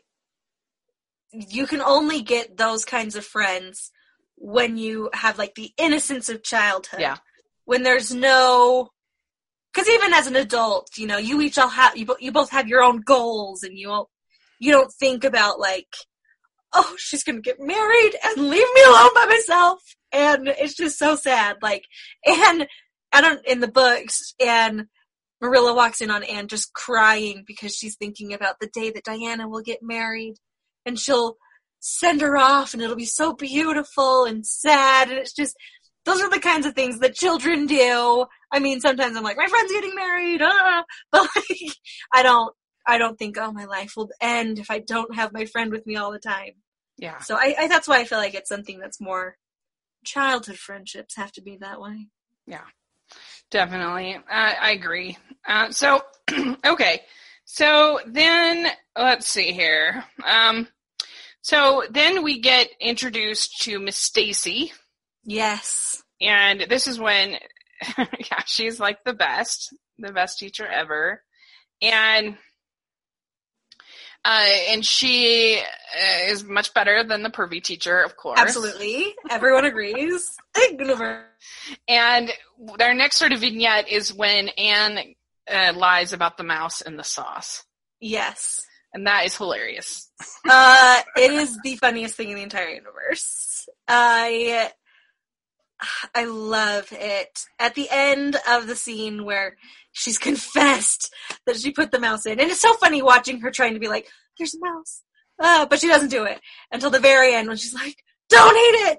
you 1.33 1.67
can 1.67 1.83
only 1.83 2.23
get 2.23 2.57
those 2.57 2.85
kinds 2.85 3.17
of 3.17 3.25
friends 3.25 3.91
when 4.37 4.79
you 4.79 5.11
have 5.13 5.37
like 5.37 5.55
the 5.57 5.73
innocence 5.77 6.29
of 6.29 6.43
childhood. 6.43 7.01
Yeah. 7.01 7.17
When 7.69 7.83
there's 7.83 8.15
no, 8.15 8.89
because 9.75 9.91
even 9.91 10.15
as 10.15 10.27
an 10.27 10.37
adult, 10.37 10.89
you 10.97 11.07
know, 11.07 11.19
you 11.19 11.43
each 11.43 11.59
all 11.59 11.69
have 11.69 11.99
you, 11.99 12.07
bo- 12.07 12.17
you 12.19 12.33
both 12.33 12.49
have 12.51 12.67
your 12.67 12.83
own 12.83 13.03
goals, 13.03 13.63
and 13.63 13.77
you 13.77 13.91
all, 13.91 14.09
you 14.59 14.73
don't 14.73 14.91
think 14.91 15.23
about 15.23 15.61
like, 15.61 15.93
oh, 16.73 16.95
she's 16.97 17.25
gonna 17.25 17.43
get 17.43 17.61
married 17.61 18.13
and 18.25 18.49
leave 18.49 18.67
me 18.75 18.83
alone 18.87 19.11
by 19.15 19.27
myself, 19.27 19.83
and 20.13 20.49
it's 20.49 20.77
just 20.77 20.99
so 20.99 21.15
sad. 21.15 21.57
Like, 21.61 21.85
and 22.25 22.67
I 23.13 23.21
don't 23.21 23.47
in 23.47 23.61
the 23.61 23.69
books, 23.69 24.33
and 24.41 24.87
Marilla 25.43 25.75
walks 25.75 26.01
in 26.01 26.11
on 26.11 26.25
Anne 26.25 26.49
just 26.49 26.73
crying 26.73 27.45
because 27.47 27.77
she's 27.77 27.97
thinking 27.97 28.33
about 28.33 28.61
the 28.63 28.71
day 28.73 28.91
that 28.93 29.05
Diana 29.05 29.47
will 29.47 29.61
get 29.61 29.81
married, 29.83 30.37
and 30.87 30.99
she'll 30.99 31.37
send 31.81 32.23
her 32.23 32.39
off, 32.39 32.73
and 32.73 32.83
it'll 32.83 32.97
be 32.97 33.05
so 33.05 33.35
beautiful 33.35 34.25
and 34.25 34.47
sad, 34.47 35.11
and 35.11 35.19
it's 35.19 35.35
just 35.35 35.55
those 36.09 36.23
are 36.23 36.31
the 36.31 36.41
kinds 36.41 36.67
of 36.67 36.75
things 36.75 36.99
that 37.01 37.15
children 37.15 37.67
do. 37.67 38.25
I 38.51 38.59
mean, 38.59 38.81
sometimes 38.81 39.17
I'm 39.17 39.23
like, 39.23 39.37
my 39.37 39.47
friend's 39.47 39.73
getting 39.73 39.95
married, 39.95 40.41
ah, 40.43 40.85
but 41.13 41.29
like, 41.37 41.73
I 42.13 42.23
don't, 42.23 42.55
I 42.87 42.97
don't 42.99 43.19
think, 43.19 43.37
oh, 43.39 43.53
my 43.53 43.67
life 43.67 43.93
will 43.97 44.09
end 44.21 44.59
if 44.59 44.71
I 44.71 44.79
don't 44.79 45.15
have 45.15 45.33
my 45.33 45.45
friend 45.45 45.71
with 45.71 45.87
me 45.87 45.97
all 45.97 46.11
the 46.11 46.19
time. 46.19 46.53
yeah, 46.97 47.19
So 47.19 47.35
I, 47.37 47.55
I 47.59 47.69
that's 47.69 47.87
why 47.87 47.99
I 48.01 48.05
feel 48.05 48.19
like 48.19 48.35
it's 48.35 48.49
something 48.49 48.79
that's 48.79 49.01
more 49.01 49.37
childhood 50.05 50.57
friendships 50.57 51.17
have 51.17 51.33
to 51.33 51.43
be 51.43 51.59
that 51.59 51.81
way. 51.81 52.07
yeah, 52.47 52.65
definitely. 53.51 54.17
I, 54.31 54.55
I 54.61 54.71
agree. 54.71 55.19
Uh, 55.47 55.71
so, 55.71 56.01
okay, 56.65 57.03
so 57.45 58.01
then 58.07 58.69
let's 58.97 59.27
see 59.29 59.53
here. 59.53 60.05
Um, 60.25 60.69
so 61.43 61.85
then 61.91 62.23
we 62.23 62.41
get 62.41 62.69
introduced 62.81 63.61
to 63.63 63.79
Miss 63.79 63.97
Stacy. 63.97 64.73
Yes. 65.29 66.03
And 66.23 66.67
this 66.71 66.87
is 66.87 66.99
when, 66.99 67.37
yeah, 67.99 68.43
she's 68.47 68.81
like 68.81 69.05
the 69.05 69.13
best, 69.13 69.75
the 69.99 70.11
best 70.11 70.39
teacher 70.39 70.67
ever. 70.67 71.23
And, 71.83 72.39
uh, 74.25 74.49
and 74.71 74.85
she 74.85 75.59
uh, 75.59 76.31
is 76.31 76.45
much 76.45 76.73
better 76.73 77.05
than 77.05 77.23
the 77.23 77.29
pervy 77.29 77.63
teacher, 77.63 78.01
of 78.01 78.17
course. 78.17 78.41
Absolutely. 78.41 79.15
Everyone 79.31 79.65
agrees. 79.65 80.35
And 81.87 82.33
our 82.81 82.95
next 82.95 83.17
sort 83.17 83.33
of 83.33 83.41
vignette 83.41 83.89
is 83.89 84.13
when 84.13 84.49
Anne 84.49 85.15
uh, 85.49 85.73
lies 85.77 86.13
about 86.13 86.37
the 86.37 86.43
mouse 86.43 86.81
and 86.81 86.99
the 86.99 87.05
sauce. 87.05 87.65
Yes. 88.01 88.67
And 88.93 89.07
that 89.07 89.27
is 89.27 89.37
hilarious. 89.37 90.11
Uh, 90.49 91.03
it 91.17 91.31
is 91.31 91.59
the 91.63 91.77
funniest 91.77 92.17
thing 92.17 92.31
in 92.31 92.37
the 92.37 92.43
entire 92.43 92.71
universe. 92.71 93.69
I 93.87 94.71
I 96.15 96.25
love 96.25 96.89
it. 96.93 97.45
At 97.59 97.75
the 97.75 97.89
end 97.91 98.37
of 98.49 98.67
the 98.67 98.77
scene 98.77 99.25
where 99.25 99.57
she's 99.93 100.19
confessed 100.29 101.13
that 101.47 101.57
she 101.57 101.73
put 101.73 101.91
the 101.91 102.01
mouse 102.01 102.27
in, 102.27 102.41
and 102.41 102.51
it's 102.51 102.61
so 102.61 102.75
funny 102.75 103.03
watching 103.03 103.41
her 103.41 103.51
trying 103.51 103.75
to 103.75 103.81
be 103.81 103.89
like, 103.89 104.09
"There's 104.39 104.55
a 104.55 104.59
mouse," 104.61 105.03
uh, 105.39 105.67
but 105.67 105.81
she 105.81 105.89
doesn't 105.89 106.11
do 106.11 106.25
it 106.25 106.41
until 106.73 106.91
the 106.91 106.99
very 106.99 107.35
end 107.35 107.49
when 107.49 107.57
she's 107.57 107.75
like, 107.75 107.97
"Don't 108.29 108.57
eat 108.57 108.91
it," 108.91 108.99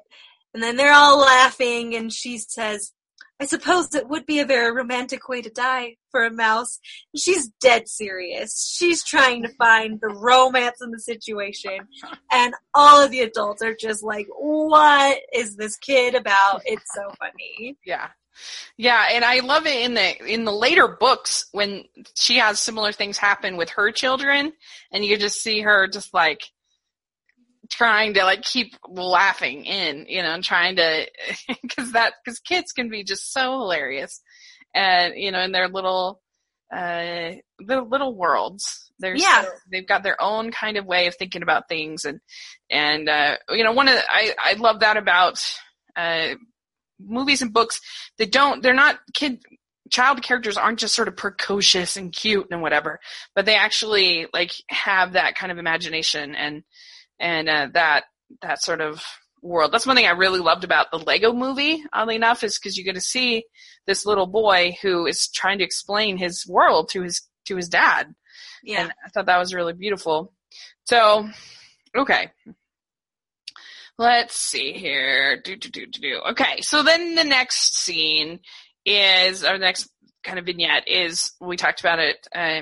and 0.53 0.63
then 0.63 0.77
they're 0.77 0.93
all 0.93 1.19
laughing, 1.19 1.95
and 1.95 2.11
she 2.11 2.37
says, 2.37 2.93
"I 3.39 3.45
suppose 3.45 3.93
it 3.95 4.07
would 4.07 4.25
be 4.25 4.39
a 4.39 4.45
very 4.45 4.71
romantic 4.71 5.27
way 5.29 5.41
to 5.41 5.49
die 5.49 5.97
for 6.11 6.25
a 6.25 6.31
mouse." 6.31 6.79
She's 7.15 7.49
dead 7.61 7.87
serious. 7.87 8.73
She's 8.77 9.03
trying 9.03 9.43
to 9.43 9.49
find 9.49 9.99
the 10.01 10.09
romance 10.09 10.81
in 10.81 10.91
the 10.91 10.99
situation, 10.99 11.87
and 12.31 12.53
all 12.73 13.01
of 13.01 13.11
the 13.11 13.21
adults 13.21 13.61
are 13.61 13.75
just 13.75 14.03
like, 14.03 14.27
"What 14.29 15.19
is 15.33 15.55
this 15.55 15.77
kid 15.77 16.15
about?" 16.15 16.61
It's 16.65 16.93
so 16.93 17.11
funny. 17.19 17.77
Yeah. 17.85 18.09
Yeah, 18.77 19.07
and 19.11 19.25
I 19.25 19.39
love 19.39 19.65
it 19.65 19.83
in 19.83 19.93
the 19.93 20.25
in 20.25 20.45
the 20.45 20.53
later 20.53 20.87
books 20.87 21.47
when 21.51 21.83
she 22.15 22.37
has 22.37 22.59
similar 22.59 22.91
things 22.91 23.17
happen 23.17 23.57
with 23.57 23.69
her 23.71 23.91
children 23.91 24.53
and 24.91 25.03
you 25.03 25.17
just 25.17 25.41
see 25.41 25.61
her 25.61 25.87
just 25.87 26.13
like 26.13 26.43
trying 27.69 28.13
to 28.15 28.23
like 28.23 28.41
keep 28.41 28.75
laughing 28.87 29.65
in, 29.65 30.05
you 30.09 30.21
know, 30.23 30.33
and 30.33 30.43
trying 30.43 30.75
to 30.77 31.05
cuz 31.75 31.91
that 31.93 32.13
cuz 32.25 32.39
kids 32.39 32.71
can 32.71 32.89
be 32.89 33.03
just 33.03 33.31
so 33.31 33.59
hilarious 33.59 34.21
and 34.73 35.15
you 35.15 35.31
know 35.31 35.39
in 35.41 35.51
their 35.51 35.67
little 35.67 36.21
uh 36.75 37.31
their 37.59 37.81
little 37.81 38.15
worlds. 38.15 38.91
They're 38.99 39.15
Yeah. 39.15 39.43
so- 39.43 39.51
they've 39.71 39.87
got 39.87 40.03
their 40.03 40.21
own 40.21 40.51
kind 40.51 40.77
of 40.77 40.85
way 40.85 41.07
of 41.07 41.15
thinking 41.15 41.41
about 41.43 41.67
things 41.69 42.05
and 42.05 42.19
and 42.69 43.07
uh 43.09 43.37
you 43.49 43.63
know 43.63 43.71
one 43.71 43.87
of 43.87 43.95
the, 43.95 44.03
I 44.11 44.35
I 44.39 44.53
love 44.53 44.81
that 44.81 44.97
about 44.97 45.39
uh 45.95 46.35
movies 46.99 47.41
and 47.41 47.53
books 47.53 47.79
they 48.17 48.25
don't 48.25 48.61
they're 48.61 48.73
not 48.73 48.99
kid 49.13 49.41
child 49.89 50.21
characters 50.21 50.57
aren't 50.57 50.79
just 50.79 50.93
sort 50.93 51.07
of 51.07 51.15
precocious 51.15 51.95
and 51.97 52.11
cute 52.13 52.45
and 52.51 52.61
whatever 52.61 52.99
but 53.33 53.45
they 53.45 53.55
actually 53.55 54.27
like 54.33 54.51
have 54.69 55.13
that 55.13 55.33
kind 55.35 55.51
of 55.51 55.57
imagination 55.57 56.35
and 56.35 56.61
and 57.19 57.49
uh, 57.49 57.67
that 57.73 58.05
that 58.41 58.61
sort 58.61 58.81
of 58.81 59.03
world 59.41 59.71
that's 59.71 59.85
one 59.87 59.95
thing 59.95 60.05
i 60.05 60.11
really 60.11 60.39
loved 60.39 60.63
about 60.65 60.91
the 60.91 60.97
lego 60.99 61.31
movie 61.31 61.81
oddly 61.93 62.15
enough 62.15 62.43
is 62.43 62.59
because 62.59 62.77
you 62.77 62.83
get 62.83 62.95
to 62.95 63.01
see 63.01 63.43
this 63.87 64.05
little 64.05 64.27
boy 64.27 64.75
who 64.81 65.05
is 65.07 65.29
trying 65.29 65.57
to 65.59 65.63
explain 65.63 66.17
his 66.17 66.45
world 66.47 66.89
to 66.89 67.01
his 67.01 67.21
to 67.45 67.55
his 67.55 67.69
dad 67.69 68.13
Yeah. 68.63 68.81
and 68.83 68.91
I 69.05 69.09
thought 69.09 69.25
that 69.27 69.37
was 69.39 69.53
really 69.53 69.73
beautiful. 69.73 70.33
So, 70.85 71.27
okay. 71.95 72.31
Let's 73.97 74.35
see 74.35 74.73
here. 74.73 75.41
Do, 75.41 75.55
do, 75.55 75.69
do, 75.69 75.85
do, 75.87 75.99
do. 76.01 76.21
Okay, 76.31 76.61
so 76.61 76.83
then 76.83 77.15
the 77.15 77.23
next 77.23 77.77
scene 77.77 78.39
is, 78.85 79.43
our 79.43 79.57
next 79.57 79.89
kind 80.23 80.39
of 80.39 80.45
vignette 80.45 80.87
is, 80.87 81.33
we 81.41 81.57
talked 81.57 81.79
about 81.81 81.99
it, 81.99 82.27
uh, 82.33 82.61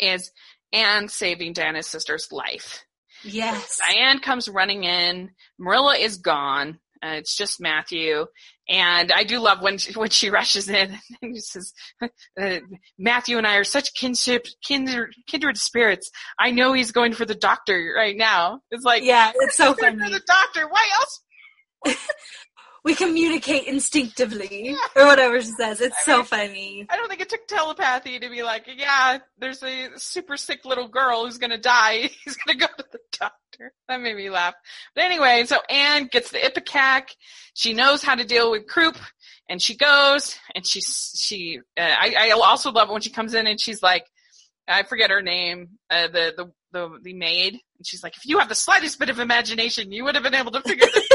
is 0.00 0.30
Anne 0.72 1.08
saving 1.08 1.52
Diana's 1.54 1.86
sister's 1.86 2.30
life. 2.30 2.84
Yes. 3.24 3.78
Diane 3.78 4.20
comes 4.20 4.48
running 4.48 4.84
in. 4.84 5.30
Marilla 5.58 5.96
is 5.96 6.18
gone. 6.18 6.78
Uh, 7.00 7.10
it's 7.10 7.36
just 7.36 7.60
Matthew, 7.60 8.26
and 8.68 9.12
I 9.12 9.22
do 9.22 9.38
love 9.38 9.62
when 9.62 9.78
she, 9.78 9.92
when 9.92 10.10
she 10.10 10.30
rushes 10.38 10.68
in 10.68 10.98
and 11.22 11.36
she 11.36 11.40
says, 11.40 11.72
uh, 12.40 12.58
"Matthew 12.98 13.38
and 13.38 13.46
I 13.46 13.54
are 13.54 13.62
such 13.62 13.94
kinship, 13.94 14.46
kindred, 14.66 15.14
kindred 15.28 15.58
spirits. 15.58 16.10
I 16.40 16.50
know 16.50 16.72
he's 16.72 16.90
going 16.90 17.12
for 17.12 17.24
the 17.24 17.36
doctor 17.36 17.94
right 17.96 18.16
now." 18.16 18.62
It's 18.72 18.82
like, 18.84 19.04
Yeah, 19.04 19.30
it's 19.32 19.56
so 19.56 19.74
funny. 19.74 19.96
for 19.96 20.10
the 20.10 20.20
doctor. 20.26 20.66
Why 20.68 20.88
else? 20.94 21.96
We 22.88 22.94
communicate 22.94 23.66
instinctively, 23.66 24.74
or 24.96 25.04
whatever 25.04 25.38
she 25.42 25.50
says. 25.58 25.82
It's 25.82 25.94
I 26.06 26.10
so 26.10 26.16
mean- 26.16 26.24
funny. 26.24 26.86
I 26.88 26.96
don't 26.96 27.06
think 27.10 27.20
it 27.20 27.28
took 27.28 27.46
telepathy 27.46 28.18
to 28.18 28.30
be 28.30 28.42
like, 28.42 28.64
"Yeah, 28.74 29.18
there's 29.36 29.62
a 29.62 29.88
super 29.96 30.38
sick 30.38 30.64
little 30.64 30.88
girl 30.88 31.26
who's 31.26 31.36
gonna 31.36 31.58
die. 31.58 32.08
He's 32.24 32.36
gonna 32.38 32.56
go 32.58 32.66
to 32.66 32.84
the 32.90 32.98
doctor." 33.20 33.74
That 33.88 34.00
made 34.00 34.16
me 34.16 34.30
laugh. 34.30 34.54
But 34.94 35.04
anyway, 35.04 35.44
so 35.44 35.58
Anne 35.68 36.06
gets 36.10 36.30
the 36.30 36.38
ipecac. 36.38 37.08
She 37.52 37.74
knows 37.74 38.02
how 38.02 38.14
to 38.14 38.24
deal 38.24 38.50
with 38.50 38.66
croup, 38.66 38.96
and 39.50 39.60
she 39.60 39.76
goes 39.76 40.38
and 40.54 40.66
she 40.66 40.80
she. 40.80 41.60
Uh, 41.76 41.82
I 41.82 42.14
I 42.18 42.30
also 42.30 42.72
love 42.72 42.88
it 42.88 42.92
when 42.92 43.02
she 43.02 43.10
comes 43.10 43.34
in 43.34 43.46
and 43.46 43.60
she's 43.60 43.82
like, 43.82 44.06
I 44.66 44.82
forget 44.84 45.10
her 45.10 45.20
name, 45.20 45.78
uh, 45.90 46.06
the 46.08 46.32
the 46.34 46.52
the 46.72 46.98
the 47.02 47.12
maid, 47.12 47.52
and 47.76 47.86
she's 47.86 48.02
like, 48.02 48.16
if 48.16 48.24
you 48.24 48.38
have 48.38 48.48
the 48.48 48.54
slightest 48.54 48.98
bit 48.98 49.10
of 49.10 49.18
imagination, 49.18 49.92
you 49.92 50.04
would 50.04 50.14
have 50.14 50.24
been 50.24 50.34
able 50.34 50.52
to 50.52 50.62
figure 50.62 50.86
this. 50.86 51.08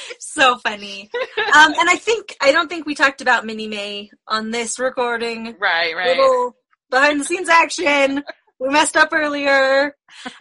So 0.18 0.58
funny. 0.58 1.10
Um, 1.38 1.72
and 1.78 1.88
I 1.88 1.96
think 1.96 2.36
I 2.40 2.52
don't 2.52 2.68
think 2.68 2.86
we 2.86 2.94
talked 2.94 3.20
about 3.20 3.46
Minnie 3.46 3.68
May 3.68 4.10
on 4.28 4.50
this 4.50 4.78
recording. 4.78 5.56
right, 5.58 5.94
right. 5.96 6.08
Little 6.16 6.56
behind 6.90 7.20
the 7.20 7.24
scenes 7.24 7.48
action. 7.48 8.22
We 8.58 8.68
messed 8.68 8.96
up 8.96 9.10
earlier. 9.12 9.94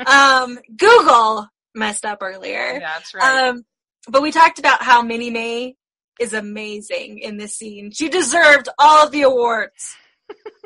Um, 0.06 0.60
Google 0.76 1.47
messed 1.74 2.06
up 2.06 2.20
earlier. 2.22 2.74
Yeah, 2.74 2.80
that's 2.80 3.14
right. 3.14 3.49
Um, 3.49 3.64
but 4.10 4.22
we 4.22 4.32
talked 4.32 4.60
about 4.60 4.82
how 4.84 5.01
Minnie 5.01 5.32
May 5.32 5.76
is 6.20 6.34
amazing 6.34 7.20
in 7.20 7.38
this 7.38 7.56
scene. 7.56 7.91
She 7.91 8.10
deserved 8.10 8.70
all 8.80 9.06
of 9.06 9.12
the 9.12 9.24
awards. 9.24 9.95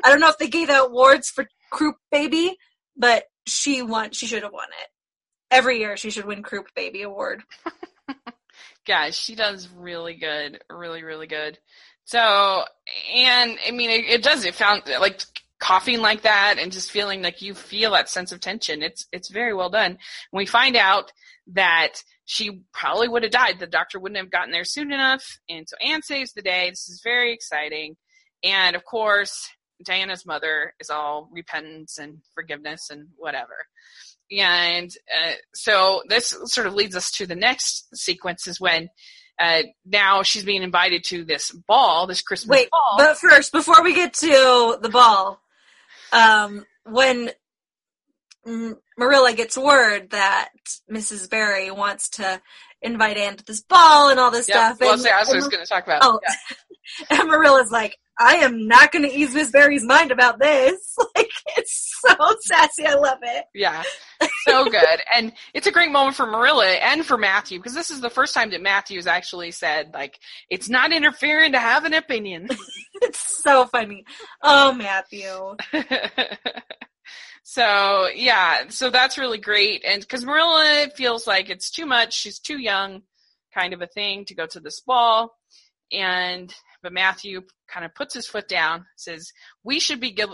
I 0.04 0.10
don't 0.10 0.20
know 0.20 0.28
if 0.28 0.38
they 0.38 0.48
gave 0.48 0.70
out 0.70 0.88
awards 0.90 1.28
for 1.28 1.46
Croup 1.70 1.96
Baby, 2.10 2.56
but 2.96 3.24
she 3.46 3.82
won. 3.82 4.12
She 4.12 4.26
should 4.26 4.42
have 4.42 4.52
won 4.52 4.68
it. 4.82 4.88
Every 5.50 5.78
year, 5.80 5.96
she 5.96 6.10
should 6.10 6.24
win 6.24 6.42
Croup 6.42 6.68
Baby 6.74 7.02
award. 7.02 7.42
yeah, 8.86 9.10
she 9.10 9.34
does 9.34 9.68
really 9.76 10.14
good, 10.14 10.62
really, 10.70 11.02
really 11.02 11.26
good. 11.26 11.58
So, 12.04 12.64
and 13.14 13.56
I 13.66 13.70
mean, 13.70 13.90
it, 13.90 14.04
it 14.06 14.22
does. 14.22 14.44
It 14.44 14.54
found 14.54 14.82
like 14.86 15.22
coughing 15.60 16.00
like 16.00 16.22
that 16.22 16.56
and 16.58 16.72
just 16.72 16.90
feeling 16.90 17.22
like 17.22 17.42
you 17.42 17.54
feel 17.54 17.92
that 17.92 18.08
sense 18.08 18.32
of 18.32 18.40
tension. 18.40 18.82
It's 18.82 19.06
it's 19.12 19.30
very 19.30 19.54
well 19.54 19.70
done. 19.70 19.98
we 20.32 20.46
find 20.46 20.76
out 20.76 21.12
that 21.52 22.02
she 22.24 22.62
probably 22.72 23.08
would 23.08 23.22
have 23.22 23.32
died. 23.32 23.58
The 23.58 23.66
doctor 23.66 23.98
wouldn't 23.98 24.18
have 24.18 24.30
gotten 24.30 24.52
there 24.52 24.64
soon 24.64 24.92
enough. 24.92 25.38
And 25.48 25.68
so 25.68 25.76
Anne 25.84 26.02
saves 26.02 26.32
the 26.32 26.42
day. 26.42 26.70
This 26.70 26.88
is 26.88 27.00
very 27.02 27.32
exciting. 27.32 27.96
And 28.42 28.76
of 28.76 28.84
course, 28.84 29.48
Diana's 29.84 30.26
mother 30.26 30.74
is 30.80 30.90
all 30.90 31.28
repentance 31.32 31.98
and 31.98 32.18
forgiveness 32.34 32.90
and 32.90 33.08
whatever. 33.16 33.54
And 34.30 34.90
uh, 35.12 35.32
so 35.54 36.02
this 36.08 36.36
sort 36.44 36.66
of 36.66 36.74
leads 36.74 36.96
us 36.96 37.10
to 37.12 37.26
the 37.26 37.34
next 37.34 37.88
sequence 37.96 38.46
is 38.46 38.60
when 38.60 38.90
uh, 39.40 39.62
now 39.84 40.22
she's 40.22 40.44
being 40.44 40.62
invited 40.62 41.04
to 41.04 41.24
this 41.24 41.50
ball, 41.50 42.06
this 42.06 42.22
Christmas 42.22 42.58
Wait, 42.58 42.70
ball. 42.70 42.94
but 42.98 43.16
first, 43.16 43.52
before 43.52 43.82
we 43.82 43.94
get 43.94 44.14
to 44.14 44.78
the 44.80 44.90
ball, 44.90 45.40
um, 46.12 46.64
when 46.84 47.30
Marilla 48.98 49.32
gets 49.32 49.56
word 49.56 50.10
that 50.10 50.50
Mrs. 50.90 51.28
Barry 51.28 51.70
wants 51.70 52.10
to 52.10 52.40
invite 52.82 53.16
Anne 53.16 53.36
to 53.36 53.44
this 53.44 53.62
ball 53.62 54.10
and 54.10 54.18
all 54.18 54.30
this 54.30 54.48
yep. 54.48 54.56
stuff. 54.56 54.80
Well, 54.80 54.94
and, 54.94 55.02
what 55.02 55.12
I 55.12 55.34
was 55.34 55.48
going 55.48 55.62
to 55.62 55.68
talk 55.68 55.84
about. 55.84 56.00
Oh, 56.02 56.20
yeah. 56.22 57.18
and 57.20 57.28
Marilla's 57.28 57.70
like, 57.70 57.98
I 58.20 58.34
am 58.34 58.68
not 58.68 58.92
going 58.92 59.08
to 59.08 59.16
ease 59.16 59.34
Miss 59.34 59.50
Barry's 59.50 59.82
mind 59.82 60.12
about 60.12 60.38
this. 60.38 60.96
Like, 61.16 61.30
it's 61.56 61.98
so 62.02 62.14
sassy. 62.42 62.86
I 62.86 62.94
love 62.94 63.18
it. 63.22 63.44
Yeah, 63.52 63.82
so 64.46 64.64
good. 64.64 65.00
and 65.12 65.32
it's 65.54 65.66
a 65.66 65.72
great 65.72 65.90
moment 65.90 66.14
for 66.14 66.24
Marilla 66.24 66.66
and 66.66 67.04
for 67.04 67.18
Matthew 67.18 67.58
because 67.58 67.74
this 67.74 67.90
is 67.90 68.00
the 68.00 68.10
first 68.10 68.32
time 68.32 68.50
that 68.50 68.62
Matthew's 68.62 69.06
actually 69.06 69.50
said, 69.50 69.90
like, 69.92 70.18
it's 70.48 70.68
not 70.68 70.92
interfering 70.92 71.52
to 71.52 71.58
have 71.58 71.84
an 71.84 71.94
opinion. 71.94 72.48
it's 73.02 73.42
so 73.42 73.66
funny. 73.66 74.04
Oh, 74.42 74.72
Matthew. 74.72 75.56
so, 77.42 78.08
yeah, 78.14 78.68
so 78.68 78.90
that's 78.90 79.18
really 79.18 79.38
great. 79.38 79.82
And 79.84 80.00
because 80.00 80.24
Marilla 80.24 80.88
feels 80.94 81.26
like 81.26 81.50
it's 81.50 81.70
too 81.70 81.86
much, 81.86 82.14
she's 82.14 82.38
too 82.38 82.58
young, 82.58 83.02
kind 83.52 83.74
of 83.74 83.82
a 83.82 83.86
thing 83.86 84.26
to 84.26 84.34
go 84.34 84.46
to 84.46 84.60
this 84.60 84.80
ball. 84.80 85.34
And 85.92 86.54
but 86.82 86.92
Matthew 86.92 87.42
kind 87.68 87.84
of 87.84 87.94
puts 87.94 88.14
his 88.14 88.26
foot 88.26 88.48
down, 88.48 88.86
says, 88.96 89.32
"We 89.64 89.80
should 89.80 90.00
be 90.00 90.12
give, 90.12 90.30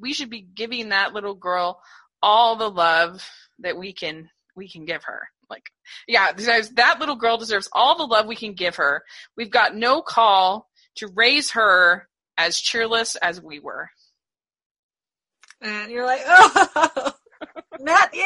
we 0.00 0.12
should 0.12 0.30
be 0.30 0.42
giving 0.42 0.90
that 0.90 1.12
little 1.12 1.34
girl 1.34 1.80
all 2.22 2.56
the 2.56 2.70
love 2.70 3.28
that 3.60 3.76
we 3.76 3.92
can 3.92 4.30
we 4.56 4.68
can 4.68 4.84
give 4.84 5.04
her." 5.04 5.28
Like, 5.50 5.64
yeah, 6.06 6.32
that 6.32 7.00
little 7.00 7.16
girl 7.16 7.38
deserves 7.38 7.68
all 7.72 7.96
the 7.96 8.04
love 8.04 8.26
we 8.26 8.36
can 8.36 8.52
give 8.52 8.76
her. 8.76 9.02
We've 9.36 9.50
got 9.50 9.74
no 9.74 10.02
call 10.02 10.68
to 10.96 11.08
raise 11.08 11.52
her 11.52 12.08
as 12.36 12.60
cheerless 12.60 13.16
as 13.16 13.42
we 13.42 13.58
were. 13.58 13.88
And 15.60 15.90
you're 15.90 16.06
like, 16.06 16.20
oh, 16.26 17.12
Matthew. 17.80 18.22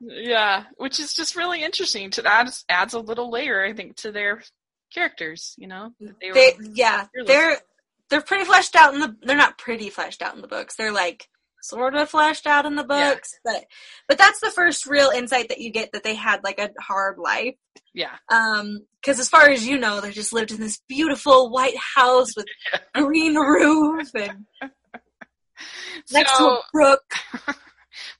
Yeah, 0.00 0.64
which 0.76 1.00
is 1.00 1.14
just 1.14 1.36
really 1.36 1.62
interesting. 1.62 2.10
To 2.10 2.22
that 2.22 2.50
adds 2.68 2.94
a 2.94 3.00
little 3.00 3.30
layer, 3.30 3.64
I 3.64 3.72
think, 3.72 3.96
to 3.96 4.12
their 4.12 4.42
characters. 4.92 5.54
You 5.58 5.68
know, 5.68 5.92
they, 6.00 6.30
they 6.32 6.52
yeah, 6.74 7.06
fearless. 7.12 7.28
they're 7.28 7.56
they're 8.10 8.20
pretty 8.20 8.44
fleshed 8.44 8.76
out 8.76 8.94
in 8.94 9.00
the. 9.00 9.16
They're 9.22 9.36
not 9.36 9.58
pretty 9.58 9.90
fleshed 9.90 10.22
out 10.22 10.34
in 10.34 10.42
the 10.42 10.48
books. 10.48 10.76
They're 10.76 10.92
like 10.92 11.28
sort 11.62 11.94
of 11.94 12.08
fleshed 12.08 12.46
out 12.46 12.66
in 12.66 12.74
the 12.74 12.84
books, 12.84 13.38
yeah. 13.44 13.52
but 13.52 13.64
but 14.08 14.18
that's 14.18 14.40
the 14.40 14.50
first 14.50 14.86
real 14.86 15.10
insight 15.10 15.48
that 15.48 15.60
you 15.60 15.70
get 15.70 15.92
that 15.92 16.02
they 16.02 16.14
had 16.14 16.42
like 16.42 16.58
a 16.58 16.70
hard 16.80 17.18
life. 17.18 17.54
Yeah. 17.94 18.16
Um, 18.28 18.80
because 19.00 19.18
as 19.18 19.28
far 19.28 19.48
as 19.48 19.66
you 19.66 19.78
know, 19.78 20.00
they 20.00 20.10
just 20.10 20.32
lived 20.32 20.50
in 20.50 20.60
this 20.60 20.80
beautiful 20.88 21.50
white 21.50 21.76
house 21.76 22.36
with 22.36 22.46
green 22.94 23.34
roof 23.34 24.10
and 24.14 24.46
next 26.12 26.36
to 26.36 26.44
a 26.44 26.62
brook. 26.72 27.02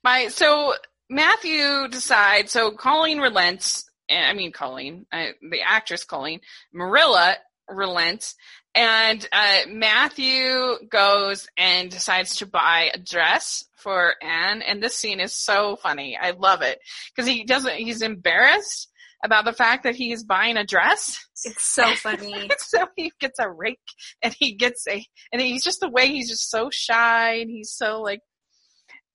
My 0.04 0.28
so 0.28 0.74
Matthew 1.08 1.88
decides. 1.88 2.52
So 2.52 2.70
Colleen 2.70 3.18
relents. 3.18 3.89
I 4.11 4.32
mean 4.34 4.52
Colleen, 4.52 5.06
uh, 5.12 5.26
the 5.50 5.62
actress 5.62 6.04
Colleen. 6.04 6.40
Marilla 6.72 7.36
relents, 7.68 8.34
and 8.74 9.26
uh, 9.32 9.61
Matthew 9.68 10.78
goes 10.88 11.48
and 11.56 11.90
decides 11.90 12.36
to 12.36 12.46
buy 12.46 12.90
a 12.92 12.98
dress 12.98 13.64
for 13.76 14.14
Anne. 14.22 14.62
And 14.62 14.82
this 14.82 14.96
scene 14.96 15.20
is 15.20 15.34
so 15.34 15.76
funny. 15.76 16.16
I 16.20 16.32
love 16.32 16.62
it 16.62 16.78
because 17.14 17.28
he 17.28 17.44
doesn't. 17.44 17.74
He's 17.74 18.02
embarrassed 18.02 18.88
about 19.24 19.44
the 19.44 19.52
fact 19.52 19.84
that 19.84 19.94
he's 19.94 20.24
buying 20.24 20.56
a 20.56 20.64
dress. 20.64 21.26
It's 21.44 21.64
so 21.64 21.94
funny. 21.94 22.50
so 22.58 22.86
he 22.96 23.12
gets 23.20 23.38
a 23.38 23.50
rake 23.50 23.78
and 24.22 24.34
he 24.38 24.54
gets 24.54 24.86
a, 24.88 25.04
and 25.32 25.42
he's 25.42 25.64
just 25.64 25.80
the 25.80 25.90
way 25.90 26.08
he's 26.08 26.28
just 26.28 26.50
so 26.50 26.70
shy 26.70 27.34
and 27.34 27.50
he's 27.50 27.72
so 27.72 28.00
like 28.00 28.20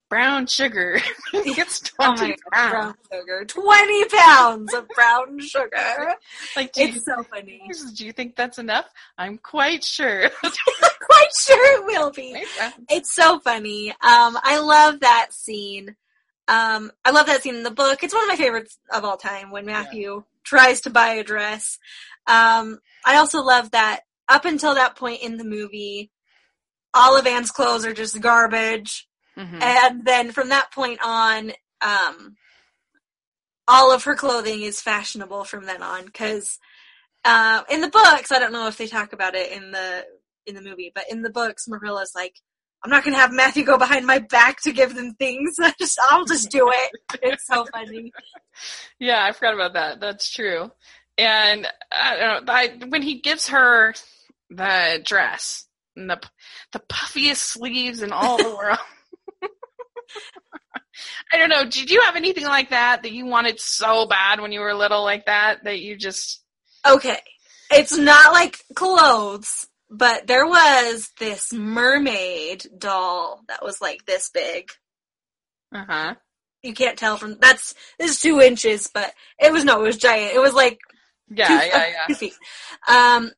brown 0.09 0.47
sugar. 0.47 0.99
gets 1.55 1.79
20 1.79 2.33
oh 2.33 2.35
pounds. 2.51 2.71
Brown 2.71 2.95
sugar. 3.11 3.45
20 3.45 4.05
pounds 4.05 4.73
of 4.73 4.87
brown 4.89 5.39
sugar. 5.39 6.15
Like, 6.55 6.71
it's 6.77 7.05
so 7.05 7.23
funny. 7.23 7.69
Do 7.95 8.05
you 8.05 8.11
think 8.11 8.35
that's 8.35 8.57
enough? 8.57 8.85
I'm 9.17 9.37
quite 9.37 9.83
sure. 9.83 10.29
quite 10.41 11.29
sure 11.39 11.81
it 11.81 11.85
will 11.85 12.11
be. 12.11 12.43
It's 12.89 13.13
so 13.13 13.39
funny. 13.39 13.89
Um, 13.91 14.37
I 14.43 14.59
love 14.59 15.01
that 15.01 15.27
scene. 15.31 15.95
Um, 16.47 16.91
I 17.03 17.11
love 17.11 17.25
that 17.27 17.41
scene 17.41 17.55
in 17.55 17.63
the 17.63 17.71
book. 17.71 18.03
It's 18.03 18.13
one 18.13 18.23
of 18.23 18.29
my 18.29 18.35
favorites 18.35 18.77
of 18.91 19.03
all 19.03 19.17
time 19.17 19.51
when 19.51 19.65
Matthew 19.65 20.15
yeah. 20.15 20.21
tries 20.43 20.81
to 20.81 20.89
buy 20.89 21.13
a 21.13 21.23
dress. 21.23 21.79
Um, 22.27 22.79
I 23.05 23.17
also 23.17 23.41
love 23.41 23.71
that 23.71 24.01
up 24.27 24.45
until 24.45 24.75
that 24.75 24.95
point 24.95 25.21
in 25.21 25.37
the 25.37 25.43
movie, 25.43 26.11
all 26.93 27.17
of 27.17 27.27
Anne's 27.27 27.51
clothes 27.51 27.85
are 27.85 27.93
just 27.93 28.19
garbage. 28.21 29.07
Mm-hmm. 29.37 29.61
And 29.61 30.05
then 30.05 30.31
from 30.31 30.49
that 30.49 30.71
point 30.71 30.99
on, 31.03 31.51
um, 31.81 32.35
all 33.67 33.91
of 33.91 34.03
her 34.03 34.15
clothing 34.15 34.61
is 34.61 34.81
fashionable 34.81 35.43
from 35.43 35.65
then 35.65 35.81
on. 35.81 36.05
Because 36.05 36.59
uh, 37.23 37.63
in 37.69 37.81
the 37.81 37.89
books, 37.89 38.31
I 38.31 38.39
don't 38.39 38.53
know 38.53 38.67
if 38.67 38.77
they 38.77 38.87
talk 38.87 39.13
about 39.13 39.35
it 39.35 39.51
in 39.51 39.71
the 39.71 40.05
in 40.45 40.55
the 40.55 40.61
movie, 40.61 40.91
but 40.93 41.05
in 41.09 41.21
the 41.21 41.29
books, 41.29 41.67
Marilla's 41.67 42.13
like, 42.15 42.35
I'm 42.83 42.91
not 42.91 43.03
gonna 43.03 43.17
have 43.17 43.31
Matthew 43.31 43.65
go 43.65 43.77
behind 43.77 44.05
my 44.05 44.19
back 44.19 44.61
to 44.61 44.71
give 44.71 44.93
them 44.95 45.15
things. 45.15 45.55
I 45.59 45.73
just 45.79 45.99
I'll 46.09 46.25
just 46.25 46.51
do 46.51 46.71
it. 46.73 46.91
It's 47.21 47.47
so 47.47 47.65
funny. 47.73 48.11
Yeah, 48.99 49.23
I 49.23 49.31
forgot 49.31 49.55
about 49.55 49.73
that. 49.73 49.99
That's 49.99 50.29
true. 50.29 50.71
And 51.17 51.67
I 51.91 52.15
don't 52.17 52.45
know. 52.45 52.53
I, 52.53 52.79
when 52.87 53.01
he 53.01 53.21
gives 53.21 53.47
her 53.49 53.93
the 54.49 55.01
dress 55.03 55.65
and 55.95 56.09
the 56.09 56.21
the 56.73 56.79
puffiest 56.79 57.43
sleeves 57.43 58.01
in 58.01 58.11
all 58.11 58.37
the 58.37 58.55
world. 58.57 58.79
I 61.35 61.37
don't 61.37 61.49
know. 61.49 61.65
Did 61.65 61.91
you 61.91 61.99
have 62.01 62.15
anything 62.15 62.45
like 62.45 62.69
that 62.69 63.03
that 63.03 63.11
you 63.11 63.25
wanted 63.25 63.59
so 63.59 64.05
bad 64.05 64.39
when 64.39 64.53
you 64.53 64.61
were 64.61 64.73
little, 64.73 65.03
like 65.03 65.25
that, 65.25 65.65
that 65.65 65.81
you 65.81 65.97
just? 65.97 66.41
Okay, 66.87 67.19
it's 67.69 67.97
not 67.97 68.31
like 68.31 68.63
clothes, 68.73 69.67
but 69.89 70.27
there 70.27 70.45
was 70.45 71.11
this 71.19 71.51
mermaid 71.51 72.65
doll 72.77 73.41
that 73.49 73.61
was 73.61 73.81
like 73.81 74.05
this 74.05 74.29
big. 74.29 74.71
Uh 75.73 75.83
huh. 75.85 76.15
You 76.63 76.73
can't 76.73 76.97
tell 76.97 77.17
from 77.17 77.37
that's 77.41 77.75
this 77.99 78.11
is 78.11 78.21
two 78.21 78.39
inches, 78.39 78.89
but 78.93 79.13
it 79.37 79.51
was 79.51 79.65
no, 79.65 79.81
it 79.81 79.87
was 79.87 79.97
giant. 79.97 80.35
It 80.35 80.39
was 80.39 80.53
like 80.53 80.79
yeah, 81.29 81.47
two, 81.47 81.53
yeah, 81.53 81.87
yeah. 81.87 82.05
Two 82.07 82.15
feet. 82.15 82.33
Um, 82.87 83.31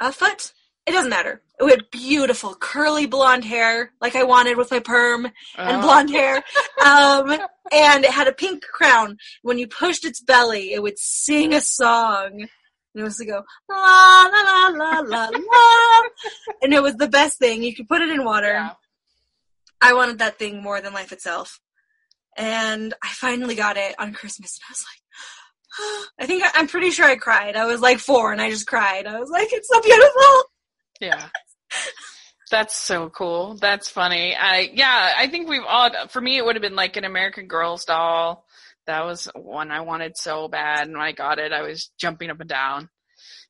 a 0.00 0.10
foot. 0.10 0.52
It 0.84 0.90
doesn't 0.90 1.10
matter. 1.10 1.42
It 1.58 1.70
had 1.70 1.90
beautiful 1.90 2.54
curly 2.54 3.06
blonde 3.06 3.44
hair, 3.44 3.92
like 4.00 4.14
I 4.14 4.24
wanted 4.24 4.58
with 4.58 4.70
my 4.70 4.80
perm 4.80 5.26
and 5.56 5.76
oh. 5.76 5.80
blonde 5.80 6.10
hair. 6.10 6.44
Um, 6.84 7.30
and 7.72 8.04
it 8.04 8.10
had 8.10 8.28
a 8.28 8.32
pink 8.32 8.62
crown. 8.62 9.16
When 9.42 9.58
you 9.58 9.66
pushed 9.66 10.04
its 10.04 10.20
belly, 10.20 10.72
it 10.72 10.82
would 10.82 10.98
sing 10.98 11.54
a 11.54 11.60
song 11.62 12.46
and 12.96 13.02
it 13.02 13.04
was 13.04 13.18
to 13.18 13.26
go 13.26 13.44
la 13.68 14.22
la 14.22 14.42
la 14.42 14.68
la 14.68 15.00
la 15.00 15.28
la, 15.28 16.02
and 16.62 16.72
it 16.72 16.82
was 16.82 16.94
the 16.96 17.08
best 17.08 17.38
thing. 17.38 17.62
You 17.62 17.74
could 17.74 17.88
put 17.88 18.00
it 18.00 18.08
in 18.08 18.24
water. 18.24 18.52
Yeah. 18.52 18.72
I 19.82 19.92
wanted 19.92 20.20
that 20.20 20.38
thing 20.38 20.62
more 20.62 20.80
than 20.80 20.94
life 20.94 21.12
itself, 21.12 21.60
and 22.36 22.94
I 23.02 23.08
finally 23.08 23.54
got 23.54 23.76
it 23.76 23.94
on 23.98 24.14
Christmas, 24.14 24.58
and 24.58 24.64
I 24.66 24.72
was 24.72 24.86
like, 24.88 26.08
I 26.20 26.26
think 26.26 26.42
I, 26.42 26.58
am 26.58 26.68
pretty 26.68 26.90
sure 26.90 27.04
I 27.04 27.16
cried. 27.16 27.54
I 27.54 27.66
was 27.66 27.82
like 27.82 27.98
four, 27.98 28.32
and 28.32 28.40
I 28.40 28.48
just 28.48 28.66
cried. 28.66 29.06
I 29.06 29.20
was 29.20 29.28
like, 29.28 29.48
it's 29.52 29.68
so 29.68 29.80
beautiful. 29.82 30.50
Yeah. 30.98 31.28
That's 32.50 32.76
so 32.76 33.08
cool. 33.10 33.54
That's 33.54 33.88
funny. 33.88 34.36
I 34.36 34.70
yeah, 34.72 35.14
I 35.16 35.26
think 35.26 35.48
we've 35.48 35.64
all 35.66 35.90
for 36.08 36.20
me 36.20 36.36
it 36.36 36.44
would 36.44 36.54
have 36.54 36.62
been 36.62 36.76
like 36.76 36.96
an 36.96 37.04
American 37.04 37.48
Girls 37.48 37.84
doll 37.84 38.44
that 38.86 39.04
was 39.04 39.28
one 39.34 39.70
I 39.70 39.80
wanted 39.80 40.16
so 40.16 40.48
bad, 40.48 40.86
and 40.86 40.92
when 40.96 41.06
I 41.06 41.12
got 41.12 41.38
it, 41.38 41.52
I 41.52 41.62
was 41.62 41.90
jumping 41.98 42.30
up 42.30 42.40
and 42.40 42.48
down. 42.48 42.88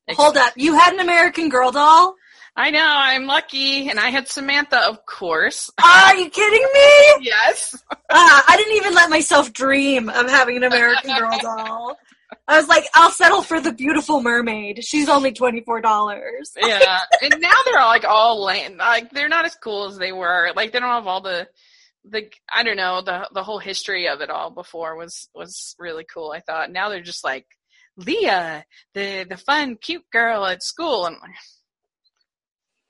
Hold 0.09 0.37
up, 0.37 0.53
you 0.55 0.73
had 0.73 0.93
an 0.93 0.99
American 0.99 1.49
Girl 1.49 1.71
doll? 1.71 2.15
I 2.55 2.71
know, 2.71 2.83
I'm 2.83 3.27
lucky, 3.27 3.89
and 3.89 3.99
I 3.99 4.09
had 4.09 4.27
Samantha, 4.27 4.79
of 4.79 5.05
course. 5.05 5.69
Are 5.83 6.15
you 6.15 6.29
kidding 6.29 6.67
me? 6.73 7.25
yes. 7.25 7.75
Uh, 7.91 7.97
I 8.09 8.55
didn't 8.57 8.77
even 8.77 8.95
let 8.95 9.11
myself 9.11 9.53
dream 9.53 10.09
of 10.09 10.27
having 10.27 10.57
an 10.57 10.63
American 10.63 11.15
Girl 11.15 11.37
doll. 11.39 11.99
I 12.49 12.57
was 12.57 12.67
like, 12.69 12.85
I'll 12.95 13.11
settle 13.11 13.41
for 13.41 13.59
the 13.59 13.73
beautiful 13.73 14.21
mermaid. 14.21 14.83
She's 14.83 15.09
only 15.09 15.33
twenty 15.33 15.61
four 15.61 15.81
dollars. 15.81 16.53
yeah, 16.61 16.99
and 17.21 17.35
now 17.39 17.51
they're 17.65 17.79
all 17.79 17.89
like 17.89 18.05
all 18.05 18.45
lame. 18.45 18.77
Like 18.77 19.11
they're 19.11 19.27
not 19.27 19.45
as 19.45 19.55
cool 19.55 19.85
as 19.87 19.97
they 19.97 20.11
were. 20.13 20.51
Like 20.55 20.71
they 20.71 20.79
don't 20.79 20.89
have 20.89 21.07
all 21.07 21.21
the 21.21 21.47
the 22.09 22.29
I 22.53 22.63
don't 22.63 22.77
know 22.77 23.01
the 23.01 23.27
the 23.33 23.43
whole 23.43 23.59
history 23.59 24.07
of 24.07 24.21
it 24.21 24.29
all 24.29 24.49
before 24.49 24.95
was 24.95 25.27
was 25.35 25.75
really 25.77 26.05
cool. 26.11 26.31
I 26.31 26.39
thought 26.39 26.71
now 26.71 26.89
they're 26.89 27.01
just 27.01 27.23
like 27.23 27.45
Leah, 27.97 28.63
the 28.93 29.25
the 29.29 29.37
fun 29.37 29.75
cute 29.75 30.05
girl 30.11 30.45
at 30.45 30.63
school, 30.63 31.05
and 31.05 31.17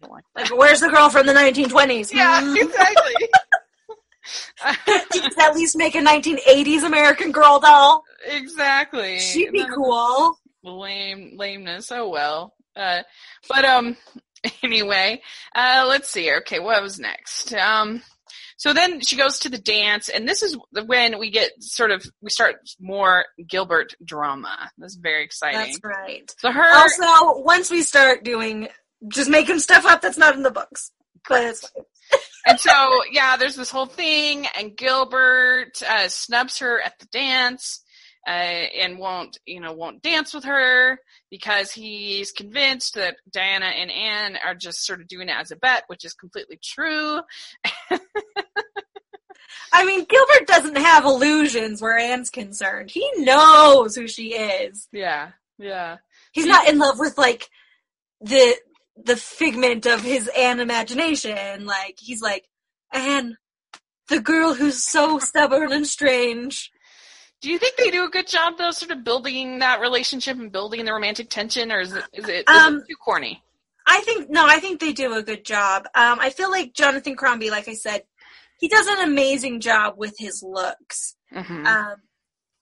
I'm 0.04 0.10
like, 0.10 0.24
Like, 0.36 0.56
where's 0.56 0.82
the 0.82 0.90
girl 0.90 1.10
from 1.10 1.26
the 1.26 1.34
nineteen 1.34 1.70
twenties? 1.70 2.14
yeah, 2.14 2.42
hmm. 2.42 2.56
exactly. 2.58 3.14
at 4.66 5.56
least 5.56 5.78
make 5.78 5.96
a 5.96 6.02
nineteen 6.02 6.40
eighties 6.48 6.84
American 6.84 7.32
Girl 7.32 7.60
doll. 7.60 8.04
exactly. 8.26 9.20
She'd 9.20 9.52
be 9.52 9.66
cool. 9.74 10.38
Lame 10.64 11.38
lameness. 11.38 11.92
Oh 11.92 12.10
well. 12.10 12.54
Uh, 12.76 13.02
but 13.50 13.66
um, 13.66 13.98
anyway, 14.64 15.22
uh, 15.56 15.86
let's 15.88 16.10
see. 16.10 16.32
Okay, 16.38 16.60
what 16.60 16.82
was 16.82 17.00
next? 17.00 17.54
Um, 17.54 18.02
so 18.58 18.74
then 18.74 19.02
she 19.02 19.16
goes 19.16 19.40
to 19.40 19.50
the 19.50 19.58
dance, 19.58 20.10
and 20.10 20.28
this 20.28 20.42
is 20.42 20.58
when 20.86 21.20
we 21.20 21.30
get 21.30 21.52
sort 21.62 21.92
of 21.92 22.04
we 22.22 22.30
start 22.30 22.56
more 22.80 23.26
Gilbert 23.48 23.94
drama. 24.04 24.72
This 24.78 24.94
is 24.94 24.98
very 24.98 25.24
exciting. 25.24 25.60
That's 25.60 25.80
right. 25.84 26.34
So 26.40 26.52
her 26.52 26.76
Also, 26.76 27.42
once 27.42 27.70
we 27.70 27.84
start 27.84 28.24
doing 28.24 28.68
just 29.10 29.30
making 29.30 29.60
stuff 29.60 29.86
up 29.86 30.02
that's 30.02 30.18
not 30.18 30.36
in 30.36 30.44
the 30.44 30.52
books. 30.52 30.92
But. 31.28 31.64
And 32.48 32.60
so 32.60 33.02
yeah, 33.12 33.38
there's 33.38 33.56
this 33.56 33.72
whole 33.72 33.86
thing, 33.86 34.48
and 34.58 34.76
Gilbert 34.76 35.82
uh, 35.88 36.08
snubs 36.08 36.60
her 36.60 36.82
at 36.82 36.98
the 37.00 37.06
dance, 37.08 37.84
uh, 38.28 38.32
and 38.32 39.00
won't 39.00 39.38
you 39.46 39.60
know 39.60 39.74
won't 39.74 40.02
dance 40.02 40.34
with 40.34 40.46
her 40.46 41.00
because 41.30 41.72
he's 41.72 42.32
convinced 42.32 42.96
that 42.96 43.18
Diana 43.32 43.66
and 43.66 43.92
Anne 43.92 44.38
are 44.46 44.56
just 44.56 44.86
sort 44.86 45.02
of 45.02 45.08
doing 45.08 45.30
it 45.30 45.36
as 45.38 45.52
a 45.52 45.56
bet, 45.56 45.84
which 45.88 46.06
is 46.06 46.14
completely 46.14 46.60
true. 46.64 47.22
I 49.74 49.86
mean, 49.86 50.06
Gilbert 50.06 50.48
doesn't 50.48 50.78
have 50.78 51.06
illusions 51.06 51.82
where 51.82 51.98
Anne's 51.98 52.30
concerned. 52.30 52.90
He 52.90 53.10
knows 53.18 53.96
who 53.96 54.08
she 54.08 54.34
is. 54.34 54.88
Yeah, 54.92 55.32
yeah, 55.58 55.98
He's 56.32 56.46
not 56.46 56.70
in 56.70 56.78
love 56.78 57.00
with 57.00 57.18
like 57.18 57.50
the 58.22 58.56
the 59.04 59.16
figment 59.16 59.86
of 59.86 60.02
his 60.02 60.30
Anne 60.38 60.60
imagination. 60.60 61.66
Like 61.66 61.96
he's 62.00 62.22
like 62.22 62.46
Anne, 62.92 63.38
the 64.10 64.20
girl 64.20 64.54
who's 64.54 64.84
so 64.84 65.20
stubborn 65.20 65.72
and 65.72 65.88
strange. 65.88 66.72
Do 67.42 67.52
you 67.52 67.60
think 67.60 67.76
they 67.78 67.92
do 67.92 68.04
a 68.06 68.10
good 68.10 68.28
job 68.28 68.56
though, 68.58 68.72
sort 68.72 68.92
of 68.92 69.04
building 69.04 69.60
that 69.60 69.80
relationship 69.80 70.38
and 70.38 70.52
building 70.52 70.86
the 70.86 70.94
romantic 70.94 71.30
tension, 71.30 71.72
or 71.72 71.80
is 71.82 71.94
it 71.94 72.04
is 72.14 72.28
it, 72.28 72.50
is 72.50 72.62
Um, 72.64 72.78
it 72.78 72.88
too 72.90 72.96
corny? 73.04 73.44
I 73.86 74.02
think 74.02 74.30
no, 74.30 74.46
I 74.46 74.60
think 74.60 74.80
they 74.80 74.92
do 74.92 75.14
a 75.14 75.24
good 75.24 75.46
job. 75.46 75.84
Um, 75.96 76.20
I 76.20 76.30
feel 76.32 76.50
like 76.52 76.74
Jonathan 76.74 77.16
Crombie, 77.16 77.52
like 77.52 77.68
I 77.68 77.74
said, 77.74 78.04
he 78.60 78.68
does 78.68 78.88
an 78.88 79.08
amazing 79.08 79.60
job 79.62 79.94
with 79.98 80.16
his 80.18 80.44
looks. 80.44 81.16
hmm 81.32 81.66
Um, 81.66 81.96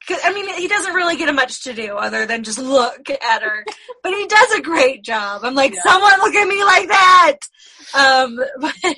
I 0.09 0.33
mean, 0.33 0.47
he 0.55 0.67
doesn't 0.67 0.93
really 0.93 1.15
get 1.17 1.33
much 1.33 1.63
to 1.63 1.73
do 1.73 1.95
other 1.95 2.25
than 2.25 2.43
just 2.43 2.59
look 2.59 3.09
at 3.09 3.41
her, 3.43 3.65
but 4.03 4.13
he 4.13 4.27
does 4.27 4.51
a 4.53 4.61
great 4.61 5.03
job. 5.03 5.41
I'm 5.43 5.55
like, 5.55 5.73
Yeah. 5.73 5.81
someone 5.83 6.19
look 6.19 6.35
at 6.35 6.47
me 6.47 6.63
like 6.63 6.87
that. 6.87 7.35
Um, 7.93 8.39
but 8.59 8.95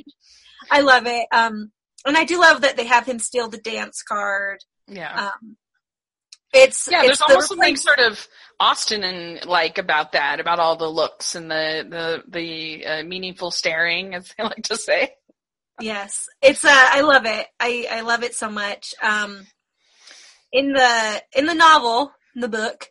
I 0.72 0.82
love 0.82 1.06
it. 1.08 1.28
Um, 1.32 1.72
and 2.06 2.18
I 2.18 2.24
do 2.26 2.40
love 2.40 2.62
that 2.62 2.78
they 2.78 2.86
have 2.86 3.06
him 3.06 3.20
steal 3.20 3.50
the 3.50 3.58
dance 3.58 4.02
card. 4.04 4.60
yeah. 4.88 5.28
Um, 5.28 5.58
it's 6.54 6.88
Yeah, 6.90 7.00
it's 7.04 7.08
there's 7.08 7.18
the 7.20 7.26
almost 7.26 7.48
something 7.50 7.76
sort 7.76 8.00
of 8.00 8.28
Austen 8.60 9.04
and 9.04 9.46
like 9.46 9.78
about 9.78 10.14
that, 10.14 10.40
about 10.40 10.60
all 10.60 10.78
the 10.78 10.90
looks 10.90 11.36
and 11.36 11.52
the 11.52 11.86
the 11.88 12.24
the 12.28 12.86
uh, 12.86 13.04
meaningful 13.04 13.52
staring, 13.52 14.16
as 14.16 14.34
they 14.38 14.44
like 14.44 14.64
to 14.64 14.78
say. 14.78 15.14
Yes, 15.80 16.28
it's 16.42 16.64
uh, 16.66 16.70
I 16.72 17.02
love 17.02 17.26
it. 17.26 17.46
I 17.60 17.86
I 17.92 18.02
love 18.02 18.24
it 18.24 18.34
so 18.34 18.50
much. 18.50 18.96
Um, 19.04 19.46
in 20.52 20.74
the 20.74 21.22
in 21.36 21.46
the 21.46 21.54
novel, 21.54 22.12
in 22.36 22.42
the 22.42 22.48
book, 22.48 22.90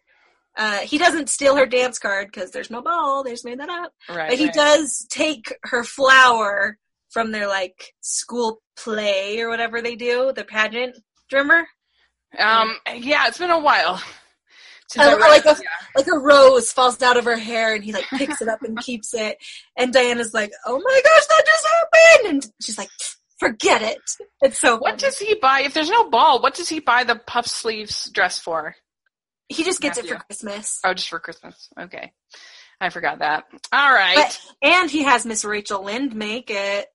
uh, 0.56 0.78
he 0.78 0.98
doesn't 0.98 1.28
steal 1.28 1.56
her 1.56 1.66
dance 1.66 1.98
card 1.98 2.28
because 2.32 2.50
there's 2.50 2.70
no 2.70 2.82
ball. 2.82 3.22
They 3.22 3.30
just 3.30 3.44
made 3.44 3.60
that 3.60 3.68
up. 3.68 3.92
Right. 4.08 4.30
But 4.30 4.38
he 4.38 4.46
right. 4.46 4.54
does 4.54 5.06
take 5.10 5.54
her 5.64 5.84
flower 5.84 6.78
from 7.10 7.32
their 7.32 7.46
like 7.46 7.94
school 8.00 8.60
play 8.76 9.40
or 9.40 9.48
whatever 9.48 9.80
they 9.82 9.96
do, 9.96 10.32
the 10.34 10.44
pageant. 10.44 10.94
Do 10.94 11.36
you 11.36 11.42
remember? 11.42 11.68
Um. 12.38 12.76
Yeah, 12.94 13.26
it's 13.28 13.38
been 13.38 13.50
a 13.50 13.58
while. 13.58 14.02
Since 14.88 15.04
I 15.04 15.08
I 15.08 15.10
don't 15.10 15.20
know, 15.20 15.26
read 15.26 15.44
like 15.44 15.58
a- 15.58 15.62
Like 15.96 16.06
a 16.06 16.18
rose 16.18 16.72
falls 16.72 17.02
out 17.02 17.16
of 17.16 17.24
her 17.24 17.36
hair 17.36 17.74
and 17.74 17.82
he 17.82 17.92
like 17.92 18.04
picks 18.10 18.40
it 18.40 18.48
up 18.48 18.62
and 18.62 18.78
keeps 18.82 19.14
it. 19.14 19.38
And 19.76 19.92
Diana's 19.92 20.32
like, 20.32 20.52
"Oh 20.64 20.80
my 20.84 21.00
gosh, 21.04 21.26
that 21.26 21.44
just 21.46 21.66
happened!" 21.66 22.34
And 22.34 22.52
she's 22.62 22.78
like, 22.78 22.90
"Forget 23.38 23.82
it." 23.82 23.98
It's 24.40 24.60
so. 24.60 24.76
What 24.78 24.98
does 24.98 25.18
he 25.18 25.34
buy 25.34 25.62
if 25.62 25.74
there's 25.74 25.90
no 25.90 26.08
ball? 26.10 26.40
What 26.40 26.54
does 26.54 26.68
he 26.68 26.80
buy 26.80 27.04
the 27.04 27.16
puff 27.16 27.46
sleeves 27.46 28.10
dress 28.10 28.38
for? 28.38 28.76
he 29.48 29.62
just 29.62 29.80
gets 29.80 29.98
it 29.98 30.06
for 30.06 30.16
Christmas? 30.16 30.80
Oh, 30.84 30.92
just 30.94 31.08
for 31.08 31.20
Christmas. 31.20 31.68
Okay, 31.78 32.12
I 32.80 32.90
forgot 32.90 33.20
that. 33.20 33.44
All 33.72 33.92
right. 33.92 34.16
But, 34.16 34.40
and 34.62 34.90
he 34.90 35.04
has 35.04 35.24
Miss 35.24 35.44
Rachel 35.44 35.84
Lynde 35.84 36.14
make 36.14 36.50
it. 36.50 36.86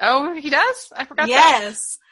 oh, 0.00 0.34
he 0.34 0.50
does. 0.50 0.92
I 0.94 1.04
forgot 1.04 1.28
that. 1.28 1.60
Yes. 1.62 1.98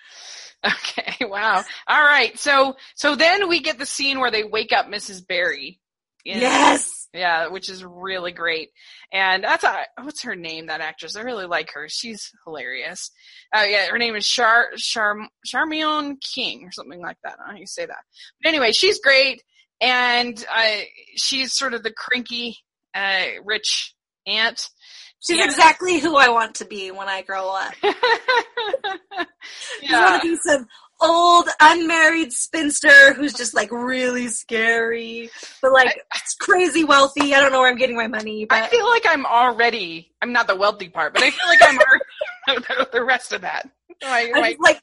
Okay, 0.65 1.25
wow. 1.25 1.65
All 1.89 2.03
right. 2.05 2.39
So 2.39 2.77
so 2.95 3.17
then 3.17 3.49
we 3.49 3.59
get 3.59 3.81
the 3.81 3.85
scene 3.85 4.21
where 4.21 4.31
they 4.31 4.45
wake 4.45 4.71
up 4.71 4.87
Mrs. 4.87 5.27
Barry. 5.27 5.81
In- 6.25 6.41
Yes. 6.41 7.09
Yeah, 7.15 7.49
which 7.49 7.69
is 7.69 7.85
really 7.85 8.33
great. 8.33 8.71
And 9.13 9.45
that's 9.45 9.65
a, 9.65 9.85
what's 10.03 10.23
her 10.23 10.35
name, 10.35 10.67
that 10.69 10.81
actress? 10.81 11.15
I 11.15 11.21
really 11.23 11.45
like 11.47 11.73
her. 11.75 11.87
She's 11.91 12.31
hilarious. 12.47 13.11
Uh, 13.55 13.65
yeah, 13.69 13.87
her 13.89 13.99
name 13.99 14.17
is 14.17 14.27
Char, 14.27 14.69
Char, 14.77 15.17
Charmion 15.45 16.17
King 16.23 16.65
or 16.65 16.73
something 16.73 17.01
like 17.03 17.19
that. 17.23 17.35
I 17.35 17.37
don't 17.37 17.47
know 17.49 17.53
how 17.53 17.59
you 17.59 17.67
say 17.67 17.85
that. 17.85 18.05
But 18.43 18.49
anyway, 18.49 18.73
she's 18.73 18.99
great. 19.01 19.43
And 19.81 20.43
uh, 20.51 20.77
she's 21.17 21.53
sort 21.53 21.75
of 21.75 21.83
the 21.83 21.93
cranky, 21.93 22.57
uh, 22.95 23.25
rich 23.45 23.95
aunt. 24.27 24.69
She's 25.21 25.37
Yeah. 25.39 25.45
exactly 25.45 25.99
who 26.01 26.17
I 26.17 26.31
want 26.31 26.55
to 26.57 26.65
be 26.65 26.91
when 26.93 27.09
I 27.09 27.23
grow 27.23 27.51
up. 27.51 27.75
I 29.91 30.11
want 30.11 30.23
to 30.23 30.29
be 30.29 30.37
some 30.37 30.67
old 31.01 31.49
unmarried 31.61 32.33
spinster 32.33 33.13
who's 33.15 33.33
just 33.33 33.55
like 33.55 33.71
really 33.73 34.29
scary, 34.29 35.31
but 35.61 35.73
like 35.73 36.01
crazy 36.41 36.85
wealthy. 36.85 37.35
I 37.35 37.41
don't 37.41 37.53
know 37.53 37.61
where 37.61 37.71
I'm 37.71 37.77
getting 37.77 37.97
my 37.97 38.07
money, 38.07 38.45
But 38.45 38.63
I 38.63 38.69
feel 38.69 38.89
like 38.89 39.05
I'm 39.09 39.27
already, 39.27 40.13
I'm 40.23 40.33
not 40.33 40.47
the 40.47 40.57
wealthy 40.57 40.89
part, 40.89 41.15
but 41.15 41.23
I 41.23 41.31
feel 41.31 41.49
like 41.49 41.63
I'm 41.63 41.79
already 41.79 42.87
the 42.93 43.05
rest 43.05 43.33
of 43.33 43.43
that. 43.43 43.69
My, 44.03 44.31
I'm 44.35 44.41
my, 44.41 44.57
like 44.61 44.81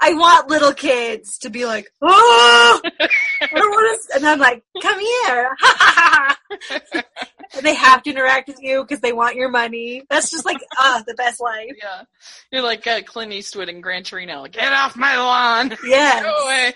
I 0.00 0.12
want 0.12 0.50
little 0.50 0.74
kids 0.74 1.38
to 1.38 1.50
be 1.50 1.64
like, 1.64 1.90
oh, 2.02 2.80
I 2.84 3.46
don't 3.46 3.70
want 3.70 4.00
to, 4.10 4.16
and 4.16 4.26
I'm 4.26 4.38
like, 4.38 4.62
come 4.82 5.00
here, 5.00 5.56
and 7.56 7.64
they 7.64 7.74
have 7.74 8.02
to 8.02 8.10
interact 8.10 8.48
with 8.48 8.58
you 8.60 8.82
because 8.82 9.00
they 9.00 9.12
want 9.12 9.36
your 9.36 9.48
money. 9.48 10.02
That's 10.10 10.30
just 10.30 10.44
like 10.44 10.58
ah, 10.76 11.02
the 11.06 11.14
best 11.14 11.40
life. 11.40 11.72
yeah. 11.82 12.02
You're 12.52 12.62
like 12.62 12.86
uh, 12.86 13.00
Clint 13.02 13.32
Eastwood 13.32 13.68
and 13.68 13.82
Gran 13.82 14.02
Torino. 14.04 14.42
Like, 14.42 14.52
Get 14.52 14.72
off 14.72 14.96
my 14.96 15.16
lawn. 15.16 15.76
Yes. 15.84 16.22
Go 16.22 16.44
away. 16.44 16.74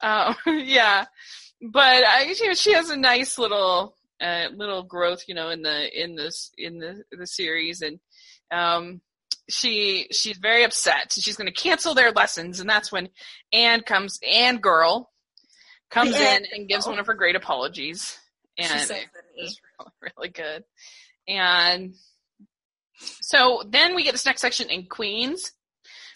uh, 0.00 0.34
yeah. 0.64 1.04
But 1.60 2.04
I, 2.04 2.34
you 2.38 2.48
know, 2.48 2.54
she 2.54 2.72
has 2.74 2.90
a 2.90 2.96
nice 2.96 3.38
little, 3.38 3.96
uh, 4.20 4.46
little 4.54 4.82
growth, 4.82 5.24
you 5.28 5.34
know, 5.34 5.50
in 5.50 5.62
the, 5.62 6.02
in 6.02 6.14
this, 6.16 6.50
in 6.58 6.78
the, 6.78 7.02
the 7.12 7.26
series. 7.26 7.82
And, 7.82 7.98
um, 8.50 9.00
she, 9.52 10.08
she's 10.12 10.38
very 10.38 10.64
upset. 10.64 11.12
She's 11.12 11.36
going 11.36 11.46
to 11.46 11.52
cancel 11.52 11.94
their 11.94 12.10
lessons. 12.12 12.60
And 12.60 12.68
that's 12.68 12.90
when 12.90 13.08
Anne 13.52 13.82
comes, 13.82 14.18
Anne 14.28 14.58
girl 14.58 15.10
comes 15.90 16.16
in 16.16 16.44
and 16.52 16.68
gives 16.68 16.84
girl. 16.84 16.92
one 16.94 17.00
of 17.00 17.06
her 17.06 17.14
great 17.14 17.36
apologies. 17.36 18.18
And 18.58 18.68
She's 18.70 18.88
so 18.88 18.94
it 18.94 19.06
funny. 19.12 19.42
was 19.44 19.60
really, 19.78 20.12
really 20.16 20.28
good. 20.30 20.64
And 21.28 21.94
so 23.20 23.62
then 23.68 23.94
we 23.94 24.04
get 24.04 24.12
this 24.12 24.26
next 24.26 24.40
section 24.40 24.70
in 24.70 24.86
Queens 24.86 25.52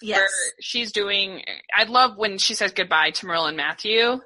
Yes. 0.03 0.18
where 0.18 0.28
she's 0.61 0.93
doing 0.93 1.43
I 1.74 1.84
love 1.84 2.18
when 2.18 2.37
she 2.37 2.55
says 2.55 2.72
goodbye 2.72 3.11
to 3.12 3.26
Merle 3.26 3.47
and 3.47 3.57
Matthew 3.57 4.20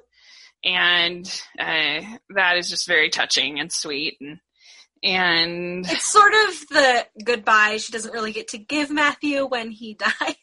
and 0.65 1.25
uh, 1.57 2.01
that 2.35 2.57
is 2.57 2.69
just 2.69 2.87
very 2.87 3.09
touching 3.09 3.57
and 3.59 3.71
sweet 3.71 4.17
and 4.19 4.39
and 5.03 5.85
It's 5.89 6.07
sort 6.11 6.33
of 6.33 6.67
the 6.69 7.07
goodbye 7.23 7.77
she 7.77 7.91
doesn't 7.91 8.11
really 8.13 8.31
get 8.31 8.49
to 8.49 8.57
give 8.57 8.89
Matthew 8.91 9.45
when 9.45 9.71
he 9.71 9.93
dies. 9.99 10.35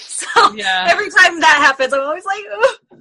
So 0.00 0.26
Yeah. 0.54 0.86
every 0.90 1.10
time 1.10 1.40
that 1.40 1.58
happens, 1.62 1.92
I'm 1.92 2.00
always 2.00 2.24
like, 2.24 2.44
Ugh. 2.92 2.98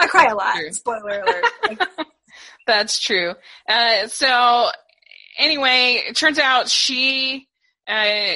I 0.00 0.06
cry 0.06 0.26
a 0.26 0.34
lot. 0.34 0.54
True. 0.56 0.72
Spoiler 0.72 1.22
alert. 1.22 1.88
That's 2.66 3.00
true. 3.00 3.34
Uh, 3.68 4.06
so 4.08 4.68
anyway, 5.38 6.02
it 6.08 6.16
turns 6.16 6.38
out 6.38 6.68
she 6.68 7.48
uh, 7.88 8.34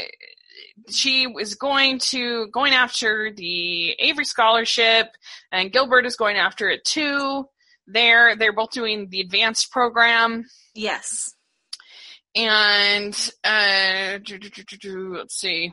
she 0.90 1.26
was 1.26 1.54
going 1.54 1.98
to 1.98 2.48
going 2.48 2.72
after 2.72 3.30
the 3.36 3.90
Avery 4.00 4.24
scholarship, 4.24 5.08
and 5.52 5.70
Gilbert 5.70 6.06
is 6.06 6.16
going 6.16 6.36
after 6.36 6.68
it 6.68 6.84
too. 6.84 7.46
there. 7.86 8.34
They're 8.36 8.52
both 8.54 8.70
doing 8.72 9.08
the 9.10 9.20
advanced 9.20 9.70
program. 9.70 10.46
Yes. 10.74 11.34
And 12.34 13.14
uh, 13.44 14.18
do, 14.18 14.38
do, 14.38 14.48
do, 14.78 15.16
let's 15.16 15.38
see. 15.38 15.72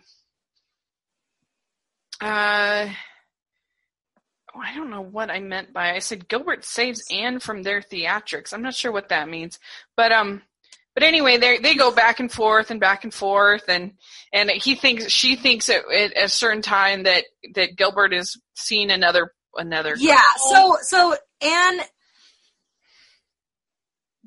Uh, 2.22 2.89
oh, 4.54 4.60
I 4.62 4.76
don't 4.76 4.89
know 4.89 5.02
what 5.02 5.30
I 5.30 5.39
meant 5.39 5.72
by 5.72 5.93
I 5.93 6.00
said 6.00 6.28
Gilbert 6.28 6.66
saves 6.66 7.04
Anne 7.10 7.39
from 7.39 7.64
their 7.64 7.82
theatrics. 7.82 8.54
I'm 8.54 8.62
not 8.62 8.76
sure 8.76 8.91
what 8.91 9.10
that 9.10 9.30
means, 9.30 9.58
but 9.95 10.12
um, 10.12 10.41
but 10.95 11.04
anyway, 11.04 11.38
they 11.38 11.60
they 11.60 11.76
go 11.76 11.91
back 11.91 12.20
and 12.20 12.30
forth 12.30 12.72
and 12.72 12.80
back 12.80 13.06
and 13.06 13.14
forth, 13.14 13.64
and 13.70 13.93
and 14.34 14.50
he 14.50 14.76
thinks 14.76 15.10
she 15.10 15.38
thinks 15.38 15.70
at, 15.70 15.89
at 15.93 16.18
a 16.18 16.28
certain 16.28 16.62
time 16.62 17.04
that 17.04 17.24
that 17.56 17.78
Gilbert 17.78 18.14
is 18.14 18.38
seeing 18.56 18.91
another 18.91 19.34
another. 19.56 19.95
Yeah. 19.97 20.20
So 20.50 20.76
so 20.82 21.16
Anne, 21.41 21.80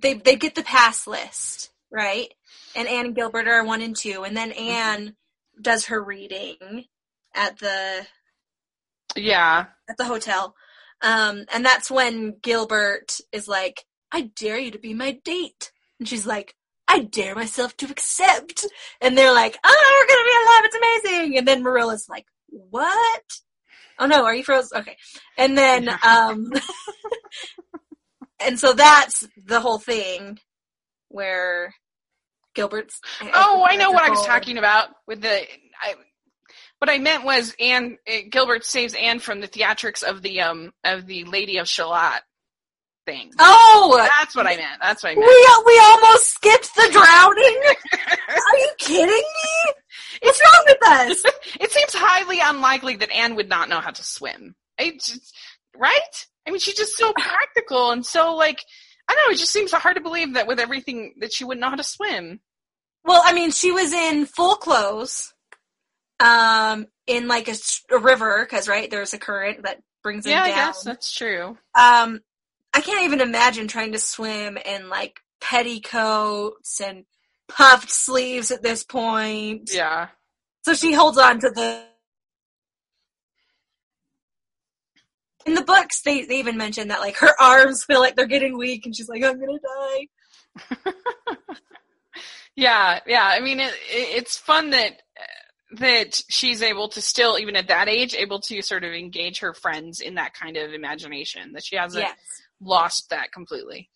they 0.03 0.15
they 0.15 0.37
get 0.37 0.57
the 0.57 0.65
pass 0.65 1.07
list 1.09 1.71
right, 1.93 2.33
and 2.77 2.89
Anne 2.89 3.07
and 3.07 3.17
Gilbert 3.17 3.49
are 3.49 3.65
one 3.65 3.83
and 3.83 3.97
two, 3.97 4.25
and 4.25 4.37
then 4.37 4.53
Anne 4.53 5.17
does 5.63 5.87
her 5.87 6.03
reading 6.03 6.87
at 7.35 7.59
the 7.61 8.07
Yeah, 9.17 9.67
at 9.89 9.97
the 9.97 10.05
hotel. 10.05 10.55
Um, 11.03 11.45
and 11.53 11.65
that's 11.65 11.91
when 11.91 12.37
Gilbert 12.43 13.19
is 13.33 13.49
like, 13.49 13.85
I 14.13 14.33
dare 14.37 14.59
you 14.59 14.71
to 14.73 14.79
be 14.79 14.95
my 14.95 15.21
date. 15.25 15.73
And 15.99 16.09
she's 16.09 16.27
like, 16.27 16.55
I 16.89 17.01
dare 17.01 17.35
myself 17.35 17.77
to 17.79 17.87
accept. 17.91 18.67
And 19.01 19.17
they're 19.19 19.35
like, 19.35 19.59
oh, 19.65 20.07
we're 20.09 20.15
going 20.15 20.25
to 20.25 20.31
be 20.31 20.37
alive. 20.45 20.65
It's 20.65 21.11
amazing. 21.13 21.39
And 21.39 21.49
then 21.49 21.63
Marilla's 21.65 22.09
like, 22.09 22.27
what? 22.49 23.23
Oh 23.99 24.07
no, 24.07 24.25
are 24.25 24.35
you 24.35 24.45
frozen? 24.45 24.79
Okay. 24.81 24.97
And 25.39 25.59
then, 25.59 25.89
um, 26.05 26.53
and 28.47 28.59
so 28.59 28.73
that's 28.73 29.27
the 29.45 29.61
whole 29.61 29.79
thing 29.79 30.39
where 31.09 31.75
Gilbert's. 32.55 33.01
Oh, 33.35 33.67
I 33.69 33.77
know 33.77 33.91
what 33.91 34.05
I 34.05 34.11
was 34.11 34.25
talking 34.27 34.59
about 34.59 34.89
with 35.07 35.23
the. 35.23 35.43
I, 35.81 35.95
what 36.79 36.91
I 36.91 36.99
meant 36.99 37.25
was 37.25 37.55
Anne 37.61 37.97
uh, 38.09 38.19
Gilbert 38.29 38.65
saves 38.65 38.95
Anne 38.95 39.21
from 39.21 39.41
the 39.41 39.49
theatrics 39.49 40.03
of 40.03 40.23
the 40.23 40.41
um 40.41 40.73
of 40.85 41.07
the 41.07 41.25
Lady 41.25 41.59
of 41.59 41.69
Shalott 41.69 42.23
thing. 43.07 43.31
Oh, 43.39 43.95
That's 43.97 44.35
what 44.35 44.47
I 44.47 44.57
meant. 44.57 44.81
That's 44.81 45.03
what 45.03 45.11
I 45.11 45.15
meant. 45.15 45.27
we 45.27 45.73
we 45.73 45.81
almost 45.81 46.35
skipped 46.35 46.75
the 46.75 46.89
drowning. 46.93 47.63
Are 48.29 48.59
you 48.59 48.71
kidding 48.79 49.07
me? 49.07 49.73
What's 50.23 50.41
wrong 50.41 50.65
with 50.67 50.89
us? 50.89 51.33
it 51.61 51.71
seems 51.71 51.95
highly 51.95 52.39
unlikely 52.43 52.97
that 52.97 53.11
Anne 53.11 53.37
would 53.37 53.49
not 53.49 53.69
know 53.69 53.81
how 53.81 53.91
to 53.91 54.05
swim. 54.05 54.55
I 54.79 54.93
just, 54.93 55.35
right? 55.77 56.27
I 56.47 56.51
mean, 56.51 56.61
she's 56.61 56.77
just 56.77 56.97
so 56.97 57.13
practical 57.13 57.91
and 57.91 58.05
so 58.05 58.35
like 58.35 58.61
I 59.09 59.15
don't 59.15 59.29
know. 59.29 59.35
It 59.35 59.39
just 59.39 59.53
seems 59.53 59.73
hard 59.73 59.97
to 59.97 60.03
believe 60.03 60.35
that 60.35 60.47
with 60.47 60.61
everything 60.61 61.15
that 61.19 61.33
she 61.33 61.45
wouldn't 61.45 61.61
know 61.61 61.71
how 61.71 61.77
to 61.77 61.83
swim. 61.83 62.41
Well, 63.05 63.21
I 63.25 63.33
mean, 63.33 63.51
she 63.51 63.73
was 63.73 63.93
in 63.93 64.27
full 64.27 64.55
clothes, 64.55 65.33
um, 66.21 66.87
in 67.07 67.27
like 67.27 67.49
a 67.49 67.99
river 67.99 68.47
because 68.49 68.69
right 68.69 68.91
there's 68.91 69.13
a 69.13 69.19
current 69.19 69.65
that 69.65 69.81
brings 70.03 70.25
them 70.25 70.33
yeah, 70.33 70.43
I 70.45 70.49
guess 70.49 70.83
that's 70.83 71.13
true. 71.13 71.59
Um, 71.75 72.21
I 72.75 72.81
can't 72.81 73.05
even 73.05 73.21
imagine 73.21 73.69
trying 73.69 73.93
to 73.93 73.99
swim 73.99 74.57
in 74.57 74.89
like 74.89 75.21
petticoats 75.41 76.81
and 76.81 77.05
puffed 77.49 77.91
sleeves 77.91 78.51
at 78.51 78.63
this 78.63 78.85
point. 78.85 79.71
Yeah. 79.73 80.09
So 80.65 80.75
she 80.75 80.93
holds 80.93 81.19
on 81.19 81.41
to 81.41 81.51
the. 81.51 81.83
In 85.47 85.55
the 85.55 85.63
books, 85.65 86.03
they, 86.03 86.25
they 86.25 86.39
even 86.39 86.57
mention 86.57 86.89
that 86.89 87.01
like 87.01 87.17
her 87.17 87.35
arms 87.41 87.85
feel 87.85 88.01
like 88.01 88.17
they're 88.17 88.27
getting 88.27 88.57
weak, 88.57 88.87
and 88.87 88.95
she's 88.95 89.09
like, 89.09 89.23
"I'm 89.25 89.39
gonna 89.41 89.59
die." 89.59 91.45
Yeah, 92.55 93.01
yeah. 93.07 93.25
I 93.25 93.41
mean, 93.41 93.61
it, 93.61 93.73
it, 93.91 94.17
it's 94.19 94.37
fun 94.37 94.71
that 94.71 95.01
that 95.77 96.21
she's 96.29 96.61
able 96.61 96.91
to 96.91 97.01
still, 97.01 97.39
even 97.39 97.57
at 97.57 97.69
that 97.69 97.89
age, 97.89 98.15
able 98.15 98.41
to 98.41 98.61
sort 98.61 98.85
of 98.85 98.93
engage 98.93 99.39
her 99.41 99.55
friends 99.55 100.01
in 100.01 100.17
that 100.17 100.35
kind 100.35 100.59
of 100.59 100.75
imagination. 100.75 101.53
That 101.55 101.65
she 101.65 101.77
hasn't 101.77 102.05
Yes. 102.05 102.19
lost 102.61 103.09
that 103.09 103.33
completely. 103.33 103.89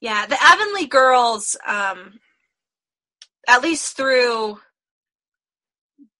Yeah, 0.00 0.26
the 0.26 0.40
Avonlea 0.40 0.86
girls, 0.86 1.56
um, 1.66 2.20
at 3.48 3.62
least 3.62 3.96
through 3.96 4.60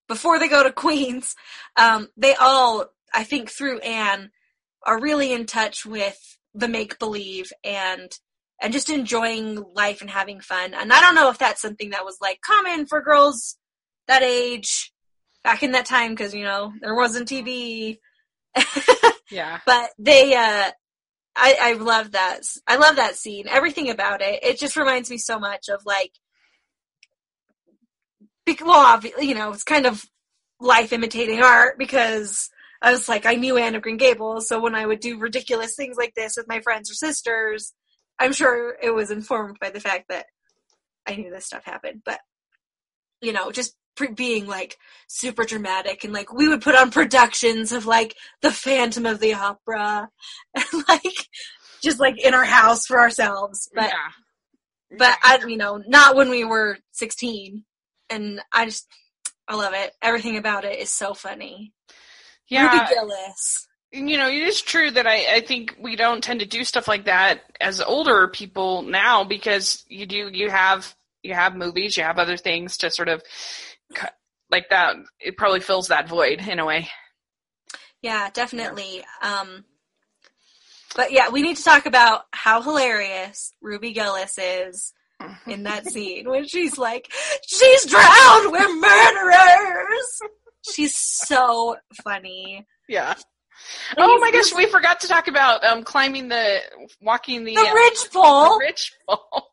before 0.08 0.40
they 0.40 0.48
go 0.48 0.64
to 0.64 0.72
Queens, 0.72 1.36
um, 1.76 2.08
they 2.16 2.34
all, 2.34 2.86
I 3.14 3.22
think, 3.22 3.50
through 3.50 3.78
Anne, 3.80 4.30
are 4.84 5.00
really 5.00 5.32
in 5.32 5.46
touch 5.46 5.84
with 5.84 6.18
the 6.54 6.68
make 6.68 6.98
believe 6.98 7.52
and 7.64 8.10
and 8.60 8.72
just 8.72 8.90
enjoying 8.90 9.62
life 9.74 10.00
and 10.00 10.10
having 10.10 10.40
fun. 10.40 10.74
And 10.74 10.92
I 10.92 11.00
don't 11.00 11.14
know 11.14 11.30
if 11.30 11.38
that's 11.38 11.62
something 11.62 11.90
that 11.90 12.04
was 12.04 12.18
like 12.20 12.40
common 12.40 12.86
for 12.86 13.00
girls 13.00 13.56
that 14.08 14.22
age 14.22 14.92
back 15.44 15.62
in 15.62 15.72
that 15.72 15.86
time 15.86 16.10
because 16.10 16.34
you 16.34 16.42
know 16.42 16.72
there 16.80 16.94
wasn't 16.94 17.28
TV. 17.28 17.98
Yeah. 19.30 19.60
but 19.66 19.90
they 19.98 20.34
uh 20.34 20.70
I, 21.36 21.56
I 21.60 21.72
love 21.74 22.12
that. 22.12 22.40
I 22.66 22.76
love 22.76 22.96
that 22.96 23.14
scene. 23.14 23.46
Everything 23.48 23.90
about 23.90 24.20
it. 24.22 24.42
It 24.42 24.58
just 24.58 24.76
reminds 24.76 25.08
me 25.08 25.18
so 25.18 25.38
much 25.38 25.68
of 25.68 25.82
like, 25.86 26.12
well, 28.64 28.98
obvi- 28.98 29.22
you 29.22 29.34
know, 29.34 29.52
it's 29.52 29.62
kind 29.62 29.86
of 29.86 30.02
life 30.60 30.92
imitating 30.92 31.40
art 31.40 31.78
because 31.78 32.50
I 32.80 32.92
was 32.92 33.08
like, 33.08 33.26
I 33.26 33.34
knew 33.34 33.56
Anne 33.56 33.74
of 33.74 33.82
Green 33.82 33.96
Gables, 33.96 34.48
so 34.48 34.60
when 34.60 34.74
I 34.74 34.86
would 34.86 35.00
do 35.00 35.18
ridiculous 35.18 35.74
things 35.74 35.96
like 35.96 36.14
this 36.14 36.36
with 36.36 36.48
my 36.48 36.60
friends 36.60 36.90
or 36.90 36.94
sisters, 36.94 37.74
I'm 38.18 38.32
sure 38.32 38.76
it 38.82 38.90
was 38.90 39.10
informed 39.10 39.58
by 39.60 39.70
the 39.70 39.80
fact 39.80 40.06
that 40.08 40.26
I 41.06 41.16
knew 41.16 41.30
this 41.30 41.46
stuff 41.46 41.64
happened. 41.64 42.02
But 42.04 42.20
you 43.20 43.32
know, 43.32 43.50
just 43.50 43.74
pre- 43.96 44.12
being 44.12 44.46
like 44.46 44.78
super 45.08 45.44
dramatic 45.44 46.04
and 46.04 46.12
like 46.12 46.32
we 46.32 46.48
would 46.48 46.62
put 46.62 46.74
on 46.74 46.90
productions 46.90 47.72
of 47.72 47.86
like 47.86 48.14
the 48.42 48.52
Phantom 48.52 49.06
of 49.06 49.20
the 49.20 49.34
Opera 49.34 50.08
and 50.54 50.84
like 50.88 51.28
just 51.82 52.00
like 52.00 52.18
in 52.24 52.34
our 52.34 52.44
house 52.44 52.86
for 52.86 52.98
ourselves. 52.98 53.68
But 53.74 53.90
yeah. 53.90 54.96
but 54.96 55.18
I 55.22 55.38
you 55.46 55.56
know, 55.56 55.82
not 55.86 56.16
when 56.16 56.30
we 56.30 56.44
were 56.44 56.78
16. 56.92 57.64
And 58.10 58.40
I 58.52 58.64
just 58.64 58.86
I 59.46 59.54
love 59.54 59.74
it. 59.74 59.92
Everything 60.02 60.36
about 60.36 60.64
it 60.64 60.78
is 60.78 60.90
so 60.90 61.14
funny. 61.14 61.72
Yeah. 62.48 62.72
Ruby 62.72 62.94
Gillis. 62.94 63.68
you 63.92 64.16
know, 64.16 64.28
it 64.28 64.42
is 64.42 64.60
true 64.60 64.90
that 64.90 65.06
I, 65.06 65.36
I 65.36 65.40
think 65.40 65.76
we 65.80 65.96
don't 65.96 66.22
tend 66.22 66.40
to 66.40 66.46
do 66.46 66.64
stuff 66.64 66.88
like 66.88 67.04
that 67.06 67.42
as 67.60 67.80
older 67.80 68.28
people 68.28 68.82
now 68.82 69.24
because 69.24 69.84
you 69.88 70.06
do 70.06 70.30
you 70.32 70.50
have 70.50 70.94
you 71.22 71.34
have 71.34 71.56
movies, 71.56 71.96
you 71.96 72.04
have 72.04 72.18
other 72.18 72.36
things 72.36 72.78
to 72.78 72.90
sort 72.90 73.08
of 73.08 73.22
cut 73.94 74.14
like 74.50 74.70
that. 74.70 74.96
It 75.20 75.36
probably 75.36 75.60
fills 75.60 75.88
that 75.88 76.08
void 76.08 76.46
in 76.46 76.58
a 76.58 76.66
way. 76.66 76.88
Yeah, 78.02 78.30
definitely. 78.30 79.04
Um 79.22 79.64
but 80.96 81.12
yeah, 81.12 81.28
we 81.28 81.42
need 81.42 81.56
to 81.56 81.64
talk 81.64 81.86
about 81.86 82.22
how 82.32 82.62
hilarious 82.62 83.52
Ruby 83.60 83.92
Gillis 83.92 84.38
is 84.38 84.92
in 85.46 85.64
that 85.64 85.86
scene 85.90 86.28
when 86.28 86.46
she's 86.46 86.78
like, 86.78 87.12
"She's 87.46 87.86
drowned. 87.86 88.52
We're 88.52 88.74
murderers." 88.74 90.20
She's 90.74 90.96
so 90.98 91.76
funny. 92.04 92.66
Yeah. 92.88 93.14
Oh 93.96 94.18
my 94.20 94.30
gosh, 94.30 94.54
we 94.54 94.66
forgot 94.66 95.00
to 95.00 95.08
talk 95.08 95.28
about 95.28 95.64
um 95.64 95.82
climbing 95.82 96.28
the 96.28 96.60
walking 97.00 97.44
the, 97.44 97.54
The 97.54 97.60
uh, 97.68 97.74
ridge 97.74 98.10
pole. 98.12 98.58
the 98.58 98.64
ridge 98.64 98.92
pole. 99.08 99.48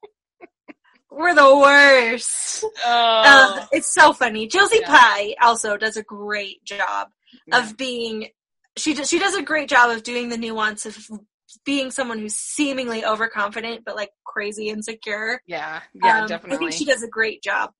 We're 1.11 1.33
the 1.33 1.57
worst. 1.57 2.65
Oh, 2.85 3.21
Uh, 3.57 3.65
it's 3.71 3.93
so 3.93 4.11
funny. 4.13 4.47
Josie 4.47 4.79
Yeah. 4.81 4.91
Pye 4.91 5.35
also 5.41 5.77
does 5.77 5.97
a 5.97 6.03
great 6.03 6.63
job 6.65 7.09
Yeah. 7.47 7.59
of 7.59 7.77
being. 7.77 8.29
She 8.77 8.93
does, 8.93 9.09
she 9.09 9.19
does 9.19 9.33
a 9.35 9.41
great 9.41 9.69
job 9.69 9.89
of 9.91 10.03
doing 10.03 10.27
the 10.29 10.37
nuance 10.37 10.85
of 10.85 10.97
being 11.63 11.89
someone 11.91 12.19
who's 12.19 12.35
seemingly 12.35 13.05
overconfident 13.05 13.83
but 13.85 13.95
like 13.95 14.09
crazy 14.25 14.67
insecure. 14.67 15.41
yeah, 15.47 15.79
yeah, 15.93 16.21
Um, 16.21 16.27
definitely, 16.27 16.67
I 16.67 16.69
think 16.71 16.73
she 16.73 16.85
does 16.85 17.01
a 17.01 17.07
great 17.07 17.41
job. 17.41 17.71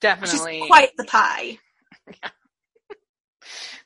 definitely. 0.00 0.58
She's 0.60 0.68
quite 0.68 0.90
the 0.98 1.04
pie. 1.04 1.58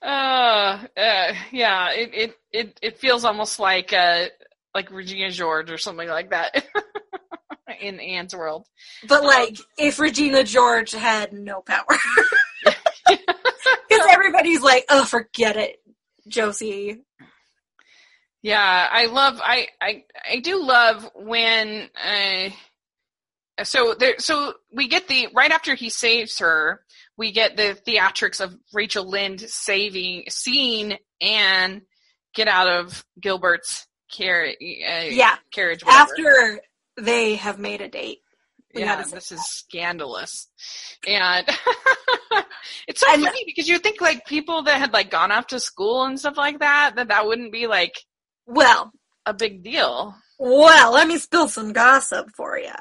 Uh, 0.03 0.85
uh, 0.99 1.33
yeah, 1.51 1.91
it, 1.93 2.11
it, 2.12 2.35
it, 2.53 2.79
it 2.83 2.99
feels 2.99 3.25
almost 3.25 3.59
like, 3.59 3.91
uh, 3.95 4.27
like 4.75 4.91
Regina 4.91 5.31
George 5.31 5.71
or 5.71 5.79
something 5.79 6.09
like 6.09 6.29
that 6.31 6.62
in 7.81 8.01
Anne's 8.01 8.35
world. 8.35 8.67
But 9.09 9.21
Um, 9.21 9.27
like, 9.27 9.57
if 9.79 9.99
Regina 9.99 10.45
George 10.45 10.91
had 10.91 11.33
no 11.33 11.62
power, 11.62 11.87
because 13.09 14.07
everybody's 14.11 14.61
like, 14.61 14.85
"Oh, 14.91 15.05
forget 15.05 15.57
it, 15.57 15.81
Josie." 16.29 17.01
Yeah, 18.43 18.89
I 18.93 19.07
love, 19.07 19.41
I, 19.43 19.69
I, 19.81 20.05
I 20.31 20.41
do 20.41 20.62
love 20.62 21.11
when, 21.15 21.89
uh, 21.97 22.51
so 23.65 23.95
there, 23.95 24.17
so 24.19 24.53
we 24.71 24.87
get 24.87 25.09
the, 25.09 25.29
right 25.33 25.51
after 25.51 25.75
he 25.75 25.89
saves 25.89 26.41
her, 26.41 26.84
we 27.17 27.33
get 27.33 27.57
the 27.57 27.77
theatrics 27.87 28.41
of 28.41 28.55
Rachel 28.73 29.09
Lynde 29.09 29.41
saving, 29.41 30.25
seeing 30.29 30.97
Anne 31.21 31.83
get 32.35 32.49
out 32.49 32.69
of 32.69 33.05
Gilbert's 33.21 33.87
carriage. 34.17 34.57
Uh, 34.61 35.05
Yeah. 35.11 35.37
carriage. 35.53 35.85
Whatever. 35.85 36.03
After 36.11 36.61
they 37.01 37.37
have 37.37 37.59
made 37.59 37.81
a 37.81 37.89
date. 37.89 38.19
We 38.75 38.81
yeah, 38.83 39.01
this 39.05 39.31
is 39.31 39.41
scandalous, 39.45 40.49
and 41.07 41.47
it's 42.89 43.01
so 43.01 43.07
And- 43.12 43.23
funny 43.25 43.45
because 43.47 43.69
you 43.69 43.79
think 43.79 44.01
like 44.01 44.27
people 44.27 44.62
that 44.65 44.79
had 44.81 44.93
like 44.93 45.11
gone 45.11 45.31
off 45.31 45.47
to 45.49 45.61
school 45.61 46.05
and 46.05 46.19
stuff 46.19 46.37
like 46.37 46.59
that 46.59 46.95
that 46.97 47.07
that 47.09 47.25
wouldn't 47.27 47.53
be 47.53 47.69
like 47.69 47.95
Well, 48.47 48.91
a 49.27 49.33
big 49.33 49.62
deal. 49.62 50.17
Well, 50.41 50.93
let 50.93 51.07
me 51.07 51.19
spill 51.19 51.49
some 51.49 51.73
gossip 51.73 52.27
for 52.37 52.59
you. 52.59 52.73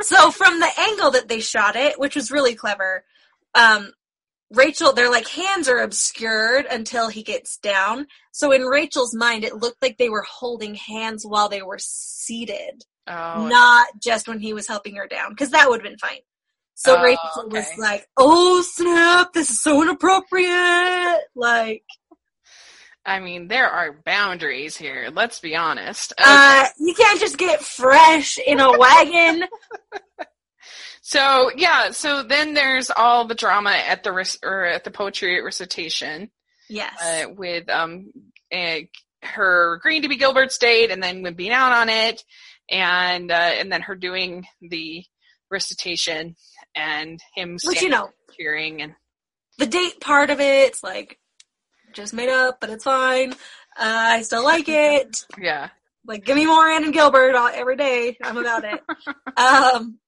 So, 0.00 0.30
from 0.30 0.58
the 0.60 0.70
angle 0.78 1.10
that 1.12 1.28
they 1.28 1.40
shot 1.40 1.76
it, 1.76 1.98
which 2.00 2.16
was 2.16 2.30
really 2.32 2.54
clever, 2.54 3.04
um, 3.54 3.92
Rachel, 4.50 4.92
their 4.92 5.10
like 5.10 5.28
hands 5.28 5.68
are 5.68 5.80
obscured 5.80 6.66
until 6.70 7.08
he 7.08 7.22
gets 7.22 7.56
down. 7.56 8.06
So, 8.32 8.52
in 8.52 8.62
Rachel's 8.62 9.14
mind, 9.14 9.44
it 9.44 9.56
looked 9.56 9.82
like 9.82 9.98
they 9.98 10.08
were 10.10 10.24
holding 10.28 10.74
hands 10.74 11.24
while 11.26 11.48
they 11.48 11.62
were 11.62 11.78
seated, 11.80 12.84
Oh, 13.06 13.46
not 13.48 13.86
just 14.02 14.28
when 14.28 14.40
he 14.40 14.52
was 14.52 14.68
helping 14.68 14.96
her 14.96 15.06
down, 15.06 15.30
because 15.30 15.50
that 15.50 15.68
would 15.68 15.80
have 15.80 15.90
been 15.90 15.98
fine. 15.98 16.18
So 16.74 16.98
Oh, 16.98 17.02
Rachel 17.02 17.48
was 17.48 17.66
like, 17.78 18.06
"Oh 18.16 18.62
snap! 18.62 19.32
This 19.32 19.50
is 19.50 19.62
so 19.62 19.80
inappropriate!" 19.82 21.20
Like, 21.36 21.84
I 23.06 23.20
mean, 23.20 23.48
there 23.48 23.68
are 23.68 24.00
boundaries 24.04 24.76
here. 24.76 25.10
Let's 25.12 25.38
be 25.40 25.54
honest. 25.56 26.12
uh, 26.18 26.66
you 26.78 26.94
can't 26.94 27.20
just 27.20 27.38
get 27.38 27.62
fresh 27.62 28.38
in 28.38 28.60
a 28.60 28.76
wagon. 28.76 29.44
So 31.06 31.50
yeah, 31.54 31.90
so 31.90 32.22
then 32.22 32.54
there's 32.54 32.90
all 32.90 33.26
the 33.26 33.34
drama 33.34 33.72
at 33.72 34.04
the 34.04 34.10
rec- 34.10 34.42
or 34.42 34.64
at 34.64 34.84
the 34.84 34.90
poetry 34.90 35.38
recitation 35.42 36.30
yes. 36.70 36.94
uh, 37.02 37.30
with 37.30 37.68
um 37.68 38.10
uh, 38.50 38.78
her 39.22 39.74
agreeing 39.74 40.00
to 40.00 40.08
be 40.08 40.16
Gilbert's 40.16 40.56
date 40.56 40.90
and 40.90 41.02
then 41.02 41.34
being 41.34 41.52
out 41.52 41.72
on 41.72 41.90
it, 41.90 42.24
and 42.70 43.30
uh, 43.30 43.34
and 43.34 43.70
then 43.70 43.82
her 43.82 43.94
doing 43.94 44.46
the 44.62 45.04
recitation 45.50 46.36
and 46.74 47.20
him 47.34 47.58
Which, 47.62 47.82
you 47.82 47.90
know, 47.90 48.08
cheering 48.34 48.80
and 48.80 48.94
the 49.58 49.66
date 49.66 50.00
part 50.00 50.30
of 50.30 50.40
it's 50.40 50.82
like 50.82 51.18
just 51.92 52.14
made 52.14 52.30
up, 52.30 52.62
but 52.62 52.70
it's 52.70 52.84
fine. 52.84 53.32
Uh, 53.32 53.36
I 53.76 54.22
still 54.22 54.42
like 54.42 54.70
it. 54.70 55.18
yeah 55.38 55.68
Like, 56.06 56.24
give 56.24 56.36
me 56.36 56.46
more 56.46 56.66
Ann 56.66 56.84
and 56.84 56.94
Gilbert 56.94 57.34
all, 57.34 57.48
every 57.48 57.76
day. 57.76 58.16
I'm 58.22 58.38
about 58.38 58.64
it. 58.64 58.80
um, 59.36 59.98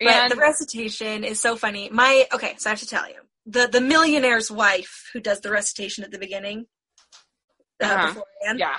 but 0.00 0.08
and 0.08 0.32
the 0.32 0.36
recitation 0.36 1.24
is 1.24 1.40
so 1.40 1.56
funny. 1.56 1.88
My 1.90 2.26
okay, 2.32 2.54
so 2.58 2.70
I 2.70 2.72
have 2.72 2.80
to 2.80 2.86
tell 2.86 3.08
you 3.08 3.20
the 3.46 3.68
the 3.70 3.80
millionaire's 3.80 4.50
wife 4.50 5.10
who 5.12 5.20
does 5.20 5.40
the 5.40 5.50
recitation 5.50 6.04
at 6.04 6.10
the 6.10 6.18
beginning. 6.18 6.66
Uh, 7.82 7.86
Uh-huh. 7.86 8.06
beforehand, 8.08 8.58
yeah 8.58 8.76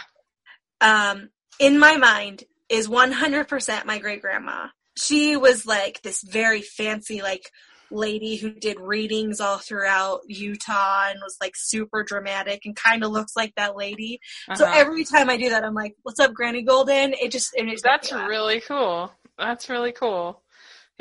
um, 0.82 1.30
in 1.60 1.80
my 1.80 1.96
mind 1.98 2.44
is 2.70 2.88
100% 2.88 3.86
my 3.86 4.00
great 4.00 4.22
grandma. 4.22 4.68
She 4.98 5.38
was 5.38 5.66
like 5.66 6.02
this 6.02 6.22
very 6.24 6.62
fancy, 6.62 7.22
like, 7.22 7.50
lady 7.94 8.38
who 8.38 8.52
did 8.52 8.80
readings 8.80 9.42
all 9.42 9.58
throughout 9.58 10.22
Utah 10.26 11.10
and 11.10 11.20
was 11.22 11.36
like 11.42 11.52
super 11.58 12.04
dramatic 12.04 12.62
and 12.64 12.74
kind 12.74 13.04
of 13.04 13.12
looks 13.12 13.34
like 13.36 13.54
that 13.56 13.76
lady. 13.76 14.22
So 14.56 14.64
uh-huh. 14.64 14.74
every 14.78 15.04
time 15.04 15.30
I 15.30 15.36
do 15.36 15.50
that, 15.50 15.66
I'm 15.66 15.74
like, 15.74 15.96
"What's 16.04 16.22
up, 16.22 16.34
Granny 16.34 16.62
Golden?" 16.62 17.14
It 17.14 17.32
just 17.32 17.52
it 17.54 17.82
That's 17.84 18.14
really 18.14 18.62
cool. 18.62 19.12
That's 19.38 19.68
really 19.68 19.92
cool. 19.92 20.42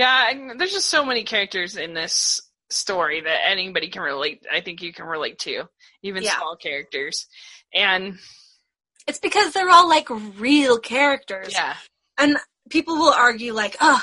Yeah, 0.01 0.31
and 0.31 0.59
there's 0.59 0.73
just 0.73 0.89
so 0.89 1.05
many 1.05 1.25
characters 1.25 1.77
in 1.77 1.93
this 1.93 2.41
story 2.71 3.21
that 3.21 3.47
anybody 3.47 3.89
can 3.89 4.01
relate. 4.01 4.47
I 4.51 4.63
think 4.63 4.81
you 4.81 4.95
can 4.95 5.05
relate 5.05 5.39
to, 5.41 5.65
even 6.03 6.23
Yeah. 6.23 6.37
small 6.39 6.57
characters. 6.57 7.27
And 7.75 8.19
It's 9.07 9.19
because 9.19 9.53
they're 9.53 9.69
all 9.69 9.87
like 9.91 10.09
real 10.09 10.79
characters. 10.79 11.53
yeah, 11.53 11.77
And 12.17 12.39
people 12.71 12.97
will 12.97 13.13
argue 13.13 13.53
like, 13.53 13.77
oh, 13.83 14.03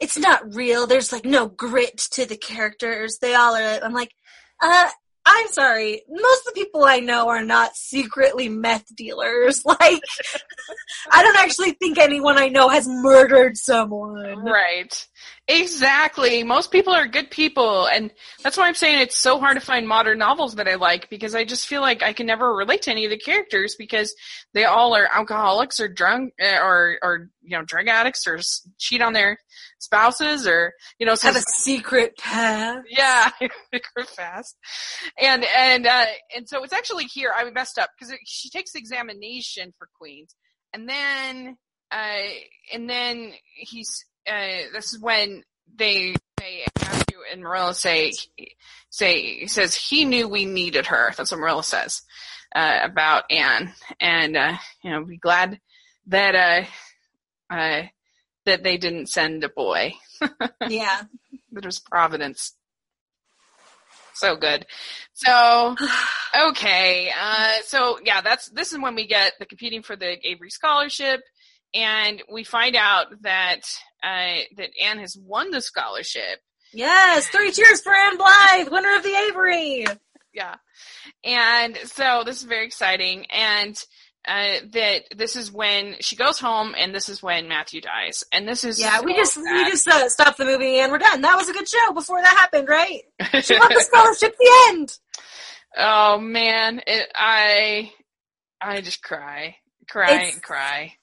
it's 0.00 0.16
not 0.16 0.54
real. 0.54 0.86
There's 0.86 1.12
like 1.12 1.26
no 1.26 1.46
grit 1.48 1.98
to 2.12 2.24
the 2.24 2.38
characters. 2.38 3.18
They 3.18 3.34
all 3.34 3.54
are. 3.54 3.84
I'm 3.84 3.92
like, 3.92 4.14
uh, 4.62 4.90
I'm 5.26 5.48
sorry. 5.48 6.02
Most 6.08 6.46
of 6.46 6.54
the 6.54 6.60
people 6.60 6.84
I 6.84 7.00
know 7.00 7.28
are 7.28 7.44
not 7.44 7.76
secretly 7.76 8.48
meth 8.48 8.94
dealers. 8.94 9.62
Like, 9.80 10.02
I 11.10 11.22
don't 11.22 11.38
actually 11.38 11.72
think 11.72 11.98
anyone 11.98 12.38
I 12.38 12.48
know 12.48 12.68
has 12.68 12.86
murdered 12.86 13.56
someone. 13.56 14.44
right. 14.44 15.06
Exactly. 15.48 16.42
Most 16.42 16.70
people 16.70 16.94
are 16.94 17.06
good 17.06 17.30
people, 17.30 17.86
and 17.86 18.10
that's 18.42 18.56
why 18.56 18.66
I'm 18.66 18.74
saying 18.74 19.00
it's 19.00 19.18
so 19.18 19.38
hard 19.38 19.58
to 19.58 19.64
find 19.64 19.86
modern 19.86 20.18
novels 20.18 20.54
that 20.54 20.68
I 20.68 20.76
like 20.76 21.10
because 21.10 21.34
I 21.34 21.44
just 21.44 21.66
feel 21.66 21.82
like 21.82 22.02
I 22.02 22.14
can 22.14 22.26
never 22.26 22.54
relate 22.54 22.82
to 22.82 22.90
any 22.90 23.04
of 23.04 23.10
the 23.10 23.18
characters 23.18 23.76
because 23.78 24.14
they 24.54 24.64
all 24.64 24.94
are 24.96 25.08
alcoholics 25.12 25.80
or 25.80 25.88
drunk 25.88 26.32
uh, 26.42 26.60
or 26.62 26.98
or 27.02 27.30
you 27.42 27.58
know 27.58 27.64
drug 27.64 27.88
addicts 27.88 28.26
or 28.26 28.38
cheat 28.78 29.02
on 29.02 29.12
their 29.12 29.38
spouses 29.84 30.46
or 30.46 30.72
you 30.98 31.06
know 31.06 31.14
Have 31.22 31.36
a 31.36 31.40
secret 31.40 32.16
past. 32.18 32.86
Yeah, 32.88 33.30
real 33.40 34.06
fast, 34.06 34.56
and 35.20 35.44
and 35.56 35.86
uh, 35.86 36.06
and 36.34 36.48
so 36.48 36.62
it's 36.64 36.72
actually 36.72 37.04
here 37.04 37.32
I 37.34 37.48
messed 37.50 37.78
up 37.78 37.90
because 37.98 38.14
she 38.24 38.50
takes 38.50 38.72
the 38.72 38.78
examination 38.78 39.72
for 39.78 39.88
Queens, 39.98 40.34
and 40.72 40.88
then 40.88 41.56
uh, 41.90 42.16
and 42.72 42.88
then 42.88 43.32
he's 43.56 44.04
uh, 44.28 44.70
this 44.72 44.92
is 44.92 45.00
when 45.00 45.42
they 45.76 46.14
say 46.40 46.64
Matthew 46.80 47.18
and 47.30 47.42
Marilla 47.42 47.74
say 47.74 48.12
say 48.90 49.40
he 49.40 49.46
says 49.46 49.74
he 49.74 50.04
knew 50.04 50.28
we 50.28 50.44
needed 50.44 50.86
her. 50.86 51.12
That's 51.16 51.30
what 51.30 51.40
Marilla 51.40 51.64
says 51.64 52.02
uh, 52.54 52.78
about 52.82 53.24
Anne, 53.30 53.72
and 54.00 54.36
uh, 54.36 54.56
you 54.82 54.90
know 54.90 55.04
be 55.04 55.16
glad 55.16 55.60
that 56.06 56.34
uh, 57.50 57.54
uh, 57.54 57.82
that 58.46 58.62
they 58.62 58.76
didn't 58.76 59.08
send 59.08 59.42
a 59.44 59.48
boy 59.48 59.94
Yeah. 60.68 61.02
that 61.52 61.64
was 61.64 61.78
Providence. 61.78 62.54
So 64.14 64.36
good. 64.36 64.66
So 65.14 65.76
okay. 66.50 67.12
Uh, 67.18 67.52
so 67.64 67.98
yeah, 68.04 68.20
that's 68.20 68.48
this 68.50 68.72
is 68.72 68.78
when 68.78 68.94
we 68.94 69.06
get 69.06 69.32
the 69.38 69.46
competing 69.46 69.82
for 69.82 69.96
the 69.96 70.16
Avery 70.26 70.50
scholarship, 70.50 71.20
and 71.74 72.22
we 72.32 72.44
find 72.44 72.76
out 72.76 73.06
that 73.22 73.60
uh, 74.02 74.38
that 74.56 74.70
Anne 74.82 74.98
has 74.98 75.16
won 75.16 75.50
the 75.50 75.60
scholarship. 75.60 76.40
Yes. 76.72 77.28
Three 77.28 77.50
cheers 77.52 77.80
for 77.80 77.92
Anne 77.92 78.16
Blythe, 78.16 78.68
winner 78.70 78.96
of 78.96 79.02
the 79.02 79.14
Avery. 79.28 79.86
Yeah, 80.32 80.56
and 81.24 81.76
so 81.84 82.22
this 82.24 82.38
is 82.38 82.42
very 82.44 82.66
exciting, 82.66 83.26
and 83.26 83.76
uh, 84.26 84.54
that 84.72 85.02
this 85.16 85.36
is 85.36 85.52
when 85.52 85.96
she 86.00 86.16
goes 86.16 86.38
home, 86.38 86.74
and 86.78 86.94
this 86.94 87.08
is 87.08 87.22
when 87.22 87.48
Matthew 87.48 87.80
dies, 87.80 88.24
and 88.32 88.48
this 88.48 88.64
is 88.64 88.80
Yeah, 88.80 89.00
we 89.02 89.12
so 89.12 89.18
just 89.18 89.36
we 89.36 89.64
just 89.70 89.86
uh, 89.88 90.08
stopped 90.08 90.38
the 90.38 90.44
movie 90.44 90.78
and 90.78 90.90
we're 90.90 90.98
done. 90.98 91.20
That 91.20 91.36
was 91.36 91.48
a 91.48 91.52
good 91.52 91.68
show 91.68 91.92
before 91.92 92.20
that 92.22 92.36
happened, 92.36 92.68
right? 92.68 93.02
She 93.42 93.58
won 93.58 93.68
the 93.72 93.80
scholarship 93.86 94.34
the 94.38 94.50
end. 94.68 94.98
Oh 95.76 96.18
man, 96.18 96.80
it, 96.86 97.10
I 97.14 97.92
I 98.60 98.80
just 98.80 99.02
cry, 99.02 99.56
cry 99.88 100.10
It's- 100.14 100.34
and 100.34 100.42
cry. 100.42 100.94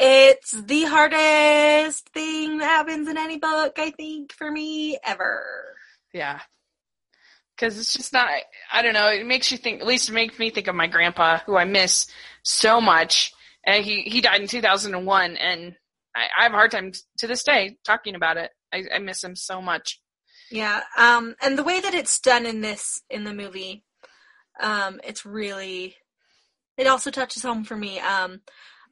It's 0.00 0.52
the 0.52 0.84
hardest 0.84 2.08
thing 2.10 2.58
that 2.58 2.66
happens 2.66 3.08
in 3.08 3.18
any 3.18 3.38
book, 3.38 3.78
I 3.78 3.90
think, 3.90 4.32
for 4.32 4.48
me 4.48 4.96
ever. 5.04 5.44
Yeah, 6.14 6.38
because 7.58 7.78
it's 7.78 7.92
just 7.92 8.12
not. 8.12 8.28
I 8.72 8.82
don't 8.82 8.92
know. 8.92 9.08
It 9.08 9.26
makes 9.26 9.50
you 9.50 9.58
think. 9.58 9.80
At 9.80 9.86
least 9.86 10.08
it 10.08 10.12
makes 10.12 10.38
me 10.38 10.50
think 10.50 10.68
of 10.68 10.74
my 10.74 10.86
grandpa, 10.86 11.38
who 11.44 11.56
I 11.56 11.64
miss 11.64 12.06
so 12.42 12.80
much. 12.80 13.32
And 13.66 13.84
he 13.84 14.02
he 14.02 14.20
died 14.20 14.40
in 14.40 14.48
two 14.48 14.60
thousand 14.60 14.94
and 14.94 15.06
one, 15.06 15.36
and 15.36 15.74
I, 16.14 16.26
I 16.38 16.42
have 16.44 16.52
a 16.52 16.56
hard 16.56 16.70
time 16.70 16.92
to 17.18 17.26
this 17.26 17.42
day 17.42 17.76
talking 17.84 18.14
about 18.14 18.36
it. 18.36 18.50
I, 18.72 18.84
I 18.94 18.98
miss 18.98 19.22
him 19.22 19.36
so 19.36 19.60
much. 19.60 20.00
Yeah, 20.50 20.80
um, 20.96 21.34
and 21.42 21.58
the 21.58 21.64
way 21.64 21.80
that 21.80 21.94
it's 21.94 22.20
done 22.20 22.46
in 22.46 22.60
this 22.60 23.02
in 23.10 23.24
the 23.24 23.34
movie, 23.34 23.84
um, 24.60 25.00
it's 25.04 25.26
really. 25.26 25.96
It 26.76 26.86
also 26.86 27.10
touches 27.10 27.42
home 27.42 27.64
for 27.64 27.76
me. 27.76 27.98
Um, 27.98 28.42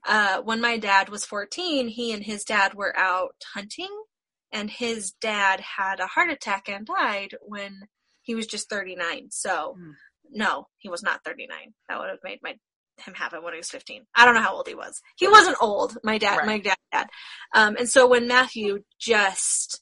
uh, 0.07 0.43
when 0.43 0.61
my 0.61 0.77
dad 0.77 1.09
was 1.09 1.25
fourteen, 1.25 1.89
he 1.89 2.13
and 2.13 2.25
his 2.25 2.45
dad 2.45 2.75
were 2.75 2.97
out 2.99 3.37
hunting, 3.55 4.05
and 4.53 4.71
his 4.71 5.13
dad 5.13 5.61
had 5.61 6.01
a 6.01 6.09
heart 6.09 6.31
attack 6.31 6.69
and 6.69 6.85
died 6.85 7.37
when 7.41 7.89
he 8.27 8.35
was 8.35 8.47
just 8.47 8.69
thirty 8.69 8.95
nine. 8.97 9.29
So, 9.31 9.75
Hmm. 9.79 9.93
no, 10.31 10.67
he 10.79 10.89
was 10.91 11.03
not 11.03 11.25
thirty 11.25 11.47
nine. 11.47 11.73
That 11.89 11.99
would 11.99 12.11
have 12.11 12.19
made 12.23 12.41
my 12.43 12.57
him 12.99 13.15
it 13.15 13.43
when 13.43 13.53
he 13.55 13.59
was 13.59 13.71
fifteen. 13.71 14.07
I 14.15 14.25
don't 14.25 14.35
know 14.35 14.41
how 14.41 14.55
old 14.55 14.69
he 14.69 14.75
was. 14.75 15.01
He 15.17 15.29
wasn't 15.29 15.57
old. 15.61 15.97
My 16.03 16.19
dad, 16.19 16.39
Right. 16.39 16.47
my 16.47 16.59
dad, 16.59 16.77
dad. 16.93 17.09
Um, 17.55 17.77
and 17.77 17.89
so 17.89 18.07
when 18.07 18.27
Matthew 18.29 18.81
just 18.99 19.81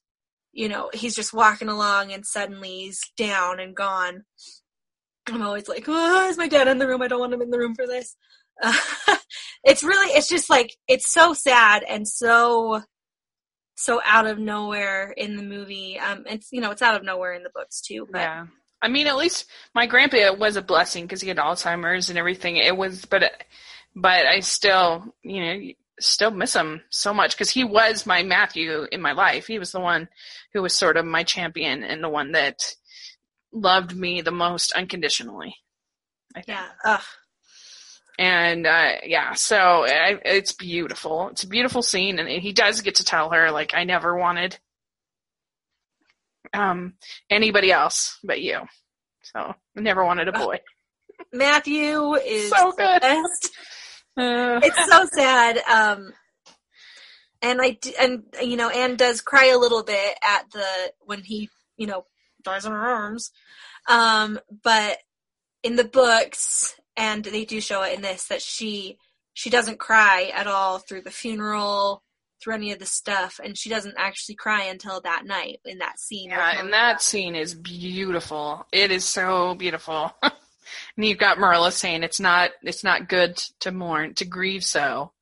you 0.57 0.69
know, 0.69 0.89
he's 0.95 1.17
just 1.17 1.35
walking 1.35 1.69
along 1.69 2.13
and 2.13 2.25
suddenly 2.25 2.69
he's 2.69 3.01
down 3.17 3.59
and 3.59 3.75
gone. 3.75 4.23
I'm 5.27 5.43
always 5.43 5.69
like, 5.69 5.85
oh, 5.89 6.29
is 6.29 6.39
my 6.39 6.49
dad 6.49 6.69
in 6.69 6.79
the 6.79 6.87
room? 6.87 7.03
I 7.03 7.09
don't 7.09 7.19
want 7.19 7.35
him 7.35 7.43
in 7.43 7.51
the 7.51 7.59
room 7.59 7.75
for 7.75 7.87
this. 7.89 8.15
Uh, 8.63 8.73
it's 9.65 9.83
really, 9.83 10.13
it's 10.13 10.29
just 10.29 10.49
like, 10.49 10.77
it's 10.87 11.13
so 11.13 11.35
sad 11.35 11.83
and 11.89 12.07
so, 12.07 12.83
so 13.75 14.01
out 14.05 14.27
of 14.27 14.39
nowhere 14.39 15.11
in 15.17 15.37
the 15.37 15.43
movie. 15.43 15.99
Um, 15.99 16.25
it's, 16.27 16.49
you 16.53 16.61
know, 16.61 16.71
it's 16.71 16.83
out 16.83 16.95
of 16.95 17.05
nowhere 17.05 17.33
in 17.33 17.43
the 17.43 17.51
books 17.55 17.81
too, 17.81 18.07
but 18.11 18.21
Yeah. 18.21 18.47
I 18.83 18.89
mean, 18.89 19.07
at 19.07 19.17
least 19.17 19.47
my 19.75 19.87
grandpa 19.87 20.35
was 20.35 20.57
a 20.57 20.63
blessing 20.63 21.05
because 21.05 21.23
he 21.23 21.29
had 21.29 21.39
Alzheimer's 21.39 22.11
and 22.11 22.19
everything. 22.19 22.57
It 22.59 22.77
was, 22.77 23.07
but 23.07 23.33
but 23.97 24.27
I 24.27 24.41
still, 24.41 25.15
you 25.23 25.41
know, 25.41 25.61
still 26.01 26.31
miss 26.31 26.55
him 26.55 26.83
so 26.91 27.15
much 27.15 27.33
because 27.33 27.49
he 27.51 27.65
was 27.65 28.05
my 28.05 28.23
Matthew 28.23 28.87
in 28.93 29.01
my 29.01 29.13
life. 29.13 29.47
He 29.47 29.59
was 29.59 29.73
the 29.73 29.81
one 29.81 30.09
who 30.53 30.61
was 30.61 30.75
sort 30.75 30.97
of 30.97 31.07
my 31.07 31.23
champion 31.23 31.83
and 31.83 32.03
the 32.05 32.09
one 32.09 32.33
that 32.33 32.75
loved 33.53 33.97
me 33.97 34.21
the 34.21 34.33
most 34.33 34.73
unconditionally. 34.73 35.55
I 36.37 36.43
think. 36.43 36.49
Yeah. 36.59 36.67
Ugh. 36.85 37.03
And 38.19 38.67
uh, 38.67 38.93
yeah, 39.05 39.33
so 39.35 39.85
I, 39.85 40.19
it's 40.25 40.53
beautiful. 40.53 41.29
It's 41.31 41.43
a 41.43 41.49
beautiful 41.49 41.83
scene, 41.83 42.19
and 42.19 42.29
he 42.29 42.53
does 42.53 42.81
get 42.81 42.97
to 42.97 43.05
tell 43.05 43.31
her 43.31 43.51
like, 43.51 43.73
"I 43.75 43.85
never 43.85 44.17
wanted 44.17 44.59
um, 46.53 46.95
anybody 47.31 47.73
else 47.73 48.19
but 48.23 48.41
you." 48.41 48.61
So 49.23 49.41
I 49.41 49.81
never 49.81 50.05
wanted 50.05 50.29
a 50.29 50.33
boy. 50.33 50.61
Matthew 51.33 52.15
is 52.15 52.51
So 52.51 52.73
good. 52.73 53.01
best. 53.01 53.51
Uh, 54.17 54.61
It's 54.63 54.87
so 54.89 55.07
sad. 55.13 55.59
Um, 55.69 56.13
and 57.43 57.61
I 57.61 57.77
and 58.01 58.23
you 58.41 58.57
know 58.57 58.69
Anne 58.69 58.95
does 58.95 59.21
cry 59.21 59.47
a 59.47 59.59
little 59.59 59.83
bit 59.83 60.17
at 60.23 60.49
the 60.53 60.65
when 61.01 61.25
he 61.25 61.51
you 61.77 61.89
know 61.89 62.05
dies 62.45 62.65
in 62.65 62.71
her 62.71 62.79
arms. 62.79 63.33
Um, 63.89 64.39
but 64.63 64.99
in 65.65 65.75
the 65.75 65.83
books, 65.83 66.77
and 66.97 67.25
they 67.25 67.45
do 67.45 67.61
show 67.61 67.83
it 67.83 67.95
in 67.95 68.03
this 68.03 68.27
that 68.27 68.43
she 68.43 68.99
she 69.33 69.51
doesn't 69.51 69.81
cry 69.81 70.31
at 70.35 70.47
all 70.47 70.79
through 70.79 71.03
the 71.03 71.11
funeral, 71.11 72.03
through 72.43 72.55
any 72.55 72.73
of 72.73 72.79
the 72.79 72.87
stuff, 72.87 73.41
and 73.43 73.59
she 73.59 73.69
doesn't 73.69 73.97
actually 73.99 74.37
cry 74.37 74.65
until 74.65 75.01
that 75.01 75.25
night 75.27 75.59
in 75.65 75.79
that 75.79 75.99
scene. 75.99 76.31
yeah, 76.31 76.61
and 76.61 76.73
that 76.73 77.03
scene 77.03 77.35
is 77.35 77.55
beautiful. 77.55 78.67
It 78.73 78.91
is 78.91 79.05
so 79.05 79.55
beautiful. 79.55 80.13
and 80.23 80.33
you've 80.97 81.19
got 81.19 81.39
Marilla 81.39 81.73
saying 81.73 82.03
it's 82.03 82.21
not 82.21 82.51
it's 82.63 82.85
not 82.85 83.09
good 83.09 83.37
to 83.61 83.73
mourn 83.73 84.15
to 84.15 84.25
grieve 84.25 84.65
so, 84.65 85.13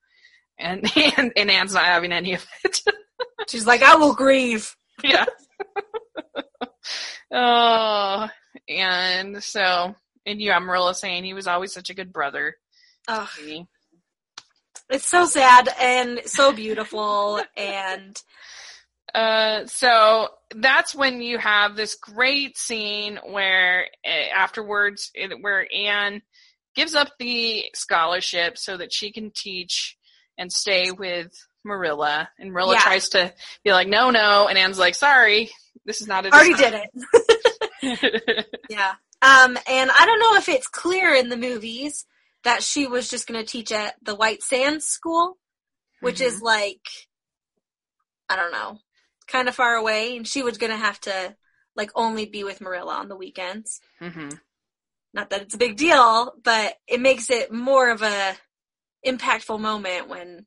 and 0.59 0.85
and, 1.17 1.33
and 1.37 1.51
Anne's 1.51 1.75
not 1.75 1.85
having 1.85 2.13
any 2.13 2.35
of 2.35 2.47
it. 2.65 2.81
she's 3.49 3.67
like, 3.67 3.83
"I 3.83 3.97
will 3.97 4.15
grieve." 4.15 4.75
yeah. 5.03 5.25
oh, 7.33 8.29
and 8.69 9.43
so 9.43 9.95
and 10.27 10.41
you 10.41 10.53
have 10.53 10.63
Marilla 10.63 10.95
saying 10.95 11.25
he 11.25 11.35
was 11.35 11.47
always 11.47 11.73
such 11.73 11.91
a 11.91 11.95
good 11.95 12.13
brother. 12.13 12.57
Me. 13.45 13.67
It's 14.91 15.07
so 15.09 15.25
sad 15.27 15.69
and 15.81 16.21
so 16.27 16.53
beautiful, 16.53 17.41
and 17.57 18.21
Uh, 19.15 19.67
so 19.67 20.29
that's 20.57 20.95
when 20.95 21.21
you 21.21 21.37
have 21.37 21.77
this 21.77 21.97
great 21.97 22.57
scene 22.57 23.19
where 23.27 23.87
uh, 24.07 24.09
afterwards, 24.35 25.11
it, 25.15 25.31
where 25.43 25.67
Anne 25.75 26.23
gives 26.75 26.95
up 26.95 27.09
the 27.19 27.65
scholarship 27.75 28.57
so 28.57 28.79
that 28.79 28.91
she 28.91 29.13
can 29.13 29.31
teach 29.31 29.99
and 30.39 30.51
stay 30.51 30.91
with 30.93 31.31
Marilla, 31.63 32.31
and 32.39 32.53
Marilla 32.53 32.75
Yeah. 32.75 32.81
tries 32.81 33.11
to 33.11 33.35
be 33.63 33.73
like, 33.73 33.87
"No, 33.87 34.09
no," 34.11 34.47
and 34.49 34.57
Anne's 34.57 34.79
like, 34.79 34.95
"Sorry, 34.95 35.51
this 35.85 36.01
is 36.01 36.07
not 36.09 36.25
a 36.25 36.31
already 36.33 36.55
did 36.55 36.75
it. 37.83 38.47
Yeah. 38.71 38.95
Um, 39.23 39.57
and 39.69 39.91
I 39.91 40.05
don't 40.05 40.19
know 40.19 40.35
if 40.37 40.49
it's 40.49 40.67
clear 40.67 41.15
in 41.15 41.29
the 41.29 41.37
movies 41.37 42.05
that 42.45 42.63
she 42.63 42.87
was 42.87 43.09
just 43.09 43.27
going 43.29 43.41
to 43.41 43.47
teach 43.47 43.71
at 43.71 43.95
the 44.03 44.17
White 44.17 44.43
Sands 44.43 44.85
School, 44.85 45.39
which 46.01 46.21
Mm-hmm. 46.21 46.27
is 46.27 46.43
like, 46.43 46.81
I 48.29 48.35
don't 48.37 48.53
know, 48.53 48.79
kind 49.29 49.49
of 49.49 49.55
far 49.55 49.77
away, 49.77 50.17
and 50.17 50.27
she 50.27 50.43
was 50.43 50.59
going 50.59 50.73
to 50.73 50.77
have 50.79 51.01
to 51.03 51.37
like 51.77 51.91
only 51.95 52.27
be 52.27 52.43
with 52.45 52.61
Marilla 52.61 52.95
on 52.95 53.09
the 53.09 53.17
weekends. 53.17 53.81
hmm 54.01 54.31
Not 55.15 55.31
that 55.31 55.43
it's 55.43 55.55
a 55.55 55.59
big 55.59 55.77
deal, 55.77 56.33
but 56.43 56.75
it 56.89 57.01
makes 57.01 57.31
it 57.31 57.53
more 57.53 57.91
of 57.91 58.03
a 58.03 58.35
impactful 59.07 59.61
moment 59.61 60.09
when 60.09 60.47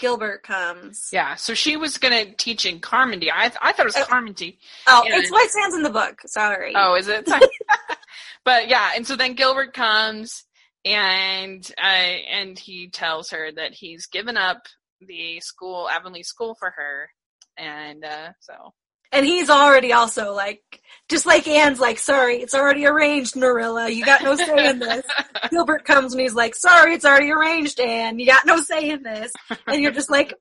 Gilbert 0.00 0.42
comes. 0.42 1.08
Yeah, 1.12 1.34
so 1.36 1.54
she 1.54 1.76
was 1.76 1.98
gonna 1.98 2.34
teach 2.34 2.64
in 2.64 2.80
Carmody. 2.80 3.30
I 3.30 3.52
I 3.60 3.72
thought 3.72 3.80
it 3.80 3.84
was 3.84 3.96
Oh. 3.96 4.04
Carmody. 4.04 4.58
Oh, 4.88 5.02
Yeah. 5.06 5.18
it's 5.18 5.30
White 5.30 5.50
Sands 5.50 5.74
in 5.76 5.82
the 5.82 5.90
book. 5.90 6.20
Sorry. 6.26 6.72
Oh, 6.74 6.94
is 6.96 7.06
it? 7.08 7.28
but 8.44 8.68
yeah, 8.68 8.92
and 8.96 9.06
so 9.06 9.14
then 9.16 9.34
Gilbert 9.34 9.72
comes 9.74 10.44
and 10.84 11.70
uh, 11.78 11.84
and 11.84 12.58
he 12.58 12.88
tells 12.88 13.30
her 13.30 13.50
that 13.52 13.74
he's 13.74 14.06
given 14.06 14.36
up 14.36 14.62
the 15.00 15.40
school, 15.40 15.88
Avonlea 15.88 16.22
School, 16.24 16.54
for 16.58 16.70
her, 16.70 17.10
and 17.56 18.04
uh, 18.04 18.30
so 18.40 18.72
And 19.12 19.26
he's 19.26 19.50
already 19.50 19.92
also 19.92 20.32
like, 20.32 20.80
just 21.08 21.26
like 21.26 21.48
Anne's 21.48 21.80
like, 21.80 21.98
sorry, 21.98 22.36
it's 22.36 22.54
already 22.54 22.86
arranged, 22.86 23.34
Marilla. 23.34 23.90
You 23.90 24.04
got 24.04 24.22
no 24.22 24.36
say 24.36 24.68
in 24.68 24.78
this. 24.78 25.04
Gilbert 25.50 25.84
comes 25.84 26.12
and 26.12 26.20
he's 26.20 26.34
like, 26.34 26.54
sorry, 26.54 26.94
it's 26.94 27.04
already 27.04 27.32
arranged, 27.32 27.80
Anne. 27.80 28.18
You 28.20 28.26
got 28.26 28.46
no 28.46 28.60
say 28.60 28.90
in 28.90 29.02
this. 29.02 29.32
And 29.66 29.82
you're 29.82 29.90
just 29.90 30.10
like, 30.10 30.32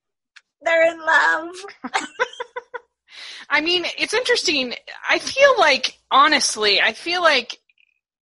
they're 0.62 0.92
in 0.92 1.00
love. 1.00 1.56
I 3.50 3.62
mean, 3.62 3.86
it's 3.98 4.14
interesting. 4.14 4.76
I 5.10 5.18
feel 5.18 5.58
like, 5.58 5.98
honestly, 6.12 6.80
I 6.80 6.94
feel 6.94 7.24
like 7.24 7.58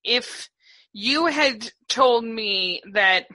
if 0.05 0.49
you 0.93 1.25
had 1.25 1.69
told 1.89 2.23
me 2.23 2.81
that 2.93 3.27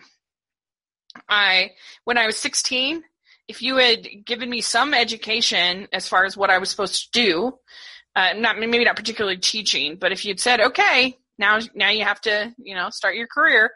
I, 1.29 1.73
when 2.05 2.17
I 2.17 2.25
was 2.25 2.39
16, 2.39 3.03
if 3.53 3.61
you 3.61 3.77
had 3.77 4.09
given 4.25 4.49
me 4.49 4.63
some 4.63 4.95
education 4.95 5.87
as 5.93 6.09
far 6.09 6.25
as 6.25 6.39
what 6.39 6.49
I 6.49 6.57
was 6.57 6.71
supposed 6.71 7.03
to 7.03 7.11
do, 7.13 7.53
uh, 8.17 8.33
not 8.35 8.59
maybe 8.59 8.83
not 8.83 8.97
particularly 8.97 9.37
teaching, 9.37 9.97
but 9.97 10.11
if 10.11 10.25
you'd 10.25 10.41
said, 10.41 10.59
okay, 10.61 11.19
now 11.39 11.59
now 11.75 11.91
you 11.91 12.03
have 12.03 12.21
to, 12.23 12.55
you 12.57 12.75
know, 12.75 12.89
start 12.89 13.15
your 13.15 13.27
career, 13.27 13.71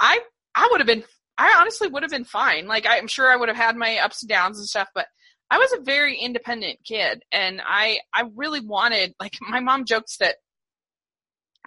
I 0.00 0.18
I 0.56 0.66
would 0.72 0.80
have 0.80 0.88
been, 0.88 1.04
I 1.38 1.54
honestly 1.58 1.86
would 1.86 2.02
have 2.02 2.10
been 2.10 2.24
fine. 2.24 2.66
Like 2.66 2.86
I'm 2.88 3.06
sure 3.06 3.30
I 3.30 3.36
would 3.36 3.48
have 3.48 3.56
had 3.56 3.76
my 3.76 3.98
ups 3.98 4.24
and 4.24 4.28
downs 4.28 4.58
and 4.58 4.66
stuff, 4.66 4.88
but 4.96 5.06
I 5.48 5.58
was 5.58 5.72
a 5.72 5.82
very 5.82 6.18
independent 6.18 6.80
kid 6.84 7.22
and 7.30 7.62
I 7.64 8.00
I 8.12 8.24
really 8.34 8.60
wanted 8.60 9.14
like 9.20 9.36
my 9.48 9.60
mom 9.60 9.84
jokes 9.84 10.16
that 10.16 10.36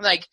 like 0.02 0.28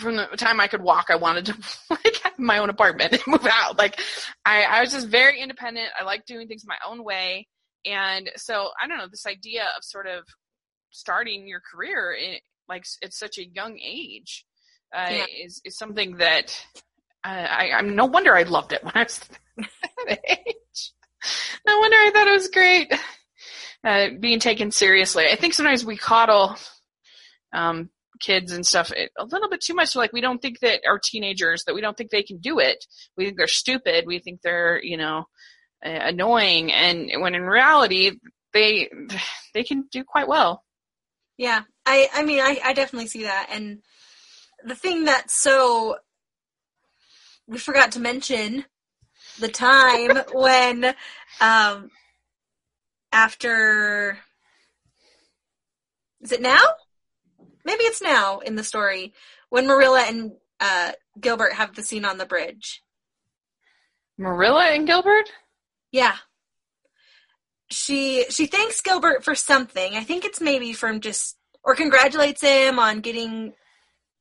from 0.00 0.16
the 0.16 0.26
time 0.36 0.60
I 0.60 0.66
could 0.66 0.82
walk 0.82 1.06
I 1.10 1.16
wanted 1.16 1.46
to 1.46 1.56
like 1.90 2.16
have 2.24 2.38
my 2.38 2.58
own 2.58 2.70
apartment 2.70 3.12
and 3.12 3.22
move 3.26 3.46
out. 3.50 3.78
Like 3.78 4.00
I 4.44 4.62
I 4.64 4.80
was 4.80 4.92
just 4.92 5.08
very 5.08 5.40
independent. 5.40 5.88
I 5.98 6.04
like 6.04 6.24
doing 6.26 6.48
things 6.48 6.64
my 6.66 6.78
own 6.88 7.04
way. 7.04 7.46
And 7.86 8.30
so 8.36 8.70
I 8.82 8.86
don't 8.86 8.98
know 8.98 9.08
this 9.10 9.26
idea 9.26 9.64
of 9.76 9.82
sort 9.84 10.06
of 10.06 10.24
starting 10.90 11.46
your 11.46 11.60
career 11.60 12.12
in 12.12 12.36
like 12.68 12.84
at 13.02 13.12
such 13.12 13.38
a 13.38 13.46
young 13.46 13.78
age 13.78 14.44
uh, 14.94 15.06
Yeah. 15.10 15.26
is 15.44 15.60
is 15.64 15.76
something 15.76 16.16
that 16.16 16.64
uh, 17.24 17.28
I 17.28 17.70
I'm 17.72 17.94
no 17.94 18.06
wonder 18.06 18.34
I 18.36 18.42
loved 18.42 18.72
it 18.72 18.82
when 18.84 18.92
I 18.94 19.04
was 19.04 19.20
that 20.06 20.20
age. 20.28 20.92
No 21.66 21.78
wonder 21.78 21.96
I 21.96 22.10
thought 22.12 22.28
it 22.28 22.32
was 22.32 22.48
great. 22.48 22.92
Uh, 23.82 24.08
being 24.20 24.40
taken 24.40 24.70
seriously. 24.70 25.26
I 25.30 25.36
think 25.36 25.54
sometimes 25.54 25.84
we 25.86 25.96
coddle 25.96 26.54
um, 27.52 27.88
kids 28.20 28.52
and 28.52 28.66
stuff 28.66 28.92
it- 28.92 29.12
a 29.18 29.24
little 29.24 29.48
bit 29.48 29.60
too 29.60 29.74
much. 29.74 29.96
Like 29.96 30.12
we 30.12 30.20
don't 30.20 30.40
think 30.40 30.60
that 30.60 30.82
our 30.86 31.00
teenagers 31.02 31.64
that 31.64 31.74
we 31.74 31.80
don't 31.80 31.96
think 31.96 32.10
they 32.10 32.22
can 32.22 32.38
do 32.38 32.58
it. 32.58 32.84
We 33.16 33.24
think 33.24 33.36
they're 33.36 33.46
stupid. 33.46 34.04
We 34.06 34.18
think 34.18 34.42
they're 34.42 34.80
you 34.82 34.96
know 34.96 35.24
uh, 35.84 35.88
annoying. 35.88 36.72
And 36.72 37.10
when 37.22 37.34
in 37.34 37.42
reality 37.42 38.12
they 38.52 38.90
they 39.54 39.64
can 39.64 39.84
do 39.90 40.04
quite 40.04 40.28
well. 40.28 40.62
Yeah. 41.36 41.62
I, 41.86 42.08
I 42.12 42.22
mean, 42.22 42.40
I, 42.40 42.60
I 42.62 42.74
definitely 42.74 43.06
see 43.06 43.22
that. 43.22 43.48
And 43.50 43.78
the 44.62 44.74
thing 44.74 45.06
that's 45.06 45.34
so, 45.34 45.96
we 47.46 47.56
forgot 47.56 47.92
to 47.92 48.00
mention 48.00 48.66
the 49.38 49.48
time 49.48 50.18
when, 50.34 50.94
um, 51.40 51.90
after, 53.10 54.18
is 56.20 56.30
it 56.30 56.42
now? 56.42 56.60
Maybe 57.64 57.84
it's 57.84 58.02
now 58.02 58.38
in 58.38 58.56
the 58.56 58.64
story 58.64 59.12
when 59.48 59.66
Marilla 59.66 60.04
and 60.06 60.32
uh, 60.60 60.92
Gilbert 61.20 61.54
have 61.54 61.74
the 61.74 61.82
scene 61.82 62.04
on 62.04 62.18
the 62.18 62.26
bridge. 62.26 62.82
Marilla 64.18 64.66
and 64.66 64.86
Gilbert. 64.86 65.30
Yeah. 65.92 66.16
She 67.70 68.24
she 68.30 68.46
thanks 68.46 68.80
Gilbert 68.80 69.24
for 69.24 69.34
something. 69.34 69.94
I 69.94 70.02
think 70.02 70.24
it's 70.24 70.40
maybe 70.40 70.72
from 70.72 71.00
just 71.00 71.36
or 71.62 71.74
congratulates 71.74 72.42
him 72.42 72.78
on 72.78 73.00
getting 73.00 73.52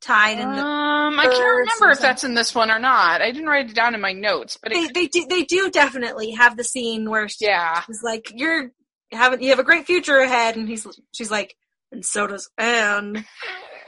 tied 0.02 0.40
in 0.40 0.52
the 0.52 0.62
Um, 0.62 1.20
I 1.20 1.26
can't 1.26 1.58
remember 1.58 1.90
if 1.92 2.00
that's 2.00 2.24
in 2.24 2.34
this 2.34 2.54
one 2.54 2.72
or 2.72 2.80
not. 2.80 3.22
I 3.22 3.32
didn't 3.32 3.50
write 3.50 3.70
it 3.70 3.76
down 3.76 3.96
in 3.96 4.02
my 4.02 4.14
notes, 4.14 4.58
but 4.62 4.72
they 4.72 4.84
it, 4.84 4.94
they 4.94 5.08
do 5.08 5.26
they 5.28 5.44
do 5.44 5.70
definitely 5.70 6.32
have 6.32 6.58
the 6.58 6.64
scene 6.64 7.10
where 7.10 7.28
she's 7.28 7.48
yeah, 7.48 7.84
like 8.04 8.32
you're 8.36 8.72
having 9.12 9.42
you 9.42 9.50
have 9.50 9.60
a 9.60 9.64
great 9.64 9.86
future 9.86 10.20
ahead 10.20 10.56
and 10.56 10.70
he's 10.70 10.86
she's 11.12 11.32
like 11.32 11.56
and 11.92 12.06
so 12.06 12.28
does 12.28 12.50
Anne. 12.58 13.26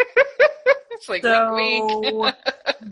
it's 0.91 1.09
like 1.09 1.21
So 1.23 1.55
wink, 1.55 2.11
wink. 2.13 2.35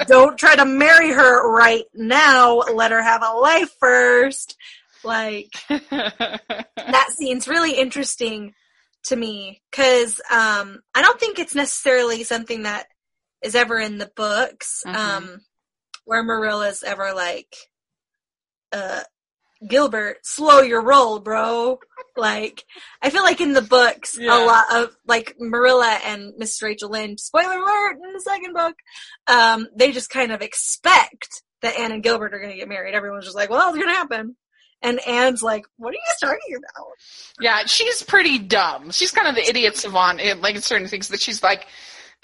don't 0.08 0.38
try 0.38 0.56
to 0.56 0.66
marry 0.66 1.12
her 1.12 1.52
right 1.52 1.86
now. 1.94 2.58
Let 2.58 2.92
her 2.92 3.02
have 3.02 3.24
a 3.24 3.34
life 3.34 3.72
first. 3.80 4.56
Like 5.04 5.52
that 5.70 7.08
scene's 7.18 7.48
really 7.48 7.74
interesting 7.78 8.54
to 9.06 9.16
me 9.16 9.62
because 9.72 10.20
um, 10.30 10.82
I 10.94 11.02
don't 11.02 11.20
think 11.20 11.40
it's 11.40 11.56
necessarily 11.56 12.24
something 12.24 12.64
that 12.64 12.88
is 13.42 13.56
ever 13.56 13.80
in 13.80 13.98
the 13.98 14.12
books 14.16 14.84
Mhm. 14.86 14.96
um, 14.96 15.42
where 16.06 16.24
Marilla's 16.24 16.84
ever 16.84 17.14
like 17.14 17.56
uh, 18.72 19.02
Gilbert, 19.68 20.18
slow 20.24 20.62
your 20.62 20.82
roll, 20.82 21.20
bro. 21.20 21.80
Like, 22.20 22.64
I 23.02 23.10
feel 23.10 23.24
like 23.24 23.42
in 23.42 23.54
the 23.54 23.62
books, 23.62 24.18
Yeah. 24.20 24.38
a 24.38 24.46
lot 24.46 24.66
of, 24.76 24.96
like, 25.08 25.36
Marilla 25.40 26.00
and 26.06 26.34
Miss 26.38 26.62
Rachel 26.62 26.90
Lynde, 26.90 27.20
spoiler 27.20 27.58
alert 27.58 27.98
in 28.04 28.14
the 28.14 28.22
second 28.22 28.54
book, 28.54 28.76
um, 29.28 29.68
they 29.76 29.92
just 29.92 30.10
kind 30.10 30.32
of 30.32 30.42
expect 30.42 31.42
that 31.62 31.78
Anne 31.78 31.92
and 31.92 32.04
Gilbert 32.04 32.34
are 32.34 32.40
gonna 32.40 32.56
get 32.56 32.70
married. 32.70 32.94
Everyone's 32.96 33.26
just 33.26 33.36
like, 33.36 33.50
well, 33.50 33.70
it's 33.70 33.78
gonna 33.78 33.92
happen. 33.94 34.36
And 34.82 35.06
Anne's 35.06 35.44
like, 35.44 35.66
what 35.78 35.90
are 35.90 35.94
you 35.98 36.02
talking 36.22 36.56
about? 36.56 36.88
Yeah, 37.42 37.66
she's 37.66 38.02
pretty 38.02 38.40
dumb. 38.40 38.92
She's 38.92 39.12
kind 39.12 39.28
of 39.28 39.36
the 39.36 39.46
idiot 39.48 39.76
savant 39.76 40.22
in 40.22 40.40
like 40.40 40.56
in 40.56 40.62
certain 40.62 40.88
things 40.88 41.10
that 41.10 41.22
she's 41.22 41.44
like 41.44 41.68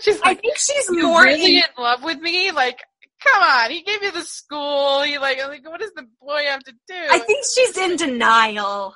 she's 0.00 0.20
I 0.22 0.34
think 0.34 0.56
she's 0.58 0.90
more 0.90 1.22
really 1.24 1.56
in- 1.58 1.64
in 1.64 1.82
love 1.82 2.02
with 2.02 2.18
me? 2.20 2.50
Like, 2.50 2.82
come 3.22 3.42
on, 3.42 3.70
he 3.70 3.82
gave 3.82 4.02
you 4.02 4.12
the 4.12 4.22
school. 4.22 5.02
He 5.02 5.18
like, 5.18 5.38
like 5.46 5.66
what 5.68 5.80
does 5.80 5.92
the 5.94 6.06
boy 6.20 6.42
have 6.48 6.62
to 6.64 6.72
do? 6.72 6.94
I 7.10 7.18
think 7.20 7.44
she's 7.54 7.76
in 7.78 7.96
denial. 7.96 8.94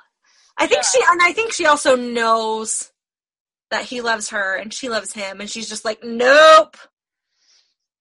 I 0.57 0.67
think 0.67 0.83
she, 0.83 0.99
and 1.09 1.21
I 1.21 1.33
think 1.33 1.51
she 1.53 1.65
also 1.65 1.95
knows 1.95 2.91
that 3.71 3.83
he 3.85 4.01
loves 4.01 4.29
her 4.29 4.55
and 4.55 4.73
she 4.73 4.89
loves 4.89 5.13
him, 5.13 5.41
and 5.41 5.49
she's 5.49 5.67
just 5.69 5.83
like, 5.85 6.03
nope. 6.03 6.77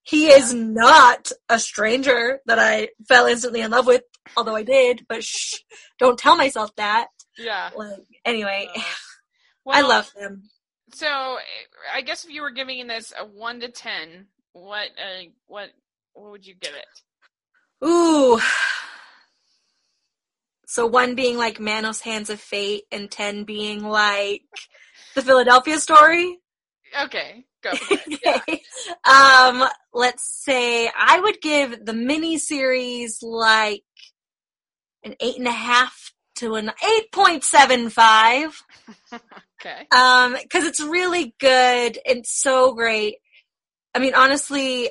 He 0.04 0.26
is 0.26 0.52
not 0.52 1.30
a 1.48 1.58
stranger 1.60 2.40
that 2.46 2.58
I 2.58 2.88
fell 3.08 3.26
instantly 3.26 3.60
in 3.60 3.70
love 3.70 3.86
with, 3.86 4.02
although 4.36 4.56
I 4.56 4.64
did, 4.64 5.06
but 5.08 5.22
shh, 5.22 5.54
don't 5.98 6.18
tell 6.18 6.36
myself 6.36 6.74
that. 6.76 7.06
yeah. 7.38 7.70
Like, 7.76 8.00
anyway, 8.24 8.68
Uh, 8.74 8.80
I 9.68 9.82
love 9.82 10.10
him. 10.16 10.42
So, 10.94 11.06
I 11.94 12.02
guess 12.02 12.24
if 12.24 12.30
you 12.30 12.42
were 12.42 12.50
giving 12.50 12.86
this 12.86 13.12
a 13.18 13.24
one 13.24 13.60
to 13.60 13.68
ten, 13.70 14.26
what 14.52 14.88
uh, 14.98 15.22
what 15.46 15.70
what 16.14 16.32
would 16.32 16.46
you 16.46 16.54
give 16.54 16.74
it? 16.74 17.86
Ooh. 17.86 18.38
So 20.72 20.86
one 20.86 21.14
being 21.14 21.36
like 21.36 21.60
Manos 21.60 22.00
Hands 22.00 22.30
of 22.30 22.40
Fate, 22.40 22.84
and 22.90 23.10
ten 23.10 23.44
being 23.44 23.84
like 23.84 24.40
the 25.14 25.20
Philadelphia 25.20 25.78
story. 25.78 26.38
Okay, 26.98 27.44
go. 27.62 27.72
Yeah. 28.08 28.38
Okay. 28.48 28.62
Um, 29.04 29.68
let's 29.92 30.26
say 30.42 30.88
I 30.88 31.20
would 31.20 31.42
give 31.42 31.84
the 31.84 31.92
mini 31.92 32.38
series 32.38 33.22
like 33.22 33.82
an 35.04 35.14
eight 35.20 35.36
and 35.36 35.46
a 35.46 35.52
half 35.52 36.14
to 36.36 36.54
an 36.54 36.70
eight 36.70 37.12
point 37.12 37.44
seven 37.44 37.90
five. 37.90 38.58
Okay. 39.64 39.86
Um, 39.92 40.36
because 40.42 40.64
it's 40.64 40.80
really 40.80 41.36
good 41.38 41.96
and 42.04 42.26
so 42.26 42.72
great. 42.72 43.18
I 43.94 44.00
mean, 44.00 44.12
honestly, 44.12 44.90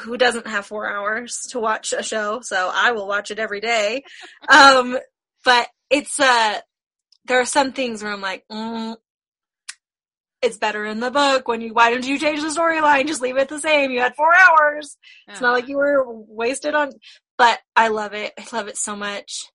who 0.00 0.16
doesn't 0.16 0.46
have 0.46 0.64
four 0.64 0.88
hours 0.88 1.40
to 1.50 1.60
watch 1.60 1.92
a 1.92 2.02
show? 2.02 2.40
So 2.40 2.70
I 2.72 2.92
will 2.92 3.06
watch 3.06 3.30
it 3.30 3.38
every 3.38 3.60
day. 3.60 4.04
Um, 4.48 4.96
but 5.46 5.68
it's 5.88 6.18
uh, 6.18 6.58
there 7.24 7.40
are 7.40 7.46
some 7.46 7.72
things 7.72 8.02
where 8.02 8.12
I'm 8.12 8.20
like, 8.20 8.44
mm, 8.50 8.96
it's 10.42 10.58
better 10.58 10.84
in 10.84 10.98
the 11.00 11.10
book. 11.10 11.46
When 11.48 11.60
you, 11.60 11.72
why 11.72 11.90
didn't 11.90 12.08
you 12.08 12.18
change 12.18 12.42
the 12.42 12.48
storyline? 12.48 13.06
Just 13.06 13.22
leave 13.22 13.36
it 13.36 13.48
the 13.48 13.60
same. 13.60 13.92
You 13.92 14.00
had 14.00 14.16
four 14.16 14.34
hours. 14.34 14.98
It's 15.28 15.40
not 15.40 15.52
like 15.52 15.68
you 15.68 15.76
were 15.76 16.04
wasted 16.04 16.74
on, 16.74 16.90
but 17.38 17.60
I 17.76 17.88
love 17.88 18.12
it. 18.12 18.34
I 18.36 18.56
love 18.56 18.66
it 18.66 18.76
so 18.76 18.96
much. 18.96 19.46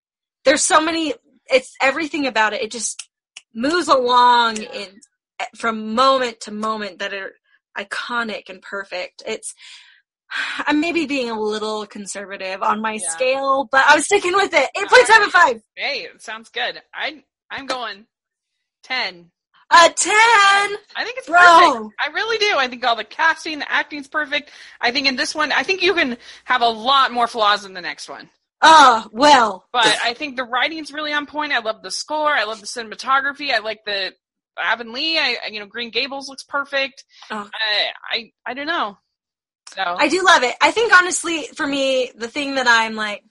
There's 0.46 0.64
so 0.64 0.82
many, 0.82 1.14
it's 1.48 1.76
everything 1.82 2.26
about 2.26 2.54
it. 2.54 2.62
It 2.62 2.72
just 2.72 3.10
moves 3.54 3.90
along 3.90 4.58
in, 4.58 4.88
from 5.58 5.94
moment 5.94 6.40
to 6.42 6.52
moment 6.52 7.00
that 7.00 7.14
are 7.14 7.34
iconic 7.78 8.50
and 8.50 8.62
perfect. 8.62 9.24
It's, 9.28 9.54
I'm 10.66 10.80
maybe 10.80 11.06
being 11.06 11.30
a 11.30 11.40
little 11.40 11.86
conservative 11.86 12.62
on 12.64 12.82
my 12.82 12.94
Yeah. 12.94 13.10
scale, 13.10 13.68
but 13.72 13.84
I 13.88 13.96
was 13.96 14.06
sticking 14.06 14.34
with 14.34 14.54
it. 14.54 14.70
8.75. 14.76 15.62
Hey, 15.76 16.02
it 16.04 16.22
sounds 16.22 16.50
good. 16.50 16.82
I 16.94 17.24
I'm 17.50 17.66
going 17.66 18.06
ten. 18.84 19.32
A 19.74 19.90
10! 19.90 19.90
I 20.14 20.76
think 21.04 21.18
it's 21.18 21.28
Bro. 21.28 21.40
perfect. 21.40 21.96
I 22.00 22.08
really 22.14 22.38
do. 22.40 22.58
I 22.58 22.68
think 22.68 22.86
all 22.86 22.98
the 22.98 23.06
casting, 23.06 23.60
the 23.60 23.72
acting's 23.72 24.08
perfect. 24.10 24.52
I 24.82 24.92
think 24.92 25.08
in 25.08 25.16
this 25.16 25.34
one, 25.34 25.54
I 25.54 25.64
think 25.64 25.82
you 25.82 25.94
can 25.94 26.18
have 26.44 26.62
a 26.62 26.68
lot 26.68 27.14
more 27.14 27.26
flaws 27.28 27.64
in 27.64 27.74
the 27.74 27.80
next 27.80 28.10
one. 28.10 28.30
Oh, 28.62 29.08
well. 29.14 29.66
But 29.72 29.86
I 30.04 30.14
think 30.14 30.36
the 30.36 30.44
writing's 30.44 30.92
really 30.92 31.14
on 31.14 31.26
point. 31.26 31.54
I 31.54 31.60
love 31.60 31.84
the 31.84 31.90
score. 31.92 32.32
I 32.34 32.44
love 32.44 32.60
the 32.60 32.68
cinematography. 32.68 33.52
I 33.54 33.60
like 33.60 33.86
the 33.86 34.14
Avonlea. 34.62 35.18
I 35.20 35.38
I- 35.46 35.48
you 35.48 35.62
know 35.62 35.66
Green 35.68 35.90
Gables 35.90 36.28
looks 36.28 36.44
perfect. 36.44 37.06
Oh. 37.30 37.50
I 37.54 37.92
I 38.12 38.32
I 38.46 38.54
don't 38.54 38.68
know. 38.68 38.98
So 39.74 39.82
I 39.84 40.08
do 40.10 40.22
love 40.24 40.44
it. 40.44 40.56
I 40.62 40.72
think 40.72 40.92
honestly, 40.94 41.44
for 41.56 41.66
me, 41.66 42.12
the 42.16 42.28
thing 42.28 42.56
that 42.56 42.68
I'm 42.68 42.96
like, 42.96 43.24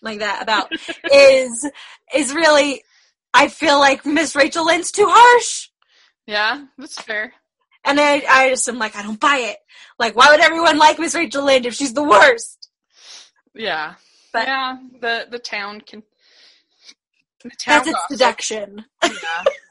like 0.00 0.20
that 0.20 0.42
about 0.42 0.72
is, 1.12 1.70
is 2.14 2.34
really, 2.34 2.82
I 3.34 3.48
feel 3.48 3.78
like 3.78 4.04
Miss 4.06 4.34
Rachel 4.34 4.66
Lynde's 4.66 4.90
too 4.92 5.06
harsh. 5.08 5.68
yeah, 6.26 6.64
that's 6.78 7.00
fair. 7.00 7.34
And 7.84 7.98
I, 8.00 8.22
I 8.28 8.48
just 8.50 8.68
am 8.68 8.78
like, 8.78 8.94
I 8.96 9.02
don't 9.02 9.18
buy 9.20 9.38
it. 9.38 9.56
Like, 9.98 10.14
why 10.16 10.30
would 10.30 10.40
everyone 10.40 10.78
like 10.78 10.98
Miss 10.98 11.14
Rachel 11.14 11.44
Lynde 11.44 11.66
if 11.66 11.74
she's 11.74 11.92
the 11.94 12.02
worst? 12.04 12.68
Yeah, 13.54 13.94
But- 14.32 14.46
yeah. 14.46 14.76
The 15.00 15.26
the 15.30 15.38
town 15.38 15.80
can. 15.82 16.02
The 17.42 17.50
town 17.50 17.84
That's 17.84 17.88
its 17.88 17.96
gossip. 17.96 18.08
deduction. 18.18 18.84
Yeah, 19.02 19.10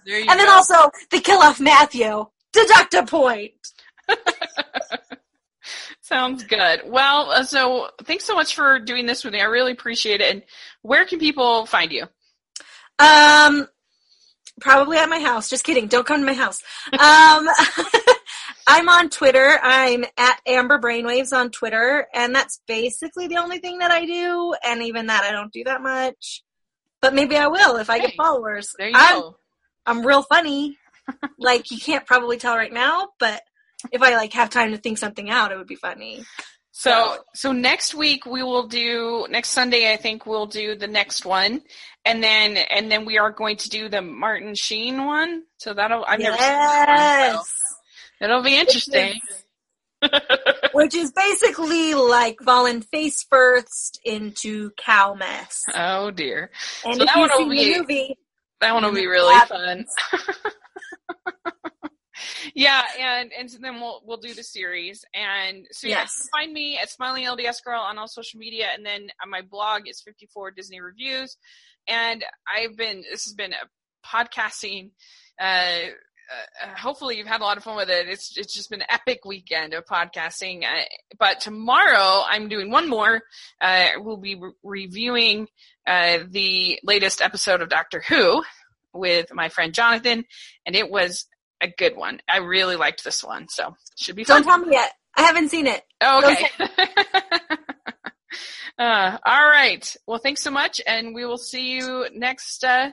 there 0.06 0.20
you 0.24 0.28
And 0.30 0.40
then 0.40 0.50
also 0.50 0.92
the 1.10 1.20
kill 1.22 1.40
off 1.40 1.60
Matthew. 1.60 2.26
Deduct 2.52 2.94
a 2.96 3.06
point. 3.06 3.54
Sounds 6.12 6.44
good. 6.44 6.82
Well, 6.86 7.32
uh, 7.32 7.44
so 7.46 7.88
thanks 8.04 8.26
so 8.26 8.36
much 8.36 8.54
for 8.54 8.80
doing 8.80 9.06
this 9.06 9.24
with 9.24 9.34
me. 9.34 9.40
I 9.40 9.46
really 9.46 9.72
appreciate 9.72 10.20
it. 10.20 10.30
And 10.30 10.44
where 10.82 11.06
can 11.06 11.20
people 11.20 11.66
find 11.66 11.90
you? 11.90 12.06
Um, 13.00 13.66
probably 14.60 14.98
at 14.98 15.08
my 15.08 15.22
house. 15.22 15.50
Just 15.50 15.64
kidding. 15.64 15.88
Don't 15.88 16.06
come 16.06 16.20
to 16.20 16.26
my 16.26 16.34
house. 16.34 16.62
Um, 16.92 17.48
I'm 18.68 18.90
on 18.90 19.10
Twitter. 19.10 19.58
I'm 19.64 20.04
at 20.18 20.42
Amber 20.46 20.80
Brainwaves 20.80 21.32
on 21.32 21.50
Twitter, 21.50 22.06
and 22.14 22.36
that's 22.36 22.60
basically 22.68 23.30
the 23.30 23.38
only 23.38 23.60
thing 23.60 23.78
that 23.78 23.92
I 23.92 24.06
do. 24.06 24.54
And 24.66 24.82
even 24.84 25.08
that, 25.08 25.24
I 25.24 25.32
don't 25.32 25.54
do 25.54 25.64
that 25.64 25.82
much. 25.82 26.44
But 27.02 27.14
maybe 27.14 27.38
I 27.38 27.48
will 27.48 27.78
if 27.78 27.90
I 27.90 28.00
get 28.00 28.16
followers. 28.16 28.76
There 28.78 28.90
you 28.90 28.96
I'm, 28.98 29.22
go. 29.22 29.38
I'm 29.86 30.06
real 30.06 30.24
funny. 30.24 30.78
like 31.40 31.72
you 31.72 31.78
can't 31.80 32.06
probably 32.06 32.38
tell 32.38 32.58
right 32.58 32.74
now, 32.74 33.08
but 33.18 33.42
if 33.92 34.02
I 34.02 34.16
like 34.16 34.34
have 34.34 34.50
time 34.50 34.72
to 34.72 34.78
think 34.78 34.98
something 34.98 35.30
out, 35.30 35.52
it 35.52 35.58
would 35.58 35.68
be 35.68 35.76
funny. 35.76 36.24
So, 36.74 37.18
so 37.36 37.52
next 37.52 37.94
week 37.94 38.26
we 38.26 38.42
will 38.44 38.68
do 38.68 39.28
next 39.30 39.50
Sunday. 39.50 39.92
I 39.94 39.98
think 39.98 40.26
we'll 40.26 40.48
do 40.48 40.76
the 40.76 40.88
next 40.88 41.26
one, 41.26 41.62
and 42.06 42.24
then 42.24 42.58
and 42.58 42.92
then 42.92 43.06
we 43.06 43.18
are 43.18 43.32
going 43.32 43.58
to 43.58 43.70
do 43.70 43.90
the 43.90 44.02
Martin 44.02 44.56
Sheen 44.56 45.06
one. 45.06 45.44
So 45.58 45.74
that'll 45.74 46.04
I've 46.06 46.20
never 46.20 46.38
seen 46.38 46.48
one, 46.58 46.88
so 46.88 46.94
yes. 46.94 47.54
it'll 48.22 48.44
be 48.44 48.58
interesting. 48.58 49.20
Which 50.74 50.96
is 50.96 51.12
basically 51.12 51.94
like 51.94 52.38
falling 52.44 52.82
face 52.82 53.24
first 53.30 54.00
into 54.04 54.72
cow 54.78 55.14
mess. 55.14 55.62
oh 55.76 56.10
dear, 56.10 56.50
And 56.84 56.96
So 56.96 57.06
that 57.06 57.18
one 57.18 57.30
will 57.38 57.50
be- 57.50 57.78
movie, 57.78 58.18
that 58.62 58.74
one 58.74 58.84
will 58.84 58.94
be 58.94 59.06
really 59.06 59.40
fun. 59.46 59.86
yeah, 62.56 62.84
and 63.00 63.32
and 63.38 63.50
so 63.52 63.58
then 63.62 63.80
we'll 63.80 64.02
we'll 64.06 64.18
do 64.18 64.34
the 64.34 64.44
series, 64.44 65.04
and 65.14 65.68
so 65.72 65.88
Yes. 65.88 66.14
you 66.18 66.22
can 66.30 66.40
find 66.42 66.54
me 66.54 66.78
at 66.78 66.90
Smiling 66.90 67.26
LDS 67.26 67.64
Girl 67.64 67.82
on 67.82 67.98
all 67.98 68.08
social 68.08 68.40
media, 68.40 68.68
and 68.74 68.86
then 68.86 69.10
on 69.24 69.30
my 69.30 69.42
blog 69.42 69.88
is 69.88 70.02
54 70.02 70.52
Disney 70.52 70.82
Reviews, 70.82 71.38
and 71.88 72.24
I've 72.54 72.76
been 72.78 73.04
this 73.10 73.26
has 73.26 73.34
been 73.34 73.54
a 73.54 73.68
podcasting. 74.08 74.92
Uh, 75.40 75.90
uh, 76.64 76.76
hopefully 76.78 77.18
you've 77.18 77.28
had 77.28 77.42
a 77.42 77.44
lot 77.44 77.58
of 77.58 77.64
fun 77.64 77.76
with 77.76 77.90
it. 77.90 78.08
It's 78.08 78.38
it's 78.38 78.54
just 78.54 78.70
been 78.70 78.82
an 78.82 78.88
epic 78.90 79.26
weekend 79.26 79.74
of 79.74 79.86
podcasting. 79.86 80.64
Uh, 80.64 80.86
but 81.20 81.42
tomorrow 81.42 82.24
I'm 82.26 82.48
doing 82.48 82.72
one 82.72 82.88
more. 82.90 83.22
Uh, 83.60 83.90
we'll 83.98 84.18
be 84.18 84.36
re- 84.36 84.52
reviewing 84.64 85.48
uh, 85.86 86.20
the 86.30 86.80
latest 86.84 87.22
episode 87.22 87.62
of 87.62 87.70
Doctor 87.70 88.02
Who 88.08 88.44
with 88.94 89.34
my 89.34 89.50
friend 89.50 89.74
Jonathan, 89.74 90.24
and 90.66 90.76
it 90.76 90.90
was 90.90 91.26
a 91.62 91.68
good 91.78 91.96
one. 91.96 92.20
I 92.30 92.38
really 92.38 92.76
liked 92.76 93.04
this 93.04 93.24
one, 93.24 93.48
so 93.50 93.76
should 93.98 94.16
be 94.16 94.24
fun. 94.24 94.44
don't 94.44 94.50
tell 94.50 94.66
me 94.66 94.74
yet. 94.74 94.92
I 95.16 95.24
haven't 95.24 95.50
seen 95.50 95.68
it. 95.68 95.84
Oh, 96.00 96.32
okay. 96.32 96.50
uh, 98.80 99.18
all 99.26 99.48
right. 99.48 99.96
Well, 100.08 100.20
thanks 100.20 100.42
so 100.42 100.52
much, 100.52 100.82
and 100.86 101.14
we 101.14 101.26
will 101.26 101.38
see 101.38 101.72
you 101.74 102.08
next 102.14 102.64
uh, 102.64 102.92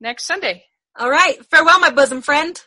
next 0.00 0.26
Sunday. 0.26 0.64
All 0.96 1.10
right. 1.10 1.36
Farewell, 1.50 1.80
my 1.80 1.90
bosom 1.90 2.22
friend. 2.22 2.60